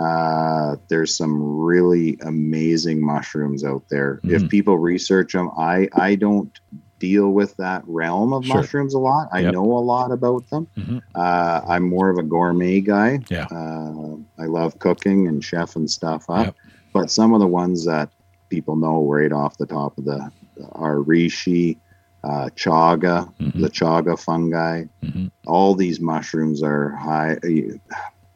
Uh, 0.00 0.74
there's 0.88 1.16
some 1.16 1.40
really 1.60 2.18
amazing 2.22 3.04
mushrooms 3.04 3.62
out 3.62 3.84
there. 3.88 4.20
Mhm. 4.24 4.30
If 4.32 4.48
people 4.48 4.76
research 4.78 5.32
them, 5.32 5.48
I 5.56 5.88
I 5.94 6.16
don't 6.16 6.50
deal 6.98 7.30
with 7.30 7.56
that 7.58 7.84
realm 7.86 8.32
of 8.32 8.44
Sure. 8.44 8.56
mushrooms 8.56 8.94
a 8.94 8.98
lot. 8.98 9.28
I 9.32 9.40
Yep. 9.40 9.52
know 9.54 9.64
a 9.76 9.84
lot 9.94 10.10
about 10.10 10.48
them. 10.50 10.66
Mhm. 10.76 11.02
Uh, 11.14 11.60
I'm 11.68 11.88
more 11.88 12.10
of 12.10 12.18
a 12.18 12.22
gourmet 12.24 12.80
guy. 12.80 13.20
Yeah. 13.30 13.46
Uh, 13.50 14.16
I 14.40 14.46
love 14.46 14.78
cooking 14.80 15.28
and 15.28 15.40
chefing 15.40 15.88
stuff 15.88 16.24
up. 16.28 16.46
Yep. 16.46 16.54
But 16.94 17.10
some 17.10 17.32
of 17.32 17.38
the 17.40 17.46
ones 17.46 17.84
that 17.86 18.10
people 18.50 18.74
know 18.76 19.06
right 19.06 19.30
off 19.32 19.56
the 19.58 19.66
top 19.66 19.96
of 19.98 20.04
the 20.04 20.30
are 20.72 20.96
reishi, 20.96 21.78
uh, 22.24 22.48
chaga, 22.56 23.32
Mhm. 23.40 23.60
the 23.60 23.68
chaga 23.70 24.18
fungi. 24.18 24.84
Mhm. 25.02 25.30
All 25.46 25.74
these 25.74 26.00
mushrooms 26.00 26.62
are 26.62 26.90
high. 26.96 27.38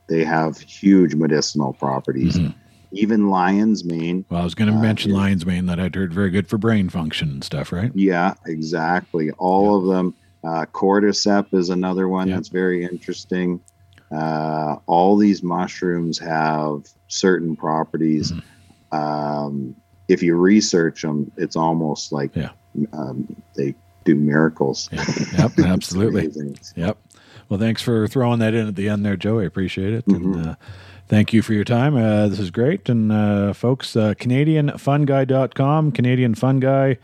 They 0.08 0.24
have 0.24 0.58
huge 0.58 1.14
medicinal 1.14 1.72
properties. 1.72 2.36
Mhm. 2.38 2.54
even 2.92 3.28
lion's 3.28 3.84
mane. 3.84 4.24
Well, 4.30 4.40
I 4.40 4.44
was 4.44 4.54
going 4.54 4.70
to 4.70 4.76
Uh, 4.78 4.80
mention 4.80 5.10
yeah. 5.10 5.16
lion's 5.18 5.44
mane 5.44 5.66
that 5.66 5.78
I'd 5.78 5.94
heard 5.96 6.14
very 6.14 6.30
good 6.30 6.46
for 6.46 6.56
brain 6.56 6.88
function 6.88 7.28
and 7.28 7.44
stuff, 7.44 7.70
right? 7.72 7.90
Yeah, 7.94 8.34
exactly. 8.46 9.30
All 9.32 9.76
of 9.76 9.84
them. 9.94 10.14
Uh, 10.44 10.64
cordyceps 10.72 11.52
is 11.52 11.68
another 11.68 12.08
one 12.08 12.28
Yeah. 12.28 12.36
that's 12.36 12.48
very 12.48 12.84
interesting. 12.84 13.60
Uh, 14.10 14.76
all 14.86 15.16
these 15.16 15.42
mushrooms 15.42 16.18
have 16.20 16.84
certain 17.08 17.54
properties. 17.56 18.32
Mm-hmm. 18.32 18.96
Um, 18.96 19.74
if 20.08 20.22
you 20.22 20.36
research 20.36 21.02
them, 21.02 21.30
it's 21.36 21.56
almost 21.56 22.12
like 22.12 22.34
Yeah. 22.36 22.50
Um, 22.92 23.36
they 23.54 23.74
do 24.04 24.14
miracles. 24.14 24.88
Yeah. 24.92 25.04
Yep, 25.38 25.58
absolutely. 25.66 26.30
Yep. 26.76 26.96
Well, 27.48 27.60
thanks 27.60 27.80
for 27.82 28.08
throwing 28.08 28.38
that 28.40 28.54
in 28.54 28.68
at 28.68 28.76
the 28.76 28.88
end 28.88 29.04
there, 29.04 29.16
Joe. 29.16 29.38
I 29.40 29.44
appreciate 29.44 29.92
it. 29.94 30.04
Mhm. 30.06 30.16
And 30.16 30.46
uh, 30.48 30.54
thank 31.08 31.32
you 31.32 31.42
for 31.42 31.54
your 31.54 31.64
time. 31.64 31.96
Uh, 31.96 32.28
this 32.28 32.40
is 32.40 32.50
great. 32.50 32.88
And 32.88 33.12
uh, 33.12 33.52
folks, 33.52 33.94
uh, 33.96 34.14
CanadianFunGuy.com, 34.14 35.92
Canadian 35.92 36.34
Fun 36.34 36.60
Guy, 36.60 36.98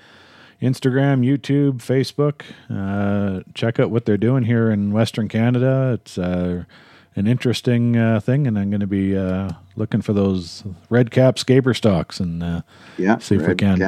Instagram, 0.61 1.25
YouTube, 1.25 1.79
Facebook. 1.79 2.43
Uh, 2.71 3.43
check 3.55 3.79
out 3.81 3.91
what 3.91 4.05
they're 4.05 4.17
doing 4.17 4.45
here 4.45 4.71
in 4.71 4.93
Western 4.93 5.29
Canada. 5.29 5.93
It's 5.95 6.19
uh, 6.19 6.65
an 7.15 7.27
interesting 7.27 7.97
uh, 7.97 8.21
thing, 8.21 8.47
and 8.47 8.59
I'm 8.59 8.71
going 8.71 8.81
to 8.81 8.87
be 8.87 9.17
uh, 9.17 9.51
looking 9.77 10.03
for 10.03 10.13
those 10.13 10.65
red 10.89 11.11
cap 11.11 11.37
scaber 11.37 11.77
stalks 11.77 12.21
and 12.21 12.43
uh, 12.43 12.63
Yeah. 12.99 13.19
See 13.19 13.37
if 13.37 13.47
we 13.47 13.55
can't, 13.55 13.79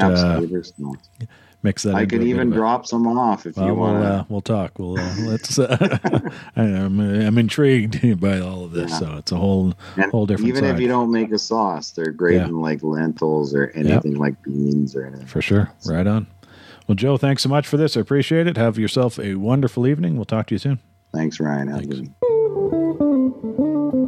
mix 1.65 1.83
that 1.83 1.95
I 1.95 2.07
could 2.07 2.23
even 2.23 2.51
drop 2.51 2.87
some 2.87 3.07
off 3.09 3.47
if 3.47 3.57
Well, 3.57 3.67
you 3.67 3.75
we'll, 3.75 3.93
want. 3.93 4.05
uh, 4.05 4.25
we'll 4.29 4.41
talk. 4.43 4.79
We'll 4.79 4.99
uh, 5.01 5.15
let's. 5.21 5.59
Uh, 5.59 5.99
I'm 6.57 7.01
I'm 7.01 7.39
intrigued 7.39 8.21
by 8.21 8.39
all 8.39 8.65
of 8.65 8.71
this. 8.73 8.91
Yeah. 8.93 8.99
So 8.99 9.17
it's 9.17 9.33
a 9.33 9.37
whole 9.37 9.75
and 9.97 10.11
whole 10.13 10.27
different 10.27 10.49
even 10.51 10.63
side. 10.65 10.75
if 10.75 10.81
you 10.81 10.87
don't 10.89 11.11
make 11.11 11.33
a 11.33 11.39
sauce, 11.39 11.91
they're 11.91 12.13
great 12.13 12.37
Yeah. 12.37 12.45
in 12.47 12.61
like 12.61 12.83
lentils 12.83 13.55
or 13.55 13.71
anything 13.75 14.15
like 14.17 14.41
beans 14.43 14.95
or 14.95 15.07
anything. 15.07 15.27
for 15.27 15.43
sure. 15.43 15.73
Right 15.87 16.07
on. 16.07 16.27
Well, 16.87 16.95
Joe, 16.97 17.17
thanks 17.17 17.43
so 17.43 17.49
much 17.49 17.67
for 17.67 17.79
this. 17.79 17.97
I 17.97 18.01
appreciate 18.01 18.47
it. 18.47 18.57
Have 18.59 18.79
yourself 18.79 19.19
a 19.19 19.37
wonderful 19.37 19.87
evening. 19.87 20.17
We'll 20.17 20.27
talk 20.27 20.49
to 20.49 20.55
you 20.55 20.59
soon. 20.59 20.81
Thanks, 21.15 21.41
Ryan. 21.41 21.71
Thanks. 21.73 22.11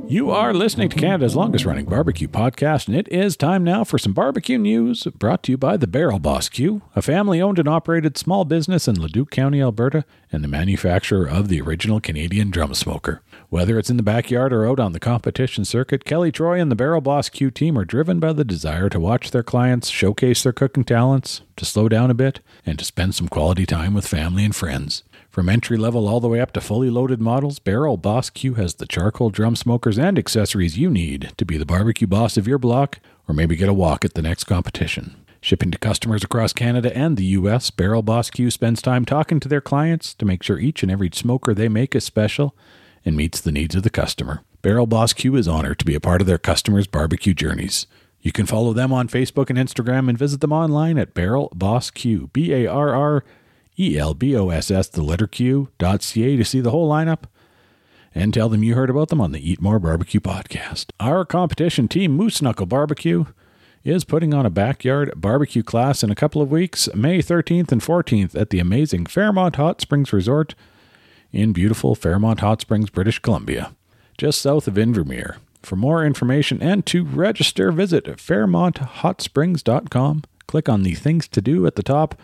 You 0.09 0.31
are 0.31 0.55
listening 0.55 0.89
to 0.91 0.97
Canada's 0.97 1.35
longest 1.35 1.65
running 1.65 1.87
barbecue 1.87 2.29
podcast, 2.29 2.87
and 2.87 2.97
it 2.97 3.09
is 3.09 3.37
time 3.37 3.65
now 3.65 3.83
for 3.83 3.99
some 3.99 4.13
barbecue 4.13 4.57
news 4.57 5.03
brought 5.19 5.43
to 5.43 5.53
you 5.53 5.59
by 5.59 5.77
the 5.77 5.89
Barrel 5.89 6.21
Boss 6.21 6.49
Q, 6.49 6.83
a 6.95 7.03
family 7.03 7.43
owned 7.43 7.59
and 7.59 7.69
operated 7.69 8.17
small 8.17 8.45
business 8.45 8.87
in 8.87 9.01
Leduc 9.01 9.33
County, 9.33 9.61
Alberta, 9.61 10.05
and 10.31 10.45
the 10.45 10.49
manufacturer 10.49 11.27
of 11.29 11.49
the 11.49 11.61
original 11.61 12.01
Canadian 12.01 12.51
drum 12.51 12.73
smoker. 12.75 13.21
Whether 13.49 13.81
it's 13.81 13.91
in 13.91 13.97
the 13.97 14.05
backyard 14.05 14.53
or 14.53 14.69
out 14.69 14.79
on 14.79 14.93
the 14.93 15.01
competition 15.01 15.65
circuit, 15.65 16.05
Kelly 16.05 16.31
Troy 16.31 16.61
and 16.61 16.71
the 16.71 16.77
Barrel 16.77 17.01
Boss 17.01 17.29
Q 17.29 17.51
team 17.51 17.77
are 17.77 17.85
driven 17.85 18.21
by 18.21 18.33
the 18.33 18.45
desire 18.45 18.89
to 18.91 19.01
watch 19.01 19.33
their 19.33 19.43
clients 19.43 19.89
showcase 19.89 20.45
their 20.45 20.53
cooking 20.53 20.85
talents, 20.85 21.43
to 21.57 21.65
slow 21.65 21.89
down 21.89 22.13
a 22.13 22.15
bit, 22.15 22.39
and 22.65 22.79
to 22.79 22.85
spend 22.85 23.17
some 23.17 23.29
quality 23.29 23.67
time 23.67 23.93
with 23.93 24.07
family 24.07 24.45
and 24.45 24.55
friends. 24.55 25.03
From 25.37 25.51
entry 25.51 25.77
level 25.77 26.09
all 26.09 26.19
the 26.19 26.31
way 26.31 26.41
up 26.41 26.53
to 26.53 26.63
fully 26.63 26.89
loaded 26.89 27.21
models, 27.21 27.59
Barrel 27.59 27.99
Boss 27.99 28.31
Q 28.31 28.55
has 28.55 28.77
the 28.77 28.87
charcoal 28.87 29.29
drum 29.29 29.55
smokers 29.55 29.99
and 29.99 30.19
accessories 30.19 30.79
you 30.79 30.89
need 30.89 31.35
to 31.37 31.45
be 31.45 31.59
the 31.59 31.67
barbecue 31.67 32.07
boss 32.07 32.39
of 32.39 32.49
your 32.49 32.57
block 32.57 33.01
or 33.29 33.35
maybe 33.35 33.55
get 33.55 33.69
a 33.69 33.75
walk 33.75 34.03
at 34.03 34.15
the 34.15 34.23
next 34.23 34.45
competition. 34.45 35.15
Shipping 35.43 35.71
to 35.71 35.77
customers 35.77 36.25
across 36.25 36.55
Canada 36.55 36.91
and 36.97 37.19
the 37.19 37.27
US, 37.27 37.69
Barrel 37.69 38.01
Boss 38.01 38.31
Q 38.31 38.51
spends 38.51 38.81
time 38.81 39.05
talking 39.05 39.39
to 39.41 39.47
their 39.47 39.61
clients 39.61 40.15
to 40.15 40.25
make 40.25 40.43
sure 40.43 40.59
each 40.59 40.83
and 40.83 40.91
every 40.91 41.11
smoker 41.13 41.53
they 41.53 41.69
make 41.69 41.95
is 41.95 42.05
special 42.05 42.57
and 43.05 43.15
meets 43.15 43.39
the 43.39 43.53
needs 43.53 43.75
of 43.75 43.83
the 43.83 43.91
customer. 43.91 44.41
Barrel 44.63 44.87
Boss 44.87 45.13
Q 45.13 45.37
is 45.37 45.47
honored 45.47 45.79
to 45.81 45.85
be 45.85 45.95
a 45.95 46.01
part 46.01 46.23
of 46.23 46.27
their 46.27 46.39
customers' 46.39 46.87
barbecue 46.87 47.35
journeys. 47.35 47.87
You 48.23 48.33
can 48.33 48.47
follow 48.47 48.73
them 48.73 48.91
on 48.91 49.07
Facebook 49.07 49.51
and 49.51 49.59
Instagram 49.59 50.09
and 50.09 50.17
visit 50.17 50.41
them 50.41 50.55
online 50.55 50.97
at 50.97 51.13
Barrel 51.13 51.53
Boss 51.55 51.91
Q, 51.91 52.31
B 52.33 52.55
A 52.55 52.67
R 52.67 52.95
R 52.95 53.25
E 53.79 53.99
L 53.99 54.15
B 54.15 54.35
O 54.37 54.49
S 54.51 54.71
S, 54.71 54.89
the 54.89 55.03
letter 55.03 55.27
Q, 55.27 55.69
dot 55.79 56.03
ca 56.03 56.37
to 56.37 56.45
see 56.45 56.61
the 56.61 56.71
whole 56.71 56.89
lineup 56.89 57.25
and 58.15 58.33
tell 58.33 58.49
them 58.49 58.63
you 58.63 58.75
heard 58.75 58.89
about 58.89 59.09
them 59.09 59.21
on 59.21 59.33
the 59.33 59.51
Eat 59.51 59.61
More 59.61 59.79
Barbecue 59.79 60.21
podcast. 60.21 60.87
Our 60.99 61.27
competition 61.27 61.87
team, 61.87 62.13
Moose 62.13 62.41
Knuckle 62.41 62.65
Barbecue, 62.65 63.27
is 63.85 64.05
putting 64.05 64.33
on 64.33 64.47
a 64.47 64.51
backyard 64.51 65.13
barbecue 65.15 65.63
class 65.63 66.03
in 66.03 66.11
a 66.11 66.15
couple 66.15 66.41
of 66.41 66.51
weeks, 66.51 66.89
May 66.95 67.19
13th 67.19 67.71
and 67.71 67.83
14th 67.83 68.35
at 68.35 68.49
the 68.51 68.59
amazing 68.59 69.05
Fairmont 69.05 69.57
Hot 69.57 69.83
Springs 69.83 70.15
Resort 70.15 70.55
in 71.31 71.53
beautiful 71.53 71.95
Fairmont 71.95 72.41
Hot 72.41 72.63
Springs, 72.63 72.89
British 72.89 73.19
Columbia, 73.19 73.77
just 74.17 74.41
south 74.41 74.67
of 74.67 74.75
Invermere. 74.75 75.37
For 75.63 75.77
more 75.77 76.05
information 76.05 76.63
and 76.63 76.87
to 76.87 77.05
register, 77.05 77.71
visit 77.71 78.07
fairmonthotsprings.com. 78.07 80.23
Click 80.47 80.69
on 80.69 80.83
the 80.85 80.95
Things 80.95 81.29
to 81.29 81.43
Do 81.43 81.67
at 81.67 81.77
the 81.77 81.83
top. 81.83 82.19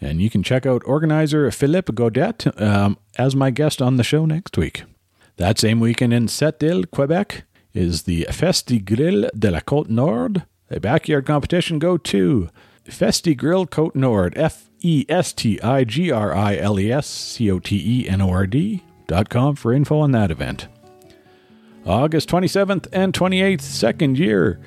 And 0.00 0.20
you 0.20 0.28
can 0.28 0.42
check 0.42 0.66
out 0.66 0.82
organizer 0.84 1.50
Philippe 1.50 1.94
Godet 1.94 2.60
um, 2.60 2.98
as 3.16 3.34
my 3.34 3.50
guest 3.50 3.80
on 3.80 3.96
the 3.96 4.04
show 4.04 4.26
next 4.26 4.58
week. 4.58 4.82
That 5.36 5.58
same 5.58 5.80
weekend 5.80 6.12
in 6.12 6.26
Sept-Îles, 6.26 6.90
Quebec, 6.90 7.44
is 7.74 8.02
the 8.02 8.26
Festi 8.30 8.84
Grill 8.84 9.30
de 9.38 9.50
la 9.50 9.60
Côte 9.60 9.88
Nord, 9.88 10.44
a 10.70 10.80
backyard 10.80 11.26
competition. 11.26 11.78
Go 11.78 11.96
to 11.98 12.48
Festi 12.86 13.36
Grill 13.36 13.66
Côte 13.66 13.94
Nord, 13.94 14.36
F 14.36 14.70
E 14.80 15.04
S 15.08 15.32
T 15.32 15.60
I 15.60 15.84
G 15.84 16.10
R 16.10 16.34
I 16.34 16.56
L 16.56 16.78
E 16.78 16.92
S 16.92 17.06
C 17.06 17.50
O 17.50 17.58
T 17.58 17.76
E 17.76 18.08
N 18.08 18.20
O 18.20 18.30
R 18.30 18.46
D 18.46 18.84
dot 19.06 19.28
com 19.28 19.56
for 19.56 19.72
info 19.72 20.00
on 20.00 20.12
that 20.12 20.30
event. 20.30 20.68
August 21.84 22.28
27th 22.28 22.88
and 22.92 23.12
28th, 23.12 23.60
second 23.60 24.18
year 24.18 24.60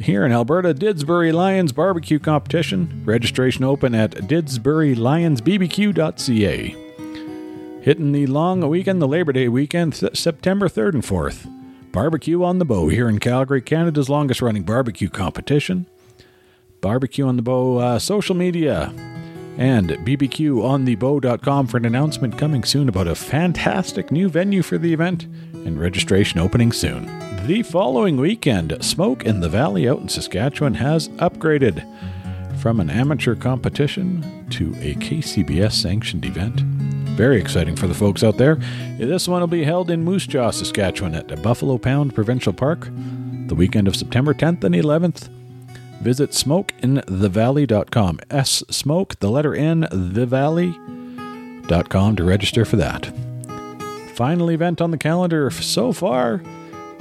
here 0.00 0.24
in 0.24 0.32
Alberta, 0.32 0.74
Didsbury 0.74 1.32
Lions 1.32 1.72
Barbecue 1.72 2.18
Competition. 2.18 3.02
Registration 3.04 3.64
open 3.64 3.94
at 3.94 4.12
didsburylionsbbq.ca. 4.12 6.76
Hitting 7.82 8.12
the 8.12 8.26
long 8.26 8.68
weekend, 8.68 9.00
the 9.00 9.08
Labor 9.08 9.32
Day 9.32 9.48
weekend, 9.48 9.94
September 9.94 10.68
3rd 10.68 10.94
and 10.94 11.02
4th. 11.02 11.92
Barbecue 11.92 12.42
on 12.42 12.58
the 12.58 12.64
Bow 12.64 12.88
here 12.88 13.08
in 13.08 13.18
Calgary, 13.18 13.60
Canada's 13.60 14.08
longest 14.08 14.42
running 14.42 14.62
barbecue 14.62 15.08
competition. 15.08 15.86
Barbecue 16.80 17.26
on 17.26 17.36
the 17.36 17.42
Bow 17.42 17.78
uh, 17.78 17.98
social 17.98 18.34
media 18.34 18.92
and 19.58 19.90
bbqonthebow.com 19.90 21.66
for 21.66 21.76
an 21.76 21.84
announcement 21.84 22.38
coming 22.38 22.64
soon 22.64 22.88
about 22.88 23.06
a 23.06 23.14
fantastic 23.14 24.10
new 24.10 24.28
venue 24.28 24.62
for 24.62 24.78
the 24.78 24.92
event 24.92 25.26
and 25.66 25.80
registration 25.80 26.40
opening 26.40 26.72
soon. 26.72 27.06
The 27.46 27.62
following 27.62 28.16
weekend, 28.16 28.84
Smoke 28.84 29.24
in 29.24 29.40
the 29.40 29.48
Valley 29.48 29.88
out 29.88 30.00
in 30.00 30.08
Saskatchewan 30.08 30.74
has 30.74 31.08
upgraded 31.10 31.86
from 32.60 32.80
an 32.80 32.90
amateur 32.90 33.34
competition 33.34 34.46
to 34.50 34.74
a 34.80 34.94
KCBS 34.96 35.72
sanctioned 35.72 36.24
event. 36.24 36.60
Very 37.16 37.40
exciting 37.40 37.76
for 37.76 37.86
the 37.86 37.94
folks 37.94 38.22
out 38.22 38.38
there. 38.38 38.56
This 38.98 39.28
one 39.28 39.40
will 39.40 39.46
be 39.46 39.64
held 39.64 39.90
in 39.90 40.04
Moose 40.04 40.26
Jaw, 40.26 40.50
Saskatchewan 40.50 41.14
at 41.14 41.42
Buffalo 41.42 41.78
Pound 41.78 42.14
Provincial 42.14 42.52
Park 42.52 42.88
the 43.50 43.56
weekend 43.56 43.86
of 43.86 43.94
September 43.96 44.32
10th 44.32 44.64
and 44.64 44.74
11th. 44.74 45.28
Visit 46.00 46.30
smokeinthevalley.com. 46.30 48.20
S 48.30 48.64
smoke, 48.70 49.18
the 49.18 49.28
letter 49.28 49.54
N, 49.54 49.82
thevalley.com 49.90 52.16
to 52.16 52.24
register 52.24 52.64
for 52.64 52.76
that. 52.76 53.12
Final 54.20 54.50
event 54.50 54.80
on 54.82 54.90
the 54.90 54.98
calendar 54.98 55.50
so 55.50 55.94
far. 55.94 56.42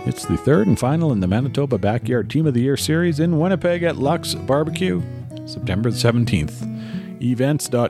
It's 0.05 0.23
the 0.25 0.37
third 0.37 0.67
and 0.67 0.79
final 0.79 1.11
in 1.11 1.19
the 1.19 1.27
Manitoba 1.27 1.77
Backyard 1.77 2.29
Team 2.29 2.47
of 2.47 2.53
the 2.53 2.61
Year 2.61 2.77
series 2.77 3.19
in 3.19 3.37
Winnipeg 3.37 3.83
at 3.83 3.97
Lux 3.97 4.35
Barbecue, 4.35 5.01
September 5.45 5.89
17th. 5.89 7.21
Events.eply.com 7.21 7.87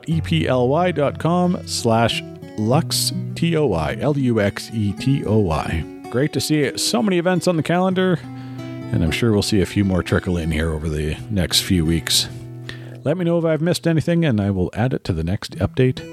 slash 1.64 2.24
Lux 2.58 3.12
T 3.36 3.56
O 3.56 3.72
I 3.72 3.96
L 4.00 4.18
U 4.18 4.40
X 4.40 4.68
E 4.72 4.94
T 4.94 5.24
O 5.24 5.38
Y. 5.38 6.02
Great 6.10 6.32
to 6.32 6.40
see 6.40 6.76
so 6.76 7.00
many 7.00 7.18
events 7.18 7.46
on 7.46 7.56
the 7.56 7.62
calendar, 7.62 8.18
and 8.90 9.04
I'm 9.04 9.12
sure 9.12 9.30
we'll 9.30 9.42
see 9.42 9.60
a 9.60 9.66
few 9.66 9.84
more 9.84 10.02
trickle 10.02 10.38
in 10.38 10.50
here 10.50 10.72
over 10.72 10.88
the 10.88 11.16
next 11.30 11.60
few 11.60 11.86
weeks. 11.86 12.26
Let 13.02 13.16
me 13.16 13.24
know 13.24 13.38
if 13.38 13.46
I've 13.46 13.62
missed 13.62 13.86
anything, 13.86 14.26
and 14.26 14.38
I 14.40 14.50
will 14.50 14.70
add 14.74 14.92
it 14.92 15.04
to 15.04 15.14
the 15.14 15.24
next 15.24 15.56
update. 15.56 16.04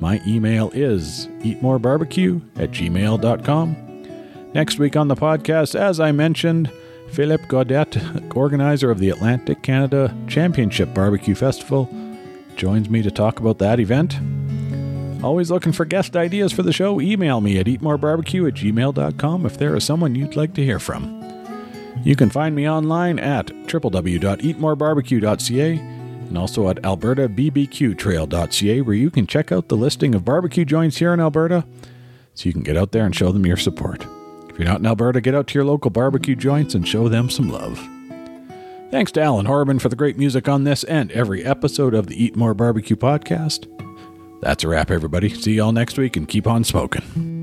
My 0.00 0.22
email 0.26 0.70
is 0.72 1.28
eatmorebarbecue 1.40 2.40
at 2.56 2.70
gmail.com. 2.70 3.76
Next 4.54 4.78
week 4.78 4.96
on 4.96 5.08
the 5.08 5.16
podcast, 5.16 5.74
as 5.74 6.00
I 6.00 6.12
mentioned, 6.12 6.72
Philippe 7.10 7.44
Godet, 7.48 8.34
organizer 8.34 8.90
of 8.90 9.00
the 9.00 9.10
Atlantic 9.10 9.62
Canada 9.62 10.16
Championship 10.28 10.94
Barbecue 10.94 11.34
Festival, 11.34 11.90
joins 12.56 12.88
me 12.88 13.02
to 13.02 13.10
talk 13.10 13.38
about 13.38 13.58
that 13.58 13.78
event. 13.78 14.18
Always 15.22 15.50
looking 15.50 15.72
for 15.72 15.84
guest 15.84 16.16
ideas 16.16 16.52
for 16.52 16.62
the 16.62 16.72
show? 16.72 17.02
Email 17.02 17.42
me 17.42 17.58
at 17.58 17.66
eatmorebarbecue 17.66 18.48
at 18.48 18.54
gmail.com 18.54 19.44
if 19.44 19.58
there 19.58 19.76
is 19.76 19.84
someone 19.84 20.14
you'd 20.14 20.36
like 20.36 20.54
to 20.54 20.64
hear 20.64 20.78
from. 20.78 21.20
You 22.02 22.16
can 22.16 22.30
find 22.30 22.56
me 22.56 22.66
online 22.66 23.18
at 23.18 23.48
www.eatmorebarbecue.ca 23.48 25.99
and 26.30 26.38
also 26.38 26.70
at 26.70 26.78
albertabbqtrail.ca 26.78 28.80
where 28.80 28.94
you 28.94 29.10
can 29.10 29.26
check 29.26 29.52
out 29.52 29.68
the 29.68 29.76
listing 29.76 30.14
of 30.14 30.24
barbecue 30.24 30.64
joints 30.64 30.96
here 30.96 31.12
in 31.12 31.20
Alberta 31.20 31.66
so 32.34 32.48
you 32.48 32.54
can 32.54 32.62
get 32.62 32.78
out 32.78 32.92
there 32.92 33.04
and 33.04 33.14
show 33.14 33.32
them 33.32 33.44
your 33.44 33.58
support. 33.58 34.06
If 34.48 34.58
you're 34.58 34.66
not 34.66 34.80
in 34.80 34.86
Alberta, 34.86 35.20
get 35.20 35.34
out 35.34 35.46
to 35.48 35.54
your 35.54 35.66
local 35.66 35.90
barbecue 35.90 36.34
joints 36.34 36.74
and 36.74 36.88
show 36.88 37.08
them 37.08 37.28
some 37.28 37.50
love. 37.50 37.78
Thanks 38.90 39.12
to 39.12 39.22
Alan 39.22 39.46
Horabin 39.46 39.80
for 39.80 39.88
the 39.88 39.96
great 39.96 40.18
music 40.18 40.48
on 40.48 40.64
this 40.64 40.82
and 40.84 41.12
every 41.12 41.44
episode 41.44 41.94
of 41.94 42.06
the 42.06 42.24
Eat 42.24 42.34
More 42.34 42.54
Barbecue 42.54 42.96
podcast. 42.96 43.66
That's 44.40 44.64
a 44.64 44.68
wrap, 44.68 44.90
everybody. 44.90 45.28
See 45.28 45.52
y'all 45.52 45.72
next 45.72 45.98
week 45.98 46.16
and 46.16 46.26
keep 46.26 46.46
on 46.46 46.64
smoking. 46.64 47.39